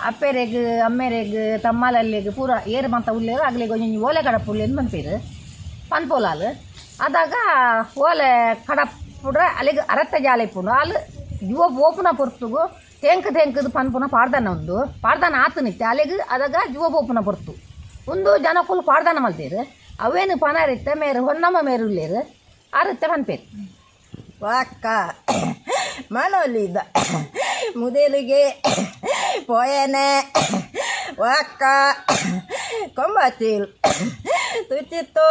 ಅಪ್ಪೆರೆಗ್ 0.07 0.61
ಅಮ್ಮೆರೆಗ್ 0.87 1.37
ತಮ್ಮಲಲ್ಲಿಗ್ 1.63 2.31
ಪೂರ 2.37 2.51
ಏರು 2.69 2.89
ಮಂತ 2.89 3.09
ಉಲ್ಲೇರು 3.11 3.43
ಆಗ್ಲಿಗೆ 3.43 3.75
ಒಂಜಿ 3.77 3.99
ಓಲೆ 4.01 4.23
ಕಡಪ್ 4.23 4.49
ಉಲ್ಲೇನು 4.51 4.77
ಬಂಪೀರು 4.77 5.17
ಪನ್ಪೋಲಾಲು 5.91 6.49
ಅದಾಗ 7.01 7.35
ಓಲೆ 8.01 8.31
ಕಡಪ್ 8.67 8.97
ಪುಡ್ರೆ 9.23 9.47
ಅಲ್ಲಿಗೆ 9.59 9.83
ಅರತೆ 9.89 10.19
ಜಾಲ 10.25 10.41
ಇಪ್ಪುಂಡು 10.41 10.73
ಅಲ್ಲಿ 10.75 10.99
ಜುವ 11.51 11.63
ಓಪುನ 11.81 12.09
ಪೊರ್ತುಗು 12.17 12.63
ತೆಂಕ್ 13.03 13.29
ತೆಂಕದು 13.35 13.71
ಪನ್ಪುನ 13.71 14.05
ಪಾಡ್ದಾನ 14.09 14.49
ಒಂದು 14.49 14.77
ಪಾಡ್ದಾನ 15.03 15.37
ಆತು 15.45 15.63
ನಿತ್ಯ 15.65 15.87
ಅಲ್ಲಿಗೆ 15.87 16.19
ಅದಾಗ 16.35 16.61
ಜುವ 16.75 16.85
ಓಪುನ 17.01 17.21
ಪೊರ್ತು 17.25 17.55
ಒಂದು 18.09 18.31
ಜನ 18.39 18.59
ಫುಲ್ 18.63 18.83
ಪಾಡ್ದಾನ 18.83 19.19
ಮಲ್ತೇರು 19.19 19.61
ಅವೇನು 20.01 20.37
ಪನ 20.39 20.57
ಇರುತ್ತೆ 20.63 20.95
ಮೇರು 20.95 21.21
ಹೊನ್ನಮ್ಮ 21.25 21.59
ಮೇರು 21.63 21.85
ಉಲ್ಲೇರು 21.85 22.21
ಆರುತ್ತೆ 22.73 23.09
ಪನ್ಪೇರು 23.09 23.45
ವಾಕ್ಕ 24.45 24.87
manolida 26.11 26.83
mudelige 27.79 28.45
poene 29.47 30.09
waka 31.17 31.77
kombatil 32.97 33.63
tucito 34.69 35.31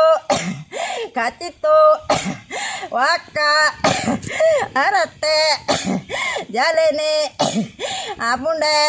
kacitu, 1.13 1.79
waka 2.91 3.51
arate 4.75 5.37
jalene 6.49 7.11
abunde 8.19 8.79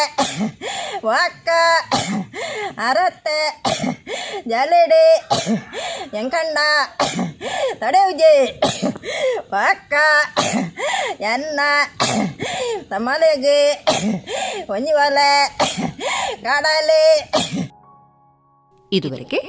waka 1.01 1.63
arate 2.77 3.41
jalede 4.45 5.07
yang 6.13 6.29
kanda 6.29 6.71
tadeuje 7.79 8.59
waka 9.49 10.09
yang 11.21 11.43
ತಮ್ಮಲೆಗೆ 12.89 13.85
ಒಂಜಿವಲೆ 14.69 15.57
ಕಡಲೆ 16.43 17.31
ಇದುವರೆಗೆ 18.91 19.39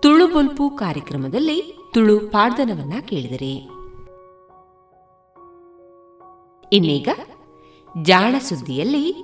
ತುಳು 0.00 0.26
ಬೊಲ್ಪು 0.28 0.70
ಕಾರ್ಯಕ್ರಮದಲ್ಲಿ 0.70 1.78
ತುಳು 1.94 2.20
ಪಾರ್ದನವನ್ನ 2.20 2.92
ಕೇಳಿದರೆ. 3.08 3.54
ಇನ್ನೀಗ 6.72 7.08
ಜಾಣ 8.02 8.34
ಸುದ್ದಿಯಲ್ಲಿ 8.38 9.14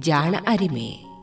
ಜಾಣ 0.00 0.34
ಅರಿಮೆ. 0.48 1.14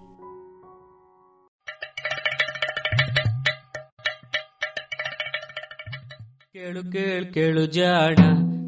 ಕೇಳು 6.54 6.92
ಕೇಳು 6.92 7.34
ಕೇಳು 7.34 7.66
ಜಾಣ. 7.66 8.16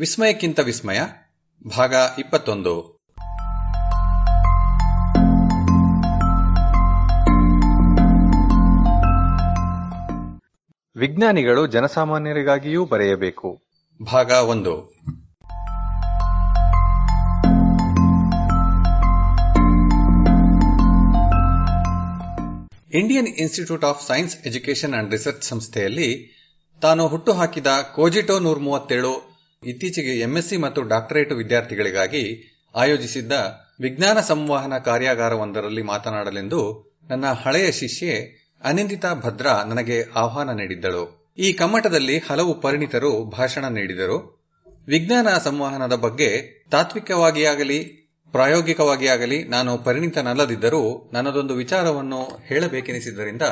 ವಿಸ್ಮಯಕ್ಕಿಂತ 0.00 0.60
ವಿಸ್ಮಯ 0.60 1.00
ಭಾಗ 1.76 1.94
ಇಪ್ಪತ್ತೊಂದು. 2.18 3.00
ವಿಜ್ಞಾನಿಗಳು 10.96 11.66
ಜನಸಾಮಾನ್ಯರಿಗಾಗಿಯೂ 11.66 12.84
ಬರೆಯಬೇಕು. 12.84 13.62
ಭಾಗ 14.12 14.30
ಒಂದು. 14.30 14.90
Indian 22.94 23.26
Institute 23.26 23.84
of 23.84 24.06
Science 24.06 24.36
Education 24.36 24.94
and 24.94 25.10
Research 25.10 25.48
ಸಂಸ್ಥೆಯಲ್ಲಿ 25.48 26.40
ತಾನು 26.82 27.08
ಹುಟ್ಟುಹಾಕಿದ 27.08 27.66
ಕೋಜಿಟೋ 27.94 28.38
ನೂರ 28.38 28.58
ಮೂವತ್ತೇಳು 28.58 29.29
ಇತ್ತೀಚೆಗೆ 29.64 30.20
ಎಂಎಸ್ಸಿ 30.20 30.56
ಮತ್ತು 30.56 30.82
ಡಾಕ್ಟರೇಟ್ 30.82 31.32
ವಿದ್ಯಾರ್ಥಿಗಳಿಗಾಗಿ 31.32 32.22
ಆಯೋಜಿಸಿದ್ದ 32.74 33.32
ವಿಜ್ಞಾನ 33.80 34.20
ಸಂವಹನ 34.20 34.78
ಕಾರ್ಯಾಗಾರವೊಂದರಲ್ಲಿ 34.78 35.82
ಮಾತನಾಡಲೆಂದು 35.82 36.60
ನನ್ನ 37.08 37.24
ಹಳೆಯ 37.32 37.72
ಶಿಷ್ಯೆ 37.72 38.14
ಅನಿಂದಿತಾ 38.64 39.14
ಭದ್ರಾ 39.14 39.64
ನನಗೆ 39.68 40.02
ಆಹ್ವಾನ 40.16 40.50
ನೀಡಿದ್ದಳು. 40.52 41.34
ಈ 41.38 41.52
ಕಮ್ಮಟದಲ್ಲಿ 41.52 42.18
ಹಲವು 42.18 42.60
ಪರಿಣಿತರು 42.60 43.24
ಭಾಷಣ 43.30 43.64
ನೀಡಿದರು. 43.68 44.18
ವಿಜ್ಞಾನ 44.86 45.28
ಸಂವಹನದ 45.44 45.92
ಬಗ್ಗೆ 45.96 46.30
ತಾತ್ವಿಕವಾಗಿಯಾಗಲಿ 46.70 47.78
ಪ್ರಾಯೋಗಿಕವಾಗಿ 48.34 49.08
ಆಗಲಿ 49.08 49.44
ನಾನು 49.44 49.78
ಪರಿಣಿತನಲ್ಲದಿದ್ದರೂ 49.78 51.10
ನನ್ನದೊಂದು 51.12 51.54
ವಿಚಾರವನ್ನು 51.54 52.20
ಹೇಳಬೇಕೆನಿಸಿದ್ದರಿಂದ 52.48 53.42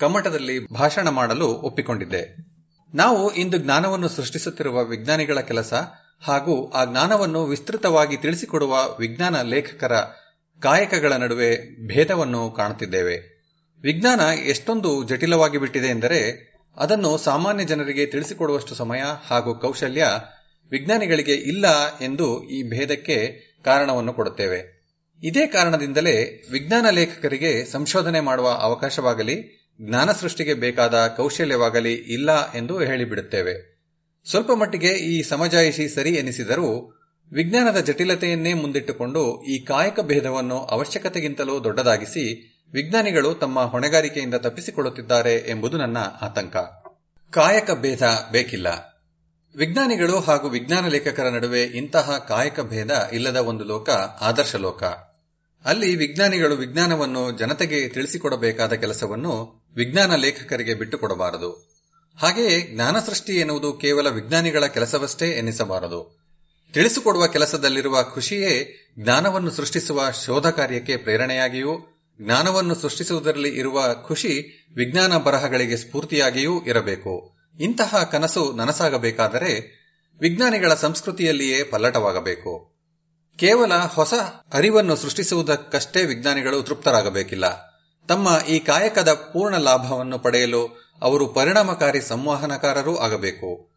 ಕಮ್ಮಟದಲ್ಲಿ 0.00 0.66
ಭಾಷಣ 0.74 1.08
ಮಾಡಲು 1.08 1.46
ಒಪ್ಪಿಕೊಂಡಿದ್ದೆ. 1.46 2.49
ನಾವು 2.94 3.34
ಇಂದು 3.34 3.58
ಜ್ಞಾನವನ್ನು 3.58 4.08
ಸೃಷ್ಟಿಸುತ್ತಿರುವ 4.08 4.84
ವಿಜ್ಞಾನಿಗಳ 4.84 5.40
ಕೆಲಸ 5.40 5.72
ಹಾಗೂ 6.22 6.70
ಆ 6.70 6.84
ಜ್ಞಾನವನ್ನು 6.84 7.44
ವಿಸ್ತೃತವಾಗಿ 7.44 8.16
ತಿಳಿಸಿಕೊಡುವ 8.16 8.96
ವಿಜ್ಞಾನ 8.98 9.42
ಲೇಖಕರ 9.42 9.92
ಗಾಯಕಗಳ 10.58 11.12
ನಡುವೆ 11.12 11.56
ಭೇದವನ್ನು 11.86 12.50
ಕಾಣುತ್ತಿದ್ದೇವೆ. 12.50 13.40
ವಿಜ್ಞಾನ 13.82 14.20
ಎಷ್ಟೊಂದು 14.20 15.04
ಜಟಿಲವಾಗಿ 15.04 15.58
ಬಿಟ್ಟಿದೆ 15.58 15.86
ಎಂದರೆ 15.86 16.52
ಅದನ್ನು 16.76 17.18
ಸಾಮಾನ್ಯ 17.18 17.64
ಜನರಿಗೆ 17.64 18.06
ತಿಳಿಸಿಕೊಡುವಷ್ಟು 18.06 18.74
ಸಮಯ 18.74 19.02
ಹಾಗೂ 19.26 19.54
ಕೌಶಲ್ಯ 19.54 20.06
ವಿಜ್ಞಾನಿಗಳಿಗೆ 20.70 21.34
ಇಲ್ಲ 21.34 21.98
ಎಂದು 21.98 22.42
ಈ 22.42 22.70
ಭೇದಕ್ಕೆ 22.70 23.40
ಕಾರಣವನ್ನು 23.64 24.12
ಕೊಡುತ್ತೇವೆ. 24.12 24.80
ಇದೇ 25.22 25.46
ಕಾರಣದಿಂದಲೇ 25.46 26.42
ವಿಜ್ಞಾನ 26.50 26.90
ಲೇಖಕರಿಗೆ 26.90 27.64
ಸಂಶೋಧನೆ 27.64 28.20
ಮಾಡುವ 28.20 28.48
ಅವಕಾಶವಾಗಲಿ 28.48 29.59
ಜ್ಞಾನ 29.88 30.12
ಸೃಷ್ಟಿಗೆ 30.12 30.54
ಬೇಕಾದ 30.54 31.06
ಕೌಶಲ್ಯವಾಗಲಿ 31.06 31.92
ಇಲ್ಲ 31.92 32.52
ಎಂದು 32.52 32.78
ಹೇಳಿಬಿಡುತ್ತೇವೆ. 32.78 33.80
ಸ್ವಲ್ಪ 34.30 34.52
ಮಟ್ಟಿಗೆ 34.52 34.88
ಈ 34.88 35.22
ಸಮಜಾಯಿಷಿ 35.22 35.88
ಸರಿ 35.88 36.10
ಎನಿಸಿದರೂ 36.10 37.00
ವಿಜ್ಞಾನದ 37.32 37.76
ಜಟಿಲತೆಯನ್ನೇ 37.80 38.54
ಮುಂದಿಟ್ಟುಕೊಂಡು 38.54 39.42
ಈ 39.42 39.64
ಕಾಯಕ 39.64 40.00
ಭೇದವನ್ನು 40.00 40.58
ಅವಶ್ಯಕತೆಗಿಂತಲೂ 40.58 41.64
ದೊಡ್ಡದಾಗಿಸಿ 41.64 42.46
ವಿಜ್ಞಾನಿಗಳು 42.72 43.34
ತಮ್ಮ 43.34 43.62
ಹೊಣೆಗಾರಿಕೆಯಿಂದ 43.64 44.34
ತಪ್ಪಿಸಿಕೊಳ್ಳುತ್ತಿದ್ದಾರೆ 44.34 45.34
ಎಂಬುದು 45.34 45.78
ನನ್ನ 45.78 45.98
ಆತಂಕ. 45.98 46.56
ಕಾಯಕ 47.30 47.70
ಭೇದ 47.70 48.28
ಬೇಕಿಲ್ಲ. 48.32 48.66
ವಿಜ್ಞಾನಿಗಳು 49.56 50.20
ಹಾಗೂ 50.20 50.48
ವಿಜ್ಞಾನ 50.48 50.88
ಲೇಖಕರ 50.88 51.28
ನಡುವೆ 51.28 51.62
ಇಂತಹ 51.62 52.24
ಕಾಯಕ 52.28 52.60
ಭೇದ 52.60 53.08
ಇಲ್ಲದ 53.12 53.36
ಒಂದು 53.36 53.64
ಲೋಕ 53.64 53.90
ಆದರ್ಶ 54.20 54.56
ಲೋಕ. 54.56 54.84
ಅಲ್ಲಿ 55.64 55.96
ವಿಜ್ಞಾನಿಗಳು 55.96 56.54
ವಿಜ್ಞಾನವನ್ನು 56.54 57.38
ಜನತೆಗೆ 57.38 57.88
ತಿಳಿಸಿಕೊಡಬೇಕಾದ 57.88 58.72
ಕೆಲಸವನ್ನು 58.72 59.59
ವಿಜ್ಞಾನ 59.76 60.14
ಲೇಖಕರಿಗೆ 60.14 60.74
ಬಿಟ್ಟುಕೊಡಬಾರದು. 60.74 61.70
ಹಾಗೆಯೇ 62.18 62.60
ಜ್ಞಾನ 62.74 62.98
ಸೃಷ್ಟಿ 62.98 63.32
ಎನ್ನುವುದು 63.32 63.72
ಕೇವಲ 63.72 64.08
ವಿಜ್ಞಾನಿಗಳ 64.08 64.66
ಕೆಲಸವಷ್ಟೇ 64.66 65.30
ಎನ್ನಿಸಬಾರದು. 65.30 66.20
ತಿಳಿಸಿಕೊಡುವ 66.72 67.26
ಕೆಲಸದಲ್ಲಿರುವ 67.26 68.02
ಖುಷಿಯೇ 68.02 68.76
ಜ್ಞಾನವನ್ನು 68.98 69.50
ಸೃಷ್ಟಿಸುವ 69.50 70.10
ಶೋಧ 70.26 70.46
ಕಾರ್ಯಕ್ಕೆ 70.46 70.96
ಪ್ರೇರಣೆಯಾಗಿಯೂ, 70.96 72.02
ಜ್ಞಾನವನ್ನು 72.20 72.74
ಸೃಷ್ಟಿಸುವುದರಲ್ಲಿ 72.74 73.48
ಇರುವ 73.48 73.94
ಖುಷಿ 73.94 74.66
ವಿಜ್ಞಾನ 74.76 75.16
ಬರಹಗಳಿಗೆ 75.16 75.76
ಸ್ಫೂರ್ತಿಯಾಗಿಯೂ 75.76 76.62
ಇರಬೇಕು. 76.62 77.36
ಇಂತಹ 77.60 78.02
ಕನಸು 78.12 78.52
ನನಸಾಗಬೇಕಾದರೆ 78.52 79.80
ವಿಜ್ಞಾನಿಗಳ 80.20 80.74
ಸಂಸ್ಕೃತಿಯಲ್ಲಿಯೇ 80.74 81.62
ಪಲ್ಲಟವಾಗಬೇಕು. 81.62 82.74
ಕೇವಲ 83.36 83.74
ಹೊಸ 83.74 84.14
ಅರಿವನ್ನು 84.52 84.96
ಸೃಷ್ಟಿಸುವುದಕ್ಕಷ್ಟೇ 84.96 86.04
ವಿಜ್ಞಾನಿಗಳು 86.04 86.62
ತೃಪ್ತರಾಗಬೇಕಿಲ್ಲ. 86.62 87.69
ತಮ್ಮ 88.10 88.28
ಈ 88.48 88.58
ಕಾಯಕದ 88.58 89.12
ಪೂರ್ಣ 89.12 89.56
ಲಾಭವನ್ನು 89.56 90.18
ಪಡೆಯಲು 90.18 90.90
ಅವರು 91.02 91.26
ಪರಿಣಾಮಕಾರಿ 91.26 92.00
ಸಂವಹನಕಾರರೂ 92.00 92.96
ಆಗಬೇಕು. 92.96 93.68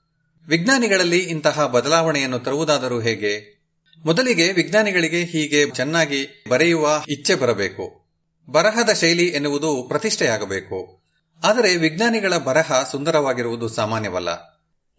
ವಿಜ್ಞಾನಿಗಳಲ್ಲಿ 0.48 1.20
ಇಂತಹ 1.20 1.66
ಬದಲಾವಣೆಯನ್ನು 1.66 2.40
ತರುವುದಾದರೂ 2.40 3.00
ಹೇಗೆ? 3.00 3.62
ಮೊದಲಿಗೆ 4.06 4.52
ವಿಜ್ಞಾನಿಗಳಿಗೆ 4.52 5.24
ಹೀಗೆ 5.24 5.70
ಚೆನ್ನಾಗಿ 5.70 6.44
ಬರೆಯುವ 6.50 7.04
ಇಚ್ಛೆ 7.10 7.36
ಬರಬೇಕು. 7.36 8.06
ಬರಹದ 8.50 8.94
ಶೈಲಿ 8.94 9.26
ಎನ್ನುವುದು 9.26 9.86
ಪ್ರತಿಷ್ಠೆಯಾಗಬೇಕು. 9.88 11.02
ಆದರೆ 11.44 11.76
ವಿಜ್ಞಾನಿಗಳ 11.76 12.38
ಬರಹ 12.38 12.88
ಸುಂದರವಾಗಿರುವುದು 12.92 13.70
ಸಾಮಾನ್ಯವಲ್ಲ. 13.70 14.30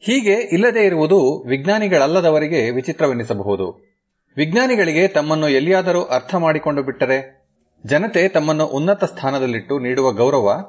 ಹೀಗೆ 0.01 0.35
ಇಲ್ಲದೆ 0.35 0.86
ಇರುವುದು 0.86 1.48
ವಿಜ್ಞಾನಿಗಳಲ್ಲದವರಿಗೆ 1.48 2.70
ವಿಚಿತ್ರವೆನಿಸಬಹುದು. 2.70 3.94
ವಿಜ್ಞಾನಿಗಳಿಗೆ 4.36 5.09
ತಮ್ಮನ್ನು 5.09 5.48
ಎಲ್ಲಿಯಾದರೂ 5.48 6.02
ಅರ್ಥ 6.02 6.35
ಮಾಡಿಕೊಂಡು 6.35 6.82
ಬಿಟ್ಟರೆ 6.82 7.43
ಜನತೆ 7.86 8.28
ತಮ್ಮನ್ನು 8.28 8.66
ಉನ್ನತ 8.66 9.05
ಸ್ಥಾನದಲ್ಲಿಟ್ಟು 9.05 9.78
ನೀಡುವ 9.78 10.12
ಗೌರವ, 10.12 10.66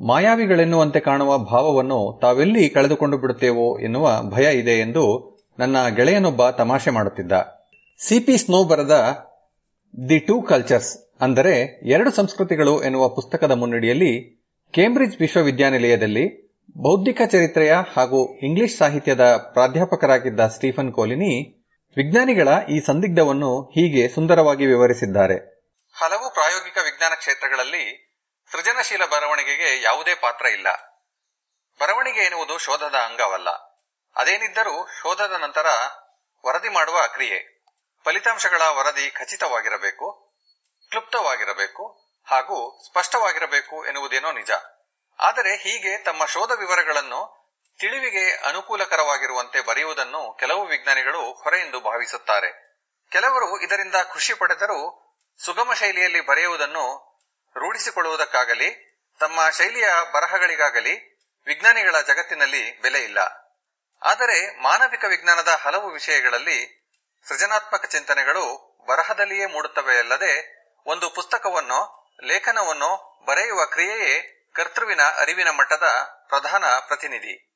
ಮಾಯಾವಿಗಳೆನ್ನುವಂತೆ 0.00 1.00
ಕಾಣುವ 1.00 1.38
ಭಾವವನ್ನು 1.38 2.18
ತಾವೆಲ್ಲಿ 2.22 2.68
ಕಳೆದುಕೊಂಡು 2.68 3.18
ಬಿಡುತ್ತೇವೋ 3.18 3.78
ಎನ್ನುವ 3.78 4.22
ಭಯ 4.30 4.58
ಇದೆ 4.58 4.70
ಎಂದು 4.70 5.32
ನನ್ನ 5.58 5.76
ಗೆಳೆಯನೊಬ್ಬ 5.96 6.50
ತಮಾಷೆ 6.50 6.90
ಮಾಡುತ್ತಿದ್ದ. 6.90 7.32
ಸಿಪಿ 7.98 8.36
ಸ್ನೋ 8.36 8.64
ಬರೆದ 8.64 8.90
ದಿ 10.08 10.18
ಟೂ 10.18 10.42
ಕಲ್ಚರ್ಸ್ 10.42 11.16
ಅಂದರೆ 11.20 11.80
ಎರಡು 11.86 12.10
ಸಂಸ್ಕೃತಿಗಳು 12.10 12.82
ಎನ್ನುವ 12.82 13.08
ಪುಸ್ತಕದ 13.08 13.50
ಮುನ್ನಡಿಯಲ್ಲಿ 13.50 14.42
ಕೇಂಬ್ರಿಡ್ಜ್ 14.72 15.20
ವಿಶ್ವವಿದ್ಯಾನಿಲಯದಲ್ಲಿ 15.20 16.52
ಬೌದ್ಧಿಕ 16.76 17.20
ಚರಿತ್ರೆಯ 17.26 17.72
ಹಾಗೂ 17.96 18.38
ಇಂಗ್ಲಿಷ್ 18.38 18.78
ಸಾಹಿತ್ಯದ 18.78 19.20
ಪ್ರಾಧ್ಯಾಪಕರಾಗಿದ್ದ 19.52 20.40
ಸ್ಟೀಫನ್ 20.40 20.92
ಕೋಲಿನಿ 20.92 21.64
ವಿಜ್ಞಾನಿಗಳ 21.96 22.48
ಈ 22.70 22.80
ಸಂದಿಗ್ಧವನ್ನು 22.80 23.62
ಹೀಗೆ 23.62 24.08
ಸುಂದರವಾಗಿ 24.08 24.66
ವಿವರಿಸಿದ್ದಾರೆ. 24.66 25.51
ಹಲವು 25.92 26.30
ಪ್ರಾಯೋಗಿಕ 26.30 26.78
ವಿಜ್ಞಾನ 26.78 27.14
ಕ್ಷೇತ್ರಗಳಲ್ಲಿ 27.14 28.12
ಸೃಜನಶೀಲ 28.52 29.04
ಬರವಣಿಗೆಗೆ 29.04 29.82
ಯಾವುದೇ 29.82 30.14
ಪಾತ್ರ 30.14 30.46
ಇಲ್ಲ. 30.46 30.72
ಬರವಣಿಗೆ 31.80 32.20
ಎನ್ನುವುದು 32.20 32.58
ಶೋಧದ 32.58 32.94
ಅಂಗವಲ್ಲ. 32.94 33.50
ಅದೇನಿದ್ದರೂ 34.16 34.86
ಶೋಧದ 34.86 35.32
ನಂತರ 35.32 35.66
ವರದಿ 36.46 36.68
ಮಾಡುವ 36.68 37.06
ಕ್ರಿಯೆ. 37.06 37.64
ಫಲಿತಾಂಶಗಳ 38.04 38.62
ವರದಿ 38.62 39.10
ಖಚಿತವಾಗಿರಬೇಕು, 39.10 40.34
ಕ್ಲುಪ್ತವಾಗಿರಬೇಕು 40.88 42.04
ಹಾಗೂ 42.24 42.82
ಸ್ಪಷ್ಟವಾಗಿರಬೇಕು 42.86 43.86
ಎನ್ನುವುದೇನೋ 43.86 44.32
ನಿಜ. 44.32 44.50
ಆದರೆ 45.18 45.56
ಹೀಗೆ 45.56 45.98
ತಮ್ಮ 45.98 46.24
ಶೋಧ 46.24 46.50
ವಿವರಗಳನ್ನು 46.58 47.52
ತಿಳಿವಿಗೆ 47.78 48.36
ಅನುಕೂಲಕರವಾಗಿರುವಂತೆ 48.36 49.60
ಬರೆಯುವುದನ್ನು 49.60 50.36
ಕೆಲವು 50.40 50.66
ವಿಜ್ಞಾನಿಗಳು 50.66 51.32
ಹೊರೆಯೆಂದು 51.32 51.80
ಭಾವಿಸುತ್ತಾರೆ. 51.80 52.72
ಕೆಲವರು 53.10 53.60
ಇದರಿಂದ 53.60 53.94
ಖುಷಿ 54.08 54.34
ಪಡೆದರೂ 54.34 55.01
ಸುಗಮ 55.44 55.72
ಶೈಲಿಯಲ್ಲಿ 55.72 56.20
ಬರೆಯುವುದನ್ನು 56.20 57.12
ರೂಢಿಸಿಕೊಳ್ಳುವುದಕ್ಕಾಗಲಿ, 57.56 58.98
ತಮ್ಮ 59.20 59.50
ಶೈಲಿಯ 59.50 59.88
ಬರಹಗಳಿಗಾಗಲಿ 60.12 61.12
ವಿಜ್ಞಾನಿಗಳ 61.46 62.00
ಜಗತ್ತಿನಲ್ಲಿ 62.00 62.80
ಬೆಲೆ 62.80 62.98
ಇಲ್ಲ. 62.98 63.18
ಆದರೆ 64.02 64.62
ಮಾನವಿಕ 64.62 65.04
ವಿಜ್ಞಾನದ 65.04 65.48
ಹಲವು 65.48 65.90
ವಿಷಯಗಳಲ್ಲಿ 65.90 66.82
ಸೃಜನಾತ್ಮಕ 67.28 67.84
ಚಿಂತನೆಗಳು 67.84 68.76
ಬರಹದಲ್ಲಿಯೇ 68.88 69.46
ಮೂಡುತ್ತವೆಯಲ್ಲದೆ, 69.46 70.62
ಒಂದು 70.86 71.10
ಪುಸ್ತಕವನ್ನು, 71.10 72.10
ಲೇಖನವನ್ನು 72.22 73.22
ಬರೆಯುವ 73.24 73.66
ಕ್ರಿಯೆಯೇ 73.66 74.38
ಕರ್ತೃವಿನ 74.54 75.02
ಅರಿವಿನ 75.02 75.48
ಮಟ್ಟದ 75.48 75.82
ಪ್ರಧಾನ 76.28 76.64
ಪ್ರತಿನಿಧಿ. 76.64 77.51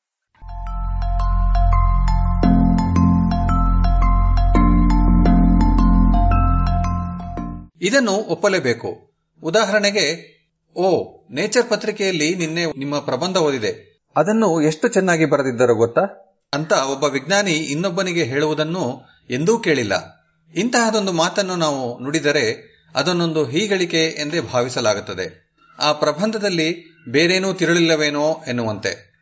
ಇದನ್ನು 7.83 8.13
ಒಪ್ಪಲೇಬೇಕು. 8.13 9.11
ಉದಾಹರಣೆಗೆ, 9.43 10.37
ಓ, 10.77 11.17
ನೇಚರ್ 11.31 11.71
ಪತ್ರಿಕೆಯಲ್ಲಿ 11.71 12.35
ನಿನ್ನೆ 12.35 12.65
ನಿಮ್ಮ 12.67 12.99
ಪ್ರಬಂಧ 12.99 13.37
ಓದಿದೆ. 13.37 14.03
ಅದನ್ನು 14.17 14.63
ಎಷ್ಟು 14.63 14.89
ಚೆನ್ನಾಗಿ 14.89 15.25
ಬರೆದಿದ್ದರು 15.25 15.75
ಗೊತ್ತಾ? 15.75 16.23
ಅಂತ 16.53 16.73
ಒಬ್ಬ 16.73 17.05
ವಿಜ್ಞಾನಿ 17.05 17.53
ಇನ್ನೊಬ್ಬನಿಗೆ 17.53 18.25
ಹೇಳುವುದನ್ನು 18.25 19.01
ಎಂದೂ 19.31 19.59
ಕೇಳಿಲ್ಲ. 19.59 20.27
ಇಂತಹದೊಂದು 20.55 21.13
ಮಾತನ್ನು 21.13 21.57
ನಾವು 21.57 21.99
ನುಡಿದರೆ 21.99 22.77
ಅದನ್ನೊಂದು 22.95 23.45
ಹೀಗಳಿಕೆ 23.45 24.07
ಎಂದೇ 24.07 24.41
ಭಾವಿಸಲಾಗುತ್ತದೆ. 24.41 25.53
ಆ 25.79 25.93
ಪ್ರಬಂಧದಲ್ಲಿ 25.93 26.97
ಬೇರೇನೂ 27.09 27.53
ತಿರುಳಿಲ್ಲವೇನೋ 27.53 28.45
ಎನ್ನುವಂತೆ. 28.49 29.17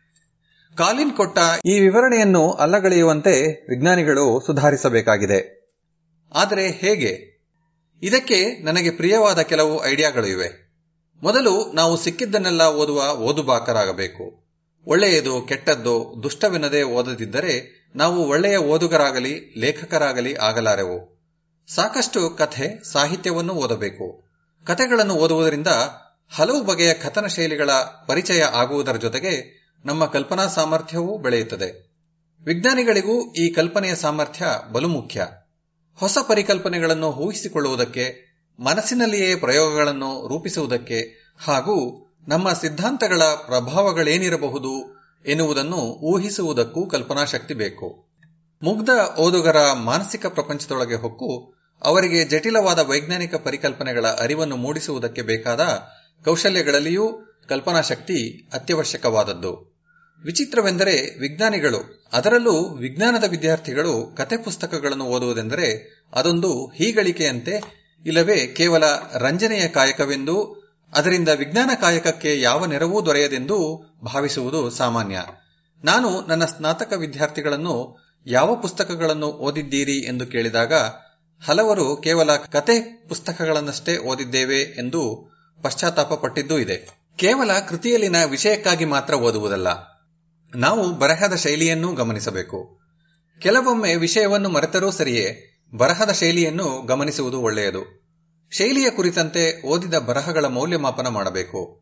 ಕಾಲಿನ್ 0.77 1.11
ಕೊಟ್ಟ 1.11 1.39
ಈ 1.65 1.79
ವಿವರಣೆಯನ್ನು 1.79 2.51
ಅಲ್ಲಗಳೆಯುವಂತೆ 2.51 3.65
ವಿಜ್ಞಾನಿಗಳು 3.69 4.43
ಸುಧಾರಿಸಬೇಕಾಗಿದೆ. 4.45 5.71
ಆದರೆ 6.35 6.69
ಹೇಗೆ? 6.69 7.34
ಇದಕ್ಕೆ 8.01 8.45
ನನಗೆ 8.63 8.91
ಪ್ರಿಯವಾದ 8.91 9.39
ಕೆಲವು 9.39 9.85
ಐಡಿಯಾಗಳು 9.85 10.27
ಇವೆ. 10.27 10.65
ಮೊದಲು 11.23 11.71
ನಾವು 11.73 11.97
ಸಿಕ್ಕಿದ್ದನ್ನೆಲ್ಲ 11.97 12.61
ಓದುವ 12.61 13.15
ಓದುಬಾಕರಾಗಬೇಕು. 13.15 14.45
ಒಳ್ಳೆಯದು, 14.85 15.41
ಕೆಟ್ಟದ್ದು, 15.41 16.19
ದುಷ್ಟವೆನ್ನದೆ 16.23 16.83
ಓದದಿದ್ದರೆ 16.83 17.85
ನಾವು 17.95 18.27
ಒಳ್ಳೆಯ 18.27 18.57
ಓದುಗರಾಗಲಿ, 18.57 19.53
ಲೇಖಕರಾಗಲಿ 19.57 20.35
ಆಗಲಾರೆವು. 20.35 21.15
ಸಾಕಷ್ಟು 21.67 22.29
ಕಥೆ, 22.29 22.91
ಸಾಹಿತ್ಯವನ್ನು 22.91 23.53
ಓದಬೇಕು. 23.53 24.23
ಕಥೆಗಳನ್ನು 24.65 25.13
ಓದುವುದರಿಂದ 25.13 25.67
ಹಲವು 26.31 26.63
ಬಗೆಯ 26.63 26.93
ಕಥನ 26.93 27.27
ಶೈಲಿಗಳ 27.27 27.69
ಪರಿಚಯ 28.07 28.41
ಆಗುವುದರ 28.41 28.95
ಜೊತೆಗೆ 28.95 29.65
ನಮ್ಮ 29.85 30.05
ಕಲ್ಪನಾ 30.05 30.47
ಸಾಮರ್ಥ್ಯವೂ 30.47 31.17
ಬೆಳೆಯುತ್ತದೆ. 31.17 31.95
ವಿಜ್ಞಾನಿಗಳಿಗೂ 32.43 33.33
ಈ 33.33 33.53
ಕಲ್ಪನೆಯ 33.53 33.95
ಸಾಮರ್ಥ್ಯ 33.95 34.45
ಬಲು 34.71 34.87
ಮುಖ್ಯ. 34.87 35.27
ಹೊಸ 35.99 36.17
ಪರಿಕಲ್ಪನೆಗಳನ್ನು 36.27 37.07
ಊಹಿಸಿಕೊಳ್ಳುವುದಕ್ಕೆ, 37.07 38.35
ಮನಸ್ಸಿನಲ್ಲಿಯೇ 38.59 39.35
ಪ್ರಯೋಗಗಳನ್ನು 39.35 40.27
ರೂಪಿಸುವುದಕ್ಕೆ 40.27 41.29
ಹಾಗೂ 41.39 42.07
ನಮ್ಮ 42.27 42.53
ಸಿದ್ಧಾಂತಗಳ 42.53 43.21
ಪ್ರಭಾವಗಳೇನಿರಬಹುದು 43.45 45.01
ಎನ್ನುವುದನ್ನು 45.25 45.77
ಊಹಿಸುವುದಕ್ಕೂ 45.77 46.87
ಕಲ್ಪನಾ 46.87 47.25
ಶಕ್ತಿ 47.25 47.53
ಬೇಕು. 47.53 48.05
ಮುಗ್ಧ 48.63 48.89
ಓದುಗರ 49.19 49.71
ಮಾನಸಿಕ 49.73 50.25
ಪ್ರಪಂಚದೊಳಗೆ 50.25 50.95
ಹೊಕ್ಕು, 50.95 51.53
ಅವರಿಗೆ 51.81 52.25
ಜಟಿಲವಾದ 52.25 52.79
ವೈಜ್ಞಾನಿಕ 52.79 53.35
ಪರಿಕಲ್ಪನೆಗಳ 53.35 54.07
ಅರಿವನ್ನು 54.07 54.55
ಮೂಡಿಸುವುದಕ್ಕೆ 54.55 55.21
ಬೇಕಾದ 55.21 55.61
ಕೌಶಲ್ಯಗಳಲ್ಲಿಯೂ 56.25 57.35
ಕಲ್ಪನಾ 57.49 57.81
ಶಕ್ತಿ 57.81 58.49
ಅತ್ಯವಶ್ಯಕವಾದದ್ದು. 58.53 59.74
ವಿಚಿತ್ರವೆಂದರೆ 60.23 61.19
ವಿಜ್ಞಾನಿಗಳು, 61.19 62.09
ಅದರಲ್ಲೂ 62.13 62.69
ವಿಜ್ಞಾನದ 62.75 63.23
ವಿದ್ಯಾರ್ಥಿಗಳು 63.29 64.15
ಕತೆ 64.17 64.37
ಪುಸ್ತಕಗಳನ್ನು 64.37 65.05
ಓದುವುದೆಂದರೆ 65.05 65.99
ಅದೊಂದು 66.13 66.71
ಹೀಗಳಿಕೆಯಂತೆ 66.75 67.85
ಇಲ್ಲವೇ 68.05 68.47
ಕೇವಲ 68.47 68.83
ರಂಜನೆಯ 69.17 69.67
ಕಾಯಕವೆಂದು, 69.67 70.65
ಅದರಿಂದ 70.93 71.29
ವಿಜ್ಞಾನ 71.29 71.69
ಕಾಯಕಕ್ಕೆ 71.81 72.41
ಯಾವ 72.41 72.65
ನೆರವೂ 72.65 73.05
ದೊರೆಯದೆಂದು 73.05 73.85
ಭಾವಿಸುವುದು 74.03 74.69
ಸಾಮಾನ್ಯ. 74.69 75.17
ನಾನು 75.83 76.27
ನನ್ನ 76.27 76.45
ಸ್ನಾತಕ 76.45 76.93
ವಿದ್ಯಾರ್ಥಿಗಳನ್ನು 76.93 77.97
ಯಾವ 78.25 78.55
ಪುಸ್ತಕಗಳನ್ನು 78.55 79.27
ಓದಿದ್ದೀರಿ 79.27 79.97
ಎಂದು 79.97 80.25
ಕೇಳಿದಾಗ, 80.25 80.73
ಹಲವರು 81.47 81.95
ಕೇವಲ 81.95 82.35
ಕತೆ 82.35 83.07
ಪುಸ್ತಕಗಳನ್ನಷ್ಟೇ 83.07 83.97
ಓದಿದ್ದೇವೆ 83.97 84.61
ಎಂದು 84.61 85.31
ಪಶ್ಚಾತ್ತಾಪ 85.63 86.13
ಪಟ್ಟಿದ್ದೂ 86.13 86.57
ಇದೆ. 86.57 86.89
ಕೇವಲ 87.17 87.59
ಕೃತಿಯಲ್ಲಿನ 87.59 88.23
ವಿಷಯಕ್ಕಾಗಿ 88.23 88.85
ಮಾತ್ರ 88.85 89.13
ಓದುವುದಲ್ಲ. 89.13 89.94
ನಾವು 90.55 90.93
ಬರಹದ 90.93 91.35
ಶೈಲಿಯನ್ನೂ 91.35 91.93
ಗಮನಿಸಬೇಕು. 91.93 92.79
ಕೆಲವೊಮ್ಮೆ 93.39 93.95
ವಿಷಯವನ್ನು 93.95 94.49
ಮರೆತರೂ 94.49 94.91
ಸರಿಯೇ 94.91 95.57
ಬರಹದ 95.73 96.11
ಶೈಲಿಯನ್ನು 96.11 96.85
ಗಮನಿಸುವುದು 96.85 97.39
ಒಳ್ಳೆಯದು. 97.39 98.05
ಶೈಲಿಯ 98.51 98.89
ಕುರಿತಂತೆ 98.89 99.67
ಓದಿದ 99.67 99.93
ಬರಹಗಳ 99.93 100.45
ಮೌಲ್ಯಮಾಪನ 100.45 101.07
ಮಾಡಬೇಕು. 101.07 101.81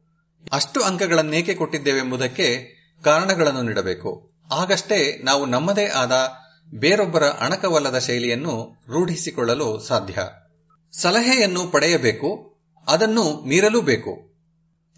ಅಷ್ಟು 0.54 0.82
ಅಂಕಗಳನ್ನೇಕೆ 0.82 1.54
ಕೊಟ್ಟಿದ್ದೇವೆಂಬುದಕ್ಕೆ 1.54 2.68
ಕಾರಣಗಳನ್ನು 3.04 3.62
ನೀಡಬೇಕು. 3.62 4.32
ಆಗಷ್ಟೇ 4.52 5.22
ನಾವು 5.24 5.46
ನಮ್ಮದೇ 5.46 5.86
ಆದ 5.86 6.32
ಬೇರೊಬ್ಬರ 6.74 7.24
ಅಣಕವಲ್ಲದ 7.24 7.98
ಶೈಲಿಯನ್ನು 7.98 8.84
ರೂಢಿಸಿಕೊಳ್ಳಲು 8.90 9.80
ಸಾಧ್ಯ. 9.80 10.18
ಸಲಹೆಯನ್ನು 11.02 11.68
ಪಡೆಯಬೇಕು, 11.68 12.58
ಅದನ್ನು 12.88 13.44
ಮೀರಲೂ 13.48 13.82
ಬೇಕು. 13.82 14.33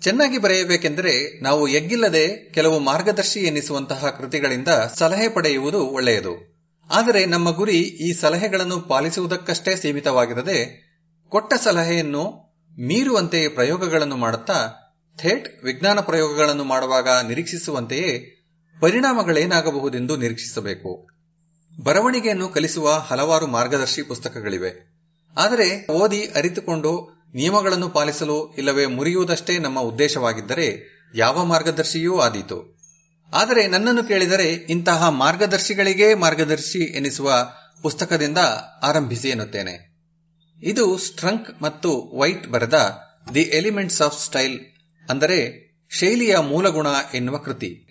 ಚೆನ್ನಾಗಿ 0.02 0.38
ಬರೆಯಬೇಕೆಂದರೆ 0.38 1.44
ನಾವು 1.44 1.68
ಎಗ್ಗಿಲ್ಲದೆ 1.68 2.52
ಕೆಲವು 2.52 2.80
ಮಾರ್ಗದರ್ಶಿ 2.80 3.40
ಎನ್ನಿಸುವಂತಹ 3.40 4.10
ಕೃತಿಗಳಿಂದ 4.10 4.68
ಸಲಹೆ 4.96 5.28
ಪಡೆಯುವುದು 5.28 5.86
ಒಳ್ಳೆಯದು. 5.88 6.56
ಆದರೆ 6.92 7.26
ನಮ್ಮ 7.26 7.52
ಗುರಿ 7.52 7.80
ಈ 7.80 8.14
ಸಲಹೆಗಳನ್ನು 8.14 8.82
ಪಾಲಿಸುವುದಕ್ಕಷ್ಟೇ 8.82 9.76
ಸೀಮಿತವಾಗಿರದೆ, 9.76 10.86
ಕೊಟ್ಟ 11.30 11.54
ಸಲಹೆಯನ್ನು 11.54 12.56
ಮೀರುವಂತೆ 12.80 13.48
ಪ್ರಯೋಗಗಳನ್ನು 13.48 14.18
ಮಾಡುತ್ತಾ, 14.18 14.74
ಥೇಟ್ 15.20 15.64
ವಿಜ್ಞಾನ 15.64 16.00
ಪ್ರಯೋಗಗಳನ್ನು 16.00 16.64
ಮಾಡುವಾಗ 16.64 17.10
ನಿರೀಕ್ಷಿಸುವಂತೆಯೇ 17.28 18.36
ಪರಿಣಾಮಗಳೇನಾಗಬಹುದೆಂದು 18.80 20.18
ನಿರೀಕ್ಷಿಸಬೇಕು. 20.18 21.08
ಬರವಣಿಗೆಯನ್ನು 21.84 22.50
ಕಲಿಸುವ 22.50 22.92
ಹಲವಾರು 22.92 23.48
ಮಾರ್ಗದರ್ಶಿ 23.48 24.02
ಪುಸ್ತಕಗಳಿವೆ. 24.02 24.96
ಆದರೆ 25.38 25.88
ಓದಿ 25.92 26.22
ಅರಿತುಕೊಂಡು 26.26 27.15
ನಿಯಮಗಳನ್ನು 27.36 27.90
ಪಾಲಿಸಲು 27.90 28.54
ಇಲ್ಲವೇ 28.58 28.86
ಮುರಿಯುವುದಷ್ಟೇ 28.86 29.58
ನಮ್ಮ 29.58 29.80
ಉದ್ದೇಶವಾಗಿದ್ದರೆ 29.80 30.96
ಯಾವ 31.16 31.46
ಮಾರ್ಗದರ್ಶಿಯೂ 31.46 32.18
ಆದೀತು. 32.18 32.76
ಆದರೆ 33.34 33.68
ನನ್ನನ್ನು 33.68 34.04
ಕೇಳಿದರೆ 34.04 34.44
ಇಂತಹ 34.44 35.10
ಮಾರ್ಗದರ್ಶಿಗಳಿಗೇ 35.10 36.14
ಮಾರ್ಗದರ್ಶಿ 36.14 36.80
ಎನಿಸುವ 36.80 37.52
ಪುಸ್ತಕದಿಂದ 37.82 38.38
ಆರಂಭಿಸಿ 38.82 39.30
ಎನ್ನುತ್ತೇನೆ. 39.30 39.96
ಇದು 40.64 40.98
ಸ್ಟ್ರಂಕ್ 40.98 41.62
ಮತ್ತು 41.62 42.18
ವೈಟ್ 42.18 42.48
ಬರೆದ 42.48 43.00
ದಿ 43.34 43.42
ಎಲಿಮೆಂಟ್ಸ್ 43.42 44.02
ಆಫ್ 44.02 44.26
ಸ್ಟೈಲ್ 44.26 44.60
ಅಂದರೆ 45.10 45.66
ಶೈಲಿಯ 45.90 46.38
ಮೂಲಗುಣ 46.38 46.88
ಎನ್ನುವ 47.14 47.38
ಕೃತಿ. 47.38 47.85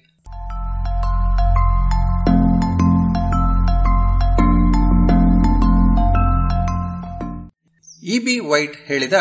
ಇ 8.07 8.19
ಬಿ 8.19 8.39
ವೈಟ್ 8.39 8.77
ಹೇಳಿದ 8.77 9.13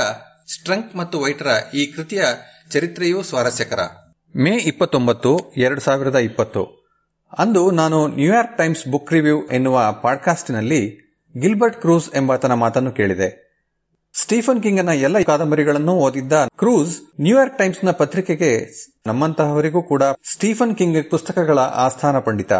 ಸ್ಟ್ರಂಕ್ 0.53 0.95
ಮತ್ತು 0.95 1.19
ವೈಟ್ರ 1.19 1.47
ಈ 1.73 1.85
ಕೃತಿಯ 1.85 2.23
ಚರಿತ್ರೆಯೂ 2.71 3.21
ಸ್ವಾರಸ್ಯಕರ. 3.21 3.79
ಮೇ 4.35 4.51
ಇಪ್ಪತ್ತೊಂಬತ್ತು, 4.51 5.53
ಎರಡು 5.57 5.81
ಸಾವಿರದ 5.81 6.15
ಇಪ್ಪತ್ತು. 6.15 6.63
ಅಂದು 7.37 7.71
ನಾನು 7.71 8.07
ನ್ಯೂಯಾರ್ಕ್ 8.07 8.57
ಟೈಮ್ಸ್ 8.57 8.87
ಬುಕ್ 8.87 9.13
ರಿವ್ಯೂ 9.13 9.47
ಎನ್ನುವ 9.47 9.99
ಪಾಡ್ಕಾಸ್ಟ್ನಲ್ಲಿ 10.01 10.89
ಗಿಲ್ಬರ್ಟ್ 11.39 11.81
ಕ್ರೂಸ್ 11.81 12.15
ಎಂಬಾತನ 12.15 12.53
ಮಾತನ್ನು 12.53 12.91
ಕೇಳಿದೆ. 12.91 13.43
ಸ್ಟೀಫನ್ 14.13 14.63
ಕಿಂಗನ 14.63 14.89
ಎಲ್ಲ 14.89 15.21
ಕಾದಂಬರಿಗಳನ್ನು 15.21 15.91
ಓದಿದ್ದ 15.91 16.33
ಕ್ರೂಸ್ 16.33 17.21
ನ್ಯೂಯಾರ್ಕ್ 17.21 17.57
ಟೈಮ್ಸ್ನ 17.57 17.91
ಪತ್ರಿಕೆಗೆ 17.91 18.67
ನಮ್ಮಂತಹವರಿಗೂ 19.07 19.81
ಕೂಡ 19.81 20.03
ಸ್ಟೀಫನ್ 20.03 20.75
ಕಿಂಗ್ 20.75 21.11
ಪುಸ್ತಕಗಳ 21.11 21.59
ಆಸ್ಥಾನ 21.59 22.19
ಪಂಡಿತ. 22.19 22.53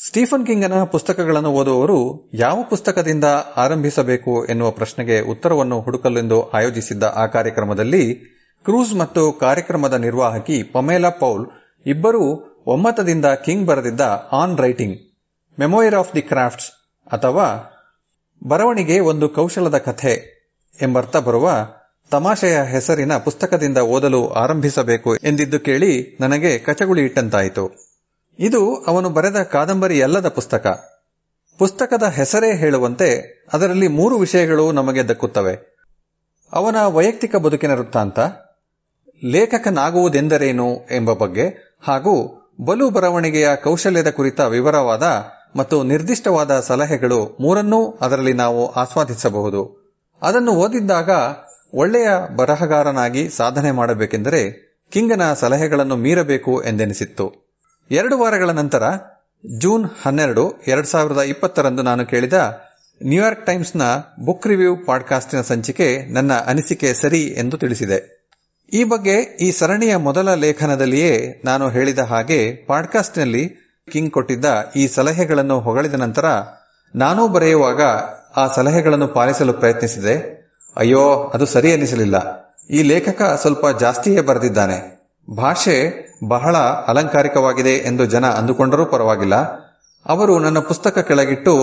ಸ್ಟೀಫನ್ 0.00 0.46
ಕಿಂಗನ 0.46 0.84
ಪುಸ್ತಕಗಳನ್ನು 0.84 1.50
ಓದುವವರು 1.50 1.96
ಯಾವ 2.34 2.62
ಪುಸ್ತಕದಿಂದ 2.62 3.26
ಆರಂಭಿಸಬೇಕು 3.56 4.46
ಎನ್ನುವ 4.46 4.70
ಪ್ರಶ್ನೆಗೆ 4.70 5.20
ಉತ್ತರವನ್ನು 5.20 5.80
ಹುಡುಕಲೆಂದು 5.80 6.50
ಆಯೋಜಿಸಿದ್ದ 6.50 7.02
ಆ 7.16 7.26
ಕಾರ್ಯಕ್ರಮದಲ್ಲಿ 7.26 8.04
ಕ್ರೂಸ್ 8.66 8.94
ಮತ್ತು 8.94 9.32
ಕಾರ್ಯಕ್ರಮದ 9.32 9.94
ನಿರ್ವಾಹಕಿ 9.94 10.62
ಪಮೇಲಾ 10.72 11.10
ಪೌಲ್ 11.10 11.44
ಇಬ್ಬರೂ 11.86 12.22
ಒಮ್ಮತದಿಂದ 12.66 13.24
ಕಿಂಗ್ 13.44 13.66
ಬರೆದಿದ್ದ 13.66 14.00
on 14.32 14.58
writing, 14.58 14.96
memoir 15.58 15.94
of 15.94 16.14
the 16.14 16.22
crafts 16.22 16.70
ಅಥವಾ 17.12 17.46
ಬರವಣಿಗೆ 18.42 19.00
ಒಂದು 19.00 19.28
ಕೌಶಲದ 19.28 19.78
ಕಥೆ 19.78 20.14
ಎಂಬರ್ಥ 20.78 21.16
ಬರುವ 21.16 21.46
ತಮಾಷೆಯ 22.12 22.62
ಹೆಸರಿನ 22.64 23.16
ಪುಸ್ತಕದಿಂದ 23.18 23.78
ಓದಲು 23.78 24.28
ಆರಂಭಿಸಬೇಕು 24.34 25.16
ಎಂದಿದ್ದು 25.24 25.60
ಕೇಳಿ 25.60 25.92
ನನಗೆ 26.20 26.58
ಕಚಗುಳಿ 26.58 27.02
ಇಟ್ಟಂತಾಯಿತು. 27.02 27.64
ಇದು 28.38 28.76
ಅವನು 28.76 29.10
ಬರೆದ 29.10 29.36
ಕಾದಂಬರಿ 29.42 30.02
ಅಲ್ಲದ 30.02 30.28
ಪುಸ್ತಕ. 30.28 30.66
ಪುಸ್ತಕದ 31.58 32.02
ಹೆಸರೇ 32.02 32.56
ಹೇಳುವಂತೆ 32.56 33.40
ಅದರಲ್ಲಿ 33.52 33.88
ಮೂರು 33.88 34.16
ವಿಷಯಗಳು 34.18 34.72
ನಮಗೆ 34.72 35.08
ದಕ್ಕುತ್ತವೆ. 35.08 35.78
ಅವನ 36.52 36.76
ವೈಯಕ್ತಿಕ 36.86 37.36
ಬದುಕಿನ 37.36 37.74
ವೃತ್ತಾಂತ, 37.74 38.18
ಲೇಖಕನಾಗುವುದೆಂದರೇನು 39.24 40.76
ಎಂಬ 40.76 41.12
ಬಗ್ಗೆ, 41.12 41.76
ಹಾಗೂ 41.82 42.36
ಬಲು 42.60 42.90
ಬರವಣಿಗೆಯ 42.90 43.56
ಕೌಶಲ್ಯದ 43.56 44.10
ಕುರಿತ 44.10 44.40
ವಿವರವಾದ 44.40 45.02
ಮತ್ತು 45.56 45.82
ನಿರ್ದಿಷ್ಟವಾದ 45.82 46.60
ಸಲಹೆಗಳು 46.60 47.36
ಮೂರನ್ನೂ 47.40 47.90
ಅದರಲ್ಲಿ 47.90 48.32
ನಾವು 48.32 48.72
ಆಸ್ವಾದಿಸಬಹುದು. 48.72 49.92
ಅದನ್ನು 50.22 50.52
ಓದಿದ್ದಾಗ 50.52 51.10
ಒಳ್ಳೆಯ 51.74 52.08
ಬರಹಗಾರನಾಗಿ 52.36 53.28
ಸಾಧನೆ 53.28 53.70
ಮಾಡಬೇಕೆಂದರೆ 53.70 54.70
ಕಿಂಗನ 54.92 55.32
ಸಲಹೆಗಳನ್ನು 55.32 55.96
ಮೀರಬೇಕು 55.96 56.62
ಎಂದೆನಿಸಿತ್ತು. 56.62 57.49
ಎರಡು 57.90 58.18
ವಾರಗಳ 58.18 58.50
ನಂತರ, 58.50 58.82
ಜೂನ್ 59.58 59.90
ಹನ್ನೆರಡು, 60.02 60.52
ಎರಡ್ 60.66 60.86
ಸಾವಿರದ 60.86 61.20
ಇಪ್ಪತ್ತರಂದು 61.20 61.82
ನಾನು 61.82 62.06
ಕೇಳಿದ 62.06 62.32
ನ್ಯೂಯಾರ್ಕ್ 63.02 63.46
ಟೈಮ್ಸ್ನ 63.46 63.82
ಬುಕ್ 64.24 64.46
ರಿವ್ಯೂ 64.46 64.76
ಪಾಡ್ಕಾಸ್ಟಿನ 64.76 65.40
ಸಂಚಿಕೆ 65.40 66.12
ನನ್ನ 66.12 66.32
ಅನಿಸಿಕೆ 66.32 66.94
ಸರಿ 66.94 67.22
ಎಂದು 67.22 67.58
ತಿಳಿಸಿದೆ. 67.58 68.28
ಈ 68.72 68.84
ಬಗ್ಗೆ 68.84 69.12
ಈ 69.12 69.50
ಸರಣಿಯ 69.50 69.96
ಮೊದಲ 69.96 70.34
ಲೇಖನದಲ್ಲಿಯೇ 70.34 71.42
ನಾನು 71.44 71.68
ಹೇಳಿದ 71.68 71.98
ಹಾಗೆ 71.98 72.52
ಪಾಡ್ಕಾಸ್ಟ್ನಲ್ಲಿ 72.66 73.56
ಕಿಂಗ್ 73.92 74.12
ಕೊಟ್ಟಿದ್ದ 74.12 74.44
ಈ 74.76 74.86
ಸಲಹೆಗಳನ್ನು 74.86 75.60
ಹೊಗಳಿದ 75.60 75.94
ನಂತರ, 75.94 76.24
ನಾನೂ 76.94 77.28
ಬರೆಯುವಾಗ 77.28 77.82
ಆ 78.36 78.54
ಸಲಹೆಗಳನ್ನು 78.54 79.08
ಪಾಲಿಸಲು 79.08 79.52
ಪ್ರಯತ್ನಿಸಿದೆ. 79.52 80.40
ಅಯ್ಯೋ, 80.76 81.30
ಅದು 81.34 81.46
ಸರಿ 81.46 81.72
ಅನಿಸಲಿಲ್ಲ 81.72 82.46
ಈ 82.70 82.82
ಲೇಖಕ 82.82 83.38
ಸ್ವಲ್ಪ 83.42 83.66
ಜಾಸ್ತಿಯೇ 83.80 84.20
ಬರೆದಿದ್ದಾನೆ. 84.20 84.99
ಭಾಷೆ 85.28 85.76
ಬಹಳ 86.28 86.56
ಅಲಂಕಾರಿಕವಾಗಿದೆ 86.90 87.74
ಎಂದು 87.88 88.04
ಜನ 88.14 88.26
ಅಂದುಕೊಂಡರೂ 88.38 88.84
ಪರವಾಗಿಲ್ಲ. 88.86 89.36
ಅವರು 90.06 90.34
ನನ್ನ 90.38 90.58
ಪುಸ್ತಕ 90.70 90.98
ಕೆಳಗಿಟ್ಟು 91.08 91.54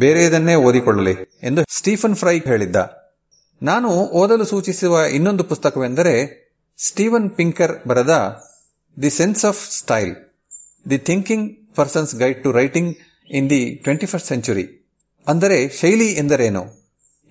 ಬೇರೆಯದನ್ನೇ 0.00 0.54
ಓದಿಕೊಳ್ಳಲಿ 0.68 1.14
ಎಂದು 1.42 1.62
ಸ್ಟೀಫನ್ 1.76 2.16
ಫ್ರೈ 2.16 2.36
ಹೇಳಿದ್ದ. 2.46 2.76
ನಾನು 3.62 3.90
ಓದಲು 4.20 4.44
ಸೂಚಿಸುವ 4.44 4.94
ಇನ್ನೊಂದು 5.16 5.44
ಪುಸ್ತಕವೆಂದರೆ 5.44 6.14
ಸ್ಟೀವನ್ 6.78 7.28
ಪಿಂಕರ್ 7.30 7.74
ಬರೆದ 7.88 8.14
the 8.96 9.10
sense 9.10 9.44
of 9.44 9.62
style, 9.78 10.12
the 10.86 10.98
thinking 11.08 11.46
person's 11.76 12.14
guide 12.16 12.40
to 12.44 12.50
writing 12.52 12.90
in 13.30 13.48
the 13.50 13.62
twenty 13.84 14.06
first 14.06 14.30
century 14.32 14.66
ಅಂದರೆ 15.26 15.58
ಶೈಲಿ 15.78 16.10
ಎಂದರೇನು? 16.22 16.64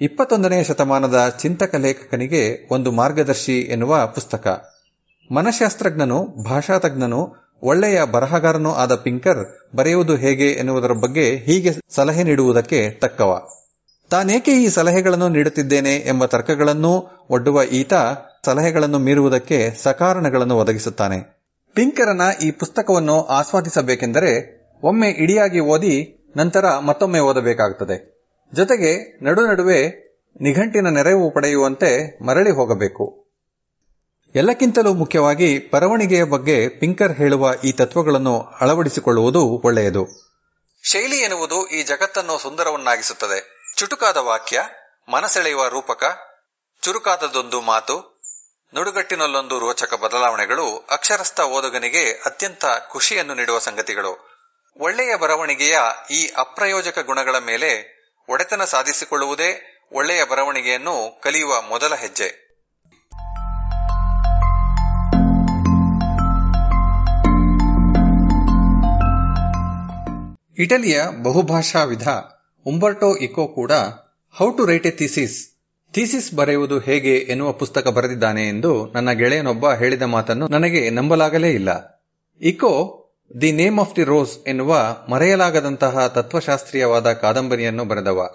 ಇಪ್ಪತ್ತೊಂದನೆಯ 0.01 0.63
ಶತಮಾನದ 0.69 1.19
ಚಿಂತಕ 1.41 1.75
ಲೇಖಕನಿಗೆ 1.85 2.43
ಒಂದು 2.75 2.91
ಮಾರ್ಗದರ್ಶಿ 2.91 3.57
ಎನ್ನುವ 3.75 3.93
ಪುಸ್ತಕ. 4.15 4.47
ಮನಶಾಸ್ತ್ರಜ್ಞನು, 5.31 6.43
ಭಾಷಾತಜ್ಞನು, 6.43 7.35
ಒಳ್ಳೆಯ 7.63 8.01
ಬರಹಗಾರನೂ 8.11 8.71
ಆದ 8.71 8.95
ಪಿಂಕರ್ 8.95 9.75
ಬರೆಯುವುದು 9.75 10.15
ಹೇಗೆ 10.15 10.51
ಎನ್ನುವುದರ 10.51 10.91
ಬಗ್ಗೆ 10.91 11.35
ಹೀಗೆ 11.35 11.71
ಸಲಹೆ 11.89 12.23
ನೀಡುವುದಕ್ಕೆ 12.23 12.89
ತಕ್ಕವ. 12.89 13.47
ತಾನೇಕೆ 14.09 14.51
ಈ 14.51 14.67
ಸಲಹೆಗಳನ್ನು 14.67 15.29
ನೀಡುತ್ತಿದ್ದೇನೆ 15.29 15.95
ಎಂಬ 15.95 16.25
ತರ್ಕಗಳನ್ನೂ 16.25 17.25
ಒಡ್ಡುವ 17.29 17.63
ಈತ 17.63 17.93
ಸಲಹೆಗಳನ್ನು 18.45 18.99
ಮೀರುವುದಕ್ಕೆ 18.99 19.69
ಸಕಾರಣಗಳನ್ನು 19.83 20.57
ಒದಗಿಸುತ್ತಾನೆ. 20.57 21.43
ಪಿಂಕರನ 21.73 22.21
ಈ 22.41 22.51
ಪುಸ್ತಕವನ್ನು 22.51 23.21
ಆಸ್ವಾದಿಸಬೇಕೆಂದರೆ 23.21 24.61
ಒಮ್ಮೆ 24.83 25.09
ಇಡಿಯಾಗಿ 25.09 25.59
ಓದಿ 25.59 26.25
ನಂತರ 26.37 26.65
ಮತ್ತೊಮ್ಮೆ 26.79 27.19
ಓದಬೇಕಾಗುತ್ತದೆ 27.19 28.27
ಜೊತೆಗೆ 28.53 29.19
ನಡು 29.23 29.47
ನಡುವೆ 29.47 30.05
ನಿಘಂಟಿನ 30.41 30.87
ನೆರವು 30.87 31.33
ಪಡೆಯುವಂತೆ 31.33 32.19
ಮರಳಿ 32.25 32.51
ಹೋಗಬೇಕು. 32.51 33.24
ಎಲ್ಲಕ್ಕಿಂತಲೂ 34.35 34.93
ಮುಖ್ಯವಾಗಿ 34.93 35.71
ಬರವಣಿಗೆಯ 35.73 36.23
ಬಗ್ಗೆ 36.23 36.69
ಪಿಂಕರ್ 36.69 37.17
ಹೇಳುವ 37.17 37.53
ಈ 37.63 37.71
ತತ್ವಗಳನ್ನು 37.71 38.41
ಅಳವಡಿಸಿಕೊಳ್ಳುವುದು 38.41 39.61
ಒಳ್ಳೆಯದು. 39.65 40.07
ಶೈಲಿ 40.83 41.17
ಎನ್ನುವುದು 41.17 41.67
ಈ 41.67 41.83
ಜಗತ್ತನ್ನು 41.83 42.37
ಸುಂದರವನ್ನಾಗಿಸುತ್ತದೆ. 42.37 43.63
ಚುಟುಕಾದ 43.77 44.17
ವಾಕ್ಯ, 44.17 44.61
ಮನಸೆಳೆಯುವ 45.09 45.67
ರೂಪಕ 45.67 46.03
ಚುರುಕಾದದೊಂದು 46.81 47.61
ಮಾತು, 47.61 48.21
ನುಡುಗಟ್ಟಿನಲ್ಲೊಂದು 48.75 49.59
ರೋಚಕ 49.59 49.93
ಬದಲಾವಣೆಗಳು 49.93 50.87
ಅಕ್ಷರಸ್ಥ 50.89 51.41
ಓದುಗನಿಗೆ 51.41 52.11
ಅತ್ಯಂತ 52.25 52.65
ಖುಷಿಯನ್ನು 52.89 53.35
ನೀಡುವ 53.35 53.59
ಸಂಗತಿಗಳು. 53.59 54.41
ಒಳ್ಳೆಯ 54.79 55.15
ಬರವಣಿಗೆಯ 55.15 55.77
ಈ 56.11 56.31
ಅಪ್ರಯೋಜಕ 56.37 56.99
ಗುಣಗಳ 56.99 57.35
ಮೇಲೆ 57.37 58.01
ಒಡೆತನ 58.29 58.63
ಸಾಧಿಸಿಕೊಳ್ಳುವುದೇ 58.63 59.81
ಒಳ್ಳೆಯ 59.91 60.23
ಬರವಣಿಗೆಯನ್ನು 60.23 61.21
ಕಲಿಯುವ 61.21 61.61
ಮೊದಲ 61.61 61.95
ಹೆಜ್ಜೆ. 61.95 62.44
ಇಟಲಿಯ 70.59 71.01
ಬಹುಭಾಷಾ 71.23 71.83
ವಿಧ 71.83 72.07
ಉಂಬರ್ಟೋ 72.65 73.15
ಇಕೋ 73.15 73.47
ಕೂಡ 73.47 73.71
how 74.35 74.49
to 74.49 74.65
write 74.65 74.87
a 74.87 74.89
thesis 74.89 75.49
thesis 75.93 76.33
ಬರೆಯುವುದು 76.33 76.79
ಹೇಗೆ 76.79 77.15
ಎನ್ನುವ 77.15 77.51
ಪುಸ್ತಕ 77.51 77.87
ಬರೆದಿದ್ದಾನೆ 77.87 78.47
ಎಂದು 78.47 78.91
ನನ್ನ 78.95 79.11
ಗೆಳೆಯನೊಬ್ಬ 79.11 79.71
ಹೇಳಿದ 79.71 80.01
ಮಾತನ್ನು 80.01 80.47
ನನಗೆ 80.47 80.89
ನಂಬಲಾಗಲೇ 80.89 81.51
ಇಲ್ಲ. 81.51 82.01
Eco 82.41 82.71
the 83.41 83.51
name 83.51 83.79
of 83.79 83.95
the 83.95 84.03
rose 84.03 84.37
ಎನ್ನುವ 84.47 84.97
ಮರೆಯಲಾಗದಂತಹ 85.09 86.07
ತತ್ವಶಾಸ್ತ್ರೀಯವಾದ 86.07 87.11
ಕಾದಂಬರಿಯನ್ನು 87.11 87.85
ಬರೆದವ. 87.85 88.29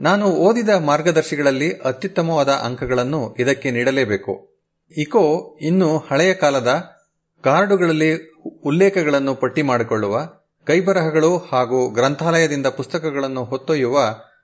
ನಾನು 0.00 0.26
ಓದಿದ 0.26 0.68
ಮಾರ್ಗದರ್ಶಿಗಳಲ್ಲಿ 0.68 1.72
ಅತ್ಯುತ್ತಮವಾದ 1.72 2.48
ಅಂಕಗಳನ್ನು 2.48 3.36
ಇದಕ್ಕೆ 3.38 3.70
ನೀಡಲೇಬೇಕು. 3.70 4.58
ಇಕೋ, 4.96 5.58
ಇನ್ನು 5.60 5.98
ಹಳೆಯ 5.98 6.34
ಕಾಲದ 6.34 6.84
ಕಾರ್ಡುಗಳಲ್ಲಿ 7.44 8.10
ಉಲ್ಲೇಖಗಳನ್ನು 8.64 9.34
ಪಟ್ಟಿ 9.34 9.62
ಮಾಡಿಕೊಳ್ಳುವ 9.62 10.39
ಕೈಬರಹಗಳು 10.66 11.36
ಹಾಗೂ 11.36 11.90
ಗ್ರಂಥಾಲಯದಿಂದ 11.90 12.66
ಪುಸ್ತಕಗಳನ್ನು 12.66 13.44
ಹೊತ್ತೊಯ್ಯುವ 13.44 13.98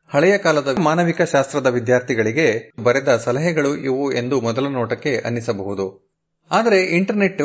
ಹಳೆಯ 0.09 0.39
ಕಾಲದ 0.39 0.77
ಮಾನವಿಕ 0.79 1.23
ಶಾಸ್ತ್ರದ 1.23 1.67
ವಿದ್ಯಾರ್ಥಿಗಳಿಗೆ 1.67 2.73
ಬರೆದ 2.83 3.17
ಸಲಹೆಗಳು 3.17 3.77
ಇವು 3.77 4.13
ಎಂದು 4.13 4.41
ಮೊದಲ 4.41 4.69
ನೋಟಕ್ಕೆ 4.69 5.17
ಅನ್ನಿಸಬಹುದು. 5.19 6.17
ಆದರೆ 6.51 6.83
ಇಂಟರ್ನೆಟ್ 6.83 7.43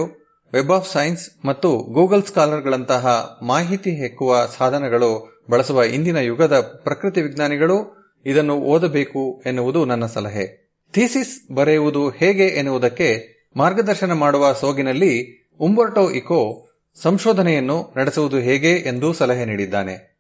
ವೆಬ್ 0.54 0.72
ಆಫ್ 0.72 0.94
ಸೈನ್ಸ್ 0.94 1.46
ಮತ್ತು 1.46 1.78
ಗೂಗಲ್ 1.94 2.24
ಸ್ಕಾಲರ್ಗಳಂತಹ 2.24 3.38
ಮಾಹಿತಿ 3.42 3.92
ಹೆಕ್ಕುವ 3.92 4.48
ಸಾಧನಗಳು 4.58 5.42
ಬಳಸುವ 5.50 5.84
ಇಂದಿನ 5.84 6.18
ಯುಗದ 6.18 6.60
ಪ್ರಕೃತಿ 6.84 7.22
ವಿಜ್ಞಾನಿಗಳು 7.22 8.08
ಇದನ್ನು 8.26 8.56
ಓದಬೇಕು 8.56 9.44
ಎನ್ನುವುದು 9.46 9.86
ನನ್ನ 9.86 10.06
ಸಲಹೆ. 10.06 10.78
ಥೀಸಿಸ್ 10.94 11.54
ಬರೆಯುವುದು 11.54 12.10
ಹೇಗೆ 12.10 12.48
ಎನ್ನುವುದಕ್ಕೆ 12.48 13.10
ಮಾರ್ಗದರ್ಶನ 13.58 14.14
ಮಾಡುವ 14.14 14.54
ಸೋಗಿನಲ್ಲಿ 14.54 15.44
ಉಂಬರ್ಟೋ 15.60 16.10
ಇಕೋ 16.10 16.68
ಸಂಶೋಧನೆಯನ್ನು 16.96 17.94
ನಡೆಸುವುದು 17.98 18.38
ಹೇಗೆ 18.38 18.72
ಎಂದು 18.72 19.14
ಸಲಹೆ 19.14 19.46
ನೀಡಿದ್ದಾನೆ. 19.46 20.12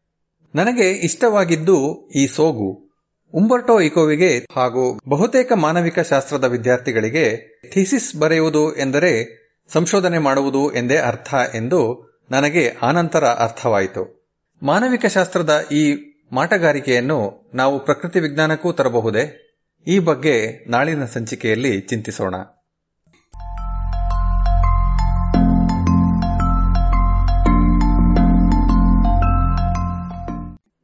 ನನಗೆ 0.55 0.91
ಇಷ್ಟವಾಗಿದ್ದು 0.91 2.07
ಈ 2.15 2.27
ಸೋಗು. 2.27 2.91
ಉಂಬರ್ಟೋ 3.33 3.79
ಇಕೋವಿಗೆ 3.79 4.45
ಹಾಗೂ 4.51 4.99
ಬಹುತೇಕ 5.09 5.51
ಮಾನವಿಕ 5.55 5.99
ಶಾಸ್ತ್ರದ 5.99 6.43
ವಿದ್ಯಾರ್ಥಿಗಳಿಗೆ 6.43 7.59
ಥೀಸಿಸ್ 7.71 8.15
ಬರೆಯುವುದು 8.15 8.75
ಎಂದರೆ 8.75 9.41
ಸಂಶೋಧನೆ 9.73 10.17
ಮಾಡುವುದು 10.17 10.73
ಎಂದೇ 10.73 10.97
ಅರ್ಥ 10.97 11.33
ಎಂದು 11.55 12.11
ನನಗೆ 12.31 12.69
ಆನಂತರ 12.81 13.25
ಅರ್ಥವಾಯಿತು. 13.25 14.21
ಮಾನವಿಕ 14.63 15.05
ಶಾಸ್ತ್ರದ 15.05 15.65
ಈ 15.71 15.95
ಮಾಟಗಾರಿಕೆಯನ್ನು 16.31 17.51
ನಾವು 17.53 17.85
ಪ್ರಕೃತಿ 17.85 18.19
ವಿಜ್ಞಾನಕ್ಕೂ 18.19 18.73
ತರಬಹುದೇ? 18.73 19.47
ಈ 19.87 19.99
ಬಗ್ಗೆ 19.99 20.65
ನಾಳಿನ 20.67 21.05
ಸಂಚಿಕೆಯಲ್ಲಿ 21.05 21.81
ಚಿಂತಿಸೋಣ. 21.81 22.35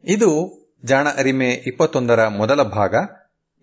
ಇದು 0.09 0.57
ಜಾಣ 0.85 1.07
ಅರಿಮೆ 1.17 1.49
ಇಪ್ಪತ್ತೊಂದರ 1.49 2.27
ಮೊದಲ 2.27 2.63
ಭಾಗ. 2.63 2.95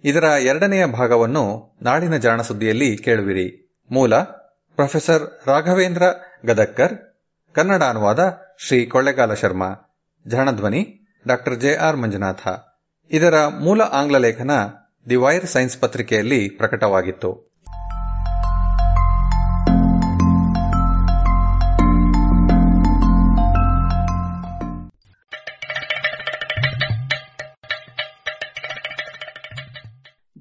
ಇದರ 0.04 0.24
ಎರಡನೆಯ 0.24 0.86
ಭಾಗವನ್ನು 0.86 1.76
ನಾಡಿನ 1.82 2.16
ಜಾಣ 2.16 2.42
ಸುದ್ದಿಯಲ್ಲಿ 2.42 2.96
ಕೇಳುವಿರಿ. 2.96 3.78
ಮೂಲ, 3.90 4.16
ಪ್ರೊಫೆಸರ್ 4.74 5.48
ರಾಘವೇಂದ್ರ 5.48 6.02
ಗದಕ್ಕರ್ 6.46 7.24
ಕನ್ನಡ 7.54 7.82
ಅನುವಾದ 7.82 8.38
ಶ್ರೀ 8.58 8.86
ಕೊಳ್ಳೆಗಾಲ 8.86 9.34
ಶರ್ಮಾ 9.34 9.98
ಜಾಣಧ್ವನಿ 10.26 11.08
ಡಾಕ್ಟರ್ 11.26 11.60
ಜೆ 11.60 11.76
ಆರ್ 11.76 11.96
ಮಂಜುನಾಥ. 11.96 12.48
ಇದರ 13.10 13.46
ಮೂಲ 13.46 13.82
ಆಂಗ್ಲ 13.82 14.18
ಲೇಖನ 14.18 14.50
ದಿ 15.08 15.16
ವೈರ್ 15.16 15.46
ಸೈನ್ಸ್ 15.46 15.78
ಪತ್ರಿಕೆಯಲ್ಲಿ 15.78 16.48
ಪ್ರಕಟವಾಗಿತ್ತು. 16.48 17.53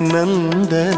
من 0.00 0.62
ده 0.70 0.89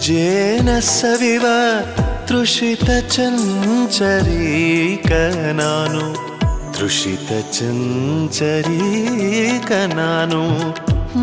ಮಂಜೇನ 0.00 0.80
ಸವಿವ 0.80 1.46
ತೃಷಿತ 2.28 2.88
ಚಂಚರೀಕ 3.00 5.10
ನಾನು 5.60 6.00
ತೃಷಿತ 6.72 7.28
ಚಂಚರೀಕ 7.50 8.70
ನಾನು 9.94 10.40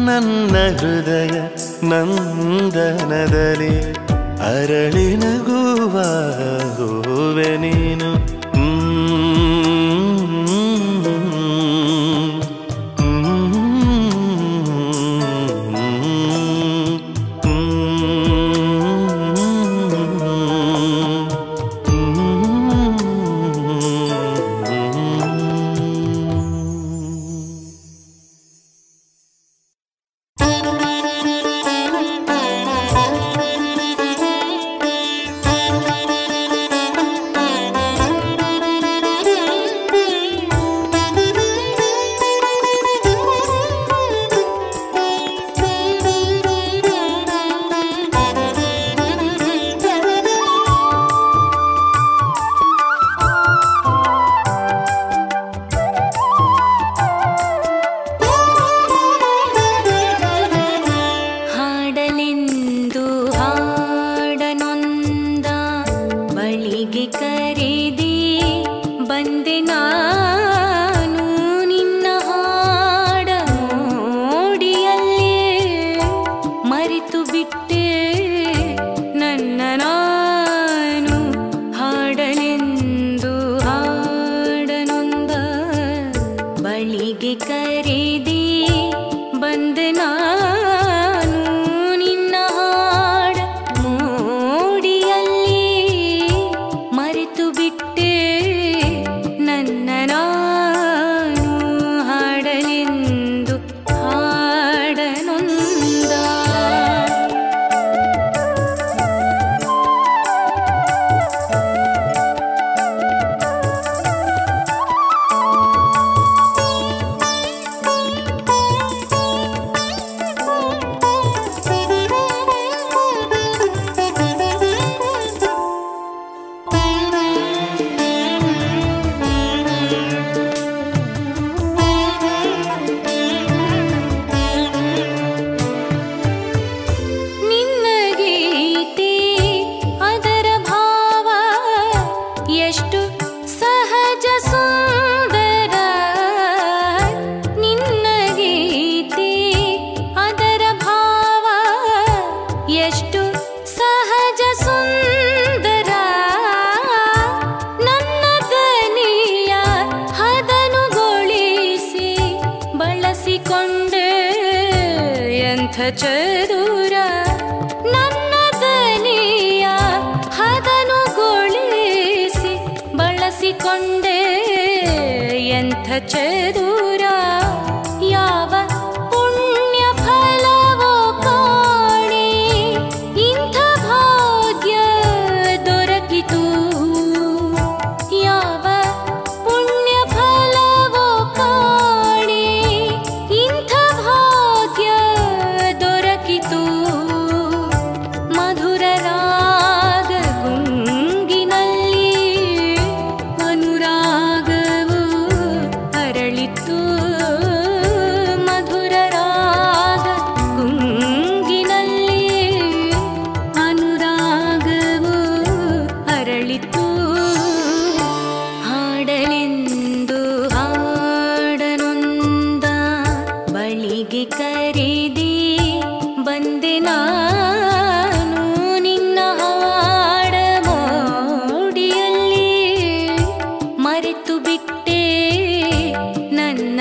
ನನ್ನ 0.05 0.55
ಹೃದಯ 0.77 1.35
ನಂದನದಲ್ಲಿ 1.83 3.75
ಅರಳಿನಗುವ 4.51 5.95
ಹೂವೆ 6.77 7.57
ನೀನು. 7.57 8.36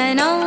when 0.07 0.21
all 0.21 0.46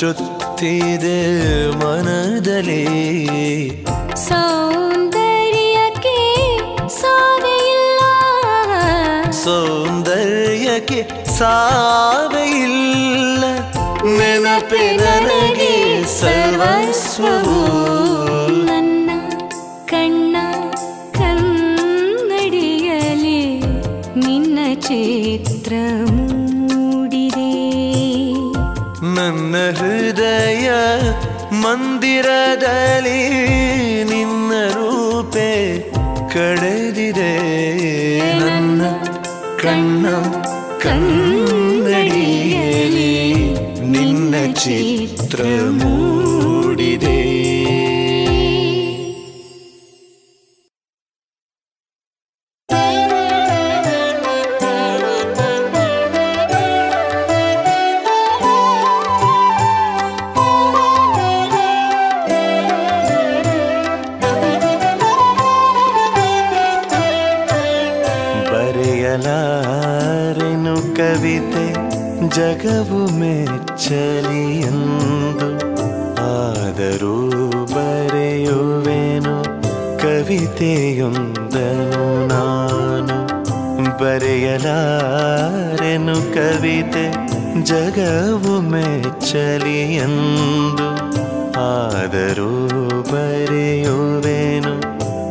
çıt 0.00 0.29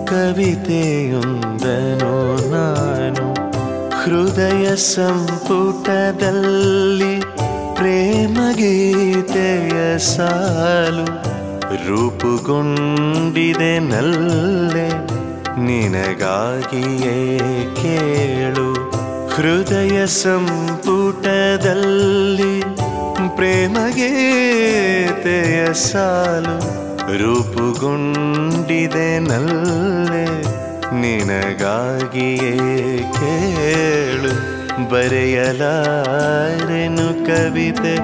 ಕವಿತೆಯೊಂದನು 0.10 2.14
ನಾನು. 2.52 3.26
ಹೃದಯ 4.04 4.76
ಸಂಪುಟದಲ್ಲಿ 4.76 7.24
ಪ್ರೇಮ 7.76 8.38
ಗೀತೆಯ 8.52 9.98
ಸಾಲು. 9.98 11.30
ರೂಪುಗೊಂಡಿದೆ 11.90 13.80
ನಲ್ಲೆ, 13.80 14.90
ನಿನಗಾಗಿಯೇ 15.66 17.48
ಕೇಳು. 17.82 18.92
ಹೃದಯ 19.28 20.06
ಸಂಪುಟದಲ್ಲಿ 20.06 22.64
ಪ್ರೇಮಗೀತೆಯ 23.36 25.74
ಸಾಲು. 25.74 26.80
ಸಾಲು 27.18 28.39
ರೂಪುಗೊಂಡಿದೆ 28.88 29.20
ನಲ್ಲೆ 29.20 30.26
ನಿನಗಾಗಿಯೇ 31.02 32.98
ಕೇಳು. 32.98 34.34
ಬರೆಯಲಾರೆನು 34.90 37.26
ಕವಿತೆ 37.26 37.96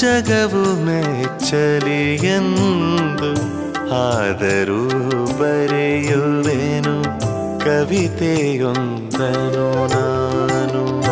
ಜಗವು 0.00 0.84
ಮೆಚ್ಚಲಿ 0.84 2.14
ಎಂದು. 2.14 3.32
ಆದರೂ 3.92 4.82
ಬರೆಯುವೆನು 5.38 6.96
ಕವಿತೆಯೊಂದನು 7.60 9.86
ನಾನು. 9.86 11.05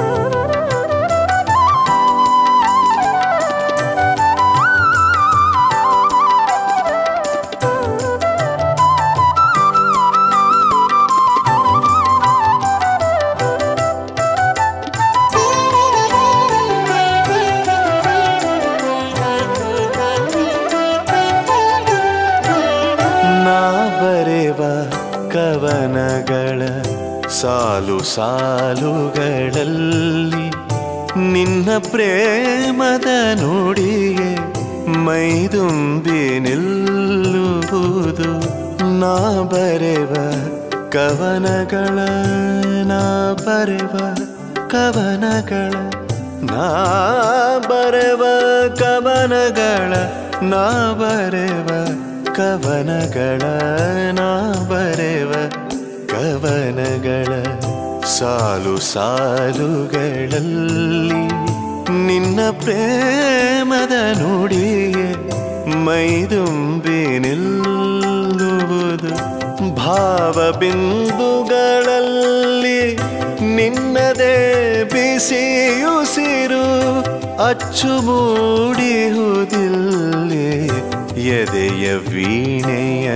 ಸಾಲು 27.44 28.02
ಸಾಲುಗಳಲ್ಲಿ 28.04 28.84
ನಿನ್ನ 31.32 31.68
ಪ್ರೇಮದ 31.78 33.06
ನುಡಿಗೆ 33.40 34.30
ಮೈದುಂಬಿ 35.04 36.38
ನಿಲ್ಲುವುದು 36.38 38.30
ನಾ 39.00 39.42
ಬರೆವ 39.42 40.12
ಕವನಗಳ, 40.90 41.98
ನಾ 42.84 43.00
ಬರೆವ 43.46 43.96
ಕವನಗಳ, 44.68 45.74
ನಾ 46.42 46.68
ಬರೆವ 47.68 48.22
ಕವನಗಳ, 48.76 49.92
ನಾ 50.42 50.92
ಬರೆವ 50.92 51.68
ಕವನಗಳ, 52.34 53.42
ನಾ 54.12 54.28
ಬರೆವ 54.70 55.32
ಕವನಗಳ 56.44 57.42
ಸಾಲು 58.06 58.80
ಸಾಲುಗಳಲ್ಲಿ 58.80 60.40
ನಿನ್ನ 62.06 62.50
ಪ್ರೇಮದ 62.50 64.18
ನುಡಿಯೇ 64.18 65.06
ಮೈದುಂಬಿ 65.84 67.18
ನಿಲ್ಲುವುದು. 67.18 69.12
ಭಾವ 69.76 70.50
ಬಿಂದುಗಳಲ್ಲಿ 70.60 71.90
ನಿನ್ನದೇ 73.56 74.84
ಬಿಸಿಯುಸಿರು 74.84 76.66
ಅಚ್ಚು 77.44 77.86
ಮೂಡಿಹುದಿಲ್ಲಿ 77.86 80.50
ಎದೆಯ 81.40 81.94
ವೀಣೆಯ 81.94 83.08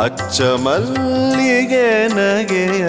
ಅಚ್ಚ 0.00 0.40
ಮಲ್ಲಿಗೆ 0.64 1.86
ನಗೆಯ 2.08 2.86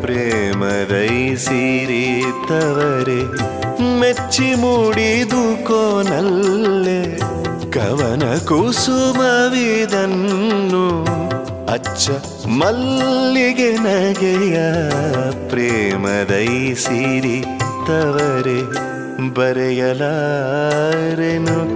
ಪ್ರೇಮದೈ 0.00 1.12
ಸಿರಿತವರೆ 1.36 3.20
ಮೆಚ್ಚಿ 4.00 4.54
ಮೂಡಿದು 4.54 5.64
ಕೋನಲ್ಲೆ 5.64 7.16
ಕವನ 7.70 8.24
ಕುಸುಮವಿದನ್ನು 8.48 9.04
ಅಚ್ಚ 11.72 12.10
ಮಲ್ಲಿಗೆ 12.58 13.72
ನಗೆಯ 13.84 14.56
ಪ್ರೇಮದೈ 15.48 16.74
ಸಿರಿ 16.74 17.44
ತವರೆ 17.86 18.60
ಬರೆಯಲಾರೆನು 19.34 20.16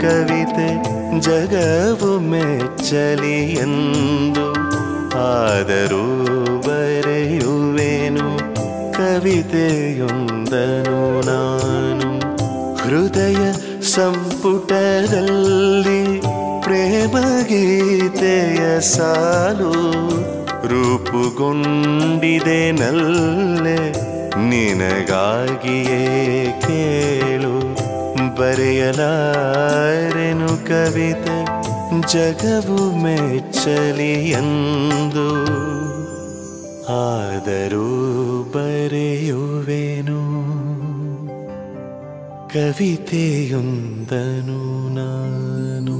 ಕವಿತೆ 0.01 0.69
ಜಗವು 1.21 2.19
ಮೆಚ್ಚಲಿ 2.31 3.39
ಎಂದು 3.65 4.47
ಆದರೂ 5.25 6.07
ಬರೆಯುವೆನು 6.67 8.29
ಕವಿತೆಯೊಂದನು 8.99 11.01
ನಾನು. 11.27 11.98
ಹೃದಯ 12.89 13.53
ಸಂಪುಟದಲ್ಲಿ 13.83 16.21
ಪ್ರೇಮ 16.63 17.17
ಗೀತೆಯ 17.43 18.81
ಸಾಲು 18.81 19.73
ರೂಪುಗೊಂಡಿದೆ 20.69 22.73
ನಲ್ಲೆ, 22.73 23.81
ನಿನಗಾಗಿಯೇ 24.49 26.03
ಕೇಳು. 26.67 27.55
ಬರೆಯಲಾರೆನು 28.37 30.49
ಕವಿತೆ, 30.49 31.39
ಜಗವು 32.13 33.03
ಮೆಚ್ಚಲಿ 33.03 34.31
ಎಂದು. 34.31 35.29
ಆದರೂ 36.89 37.91
ಬರೆಯುವೆನು. 38.55 40.28
ಕವಿತೆಯೊಂದನು 42.59 44.61
ನಾನು. 44.95 45.98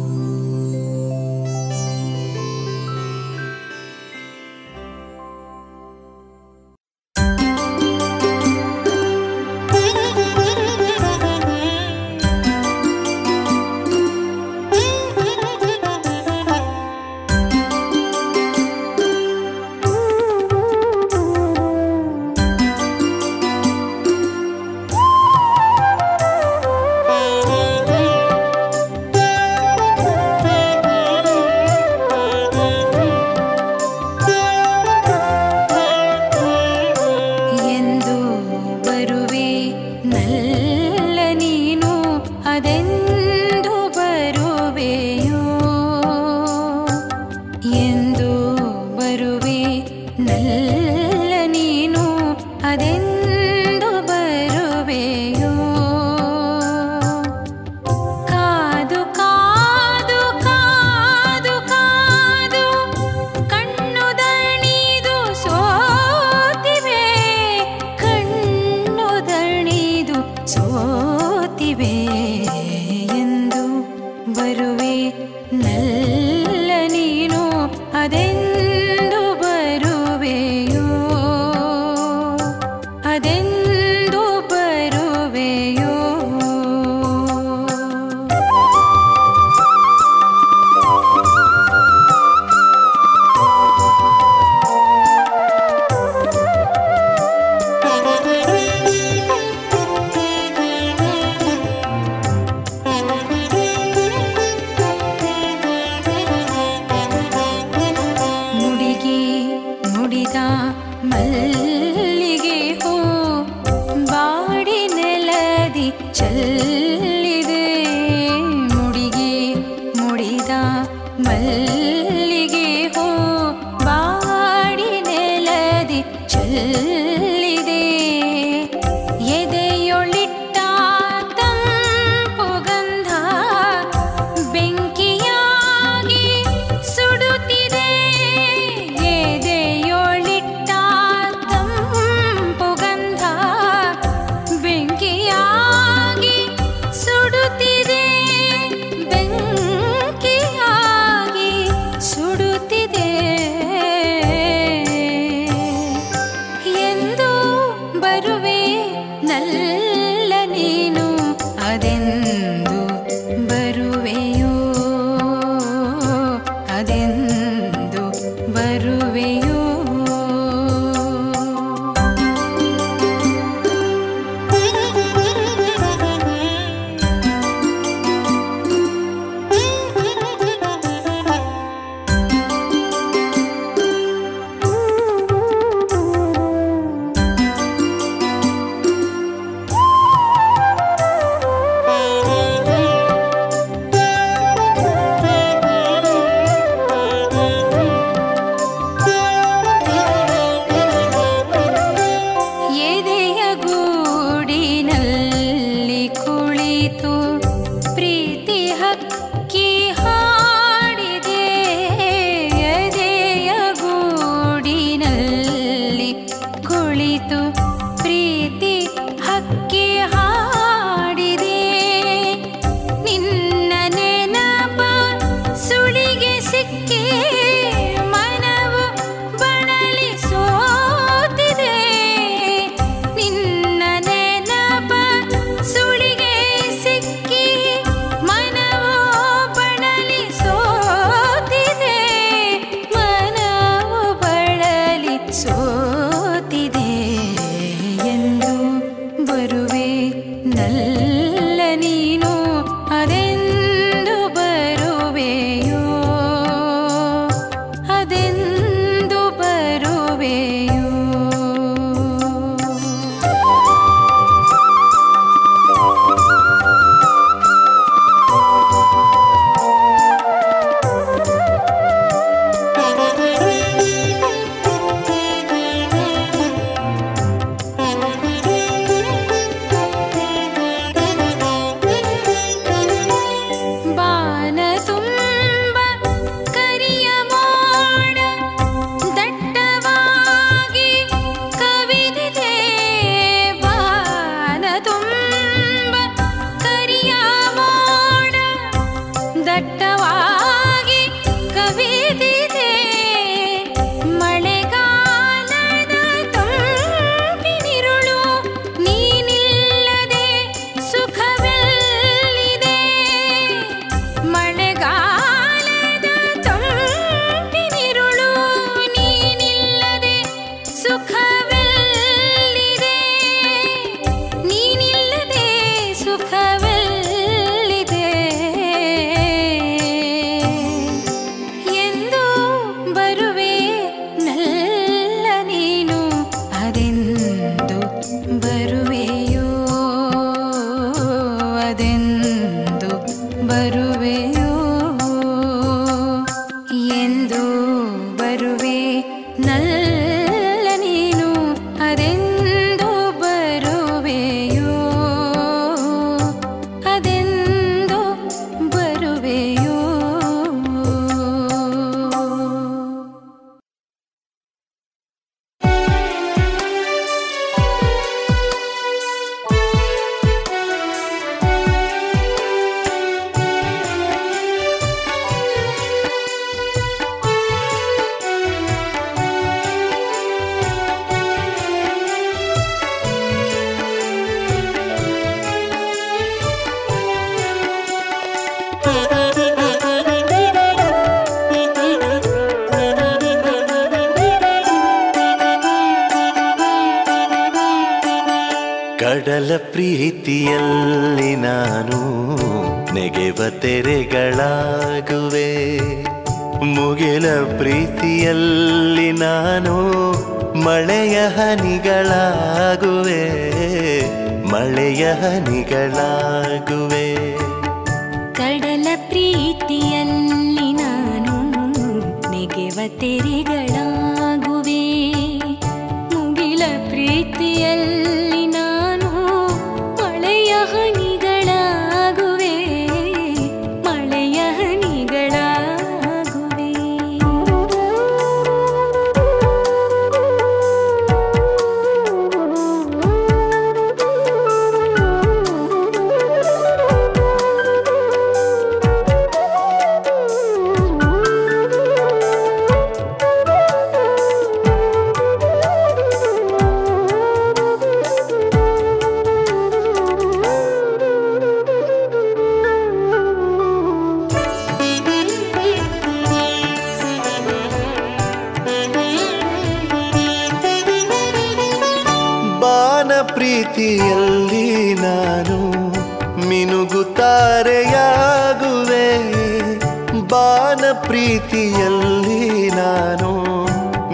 ಮಿತಿಯಲ್ಲಿ 481.49 482.71
ನಾನು 482.71 483.31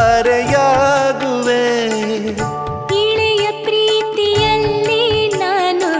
ಇಳೆಯ 3.03 3.63
ಪ್ರೀತಿಯಲ್ಲಿ 3.63 5.27
ನಾನು 5.39 5.91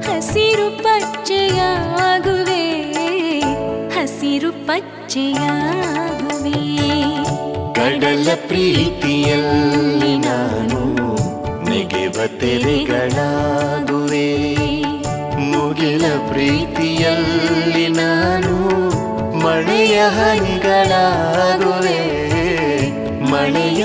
ಹಸಿರು 0.00 0.82
ಪಚ್ಚೆಯಾಗುವೆ. 0.82 2.64
ಹಸಿರು 3.88 4.52
ಪಚ್ಚೆಯಾಗುವೆ. 4.66 6.58
ಕಡಲ 7.74 8.28
ಪ್ರೀತಿಯಲ್ಲಿ 8.46 10.18
ನಾನು 10.18 10.82
ನೆಗೆವ 11.70 12.26
ತೆರೆಗಳಾಗುವೆ. 12.40 14.28
ಮುಗಿಲ 15.52 16.04
ಪ್ರೀತಿಯಲ್ಲಿ 16.28 17.88
ನಾನು 17.88 18.61
ಮಳೆಯ 19.52 20.00
ಹನಿಗಳಾಗುವೆ. 20.08 21.98
ಮಳೆಯ 23.30 23.84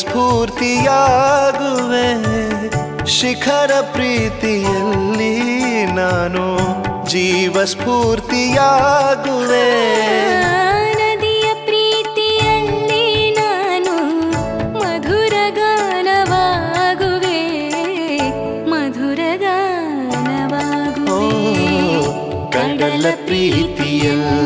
ಸ್ಫೂರ್ತಿಯಾಗುವೆ. 0.00 2.08
ಶಿಖರ 3.06 3.70
ಪ್ರೀತಿಯಲ್ಲಿ 3.92 5.34
ನಾನು 5.94 6.44
ಜೀವ 7.10 7.64
ಸ್ಫೂರ್ತಿಯಾಗುವೆ 7.64 9.70
ನದಿಯ 10.92 11.64
ಪ್ರೀತಿಯಲ್ಲಿ 11.64 13.30
ನಾನು 13.30 13.94
ಮಧುರ 14.78 15.34
ಗಾನವಾಗುವೆ. 15.54 17.40
ಮಧುರ 18.70 19.20
ಗಾನವಾಗುವೆ. 19.36 21.30
ಕಡಲ 22.52 23.06
ಪ್ರೀತಿಯಲ್ಲಿ 23.24 24.39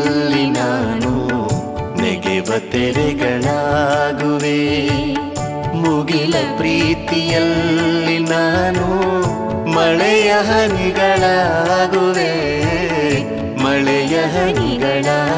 ಪ್ರೀತಿಯಲ್ಲಿ 6.57 8.19
ನಾನು 8.19 8.85
ಮಳೆಯ 9.71 10.31
ಹನಿಗಳಾಗುವೆ. 10.31 12.31
ಮಳೆಯ 13.63 14.07
ಹನಿಗಳಾಗುವೆ. 14.07 15.34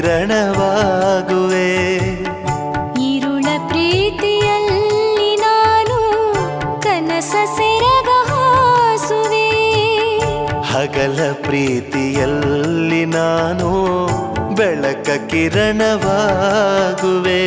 ಕಿರಣವಾಗುವೆ. 0.00 1.70
ಇರುಳ 3.06 3.46
ಪ್ರೀತಿಯಲ್ಲಿ 3.68 5.36
ನಾನು 5.36 5.96
ಕನಸ 6.82 7.32
ಸೆರಗಾಸುವೆ 7.56 9.48
ಹಗಲ 10.70 11.32
ಪ್ರೀತಿಯಲ್ಲಿ 11.42 13.04
ನಾನು 13.16 13.70
ಬೆಳಕ 14.54 15.10
ಕಿರಣವಾಗುವೆ. 15.30 17.44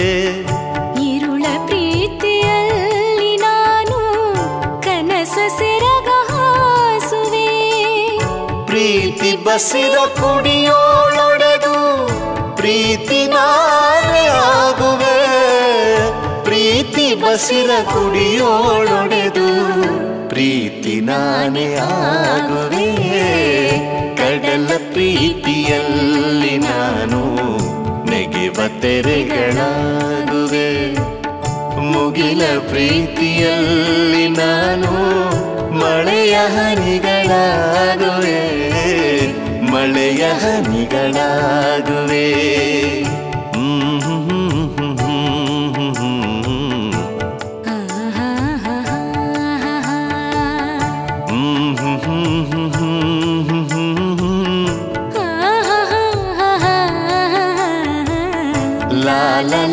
ಇರುಳ 1.10 1.46
ಪ್ರೀತಿಯಲ್ಲಿ 1.66 3.38
ನಾನು 3.38 4.00
ಕನಸ 4.84 5.38
ಸೆರಗಾಸುವೆ 5.60 7.50
ಪ್ರೀತಿ 8.66 9.46
ಬಸಿರಕು 9.46 10.33
ಪ್ರೀತಿ 17.36 17.84
ಕುಡಿಯೋಡೊಡೆದು. 17.84 19.48
ಪ್ರೀತಿ 20.30 21.02
ನಾನೇ 21.02 21.76
ಆಗುವೆ. 21.76 22.96
ಕಡಲ 24.16 24.68
ಪ್ರೀತಿಯಲ್ಲಿ 24.92 26.58
ನಾನು 26.58 27.34
ನೆಗೆವ 28.10 28.60
ತೆರೆಗಳಾಗುವೆ. 28.82 30.98
ಮುಗಿಲ 31.80 32.42
ಪ್ರೀತಿಯಲ್ಲಿ 32.70 34.28
ನಾನು 34.28 34.94
ಮಳೆಯ 35.74 36.34
ಹನಿಗಳಾಗುವೆ. 36.34 38.42
ಮಳೆಯ 39.72 40.18
ಹನಿಗಳಾಗುವೆ. 40.18 41.83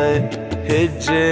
ಹೆಜ್ಜೆ 0.69 1.23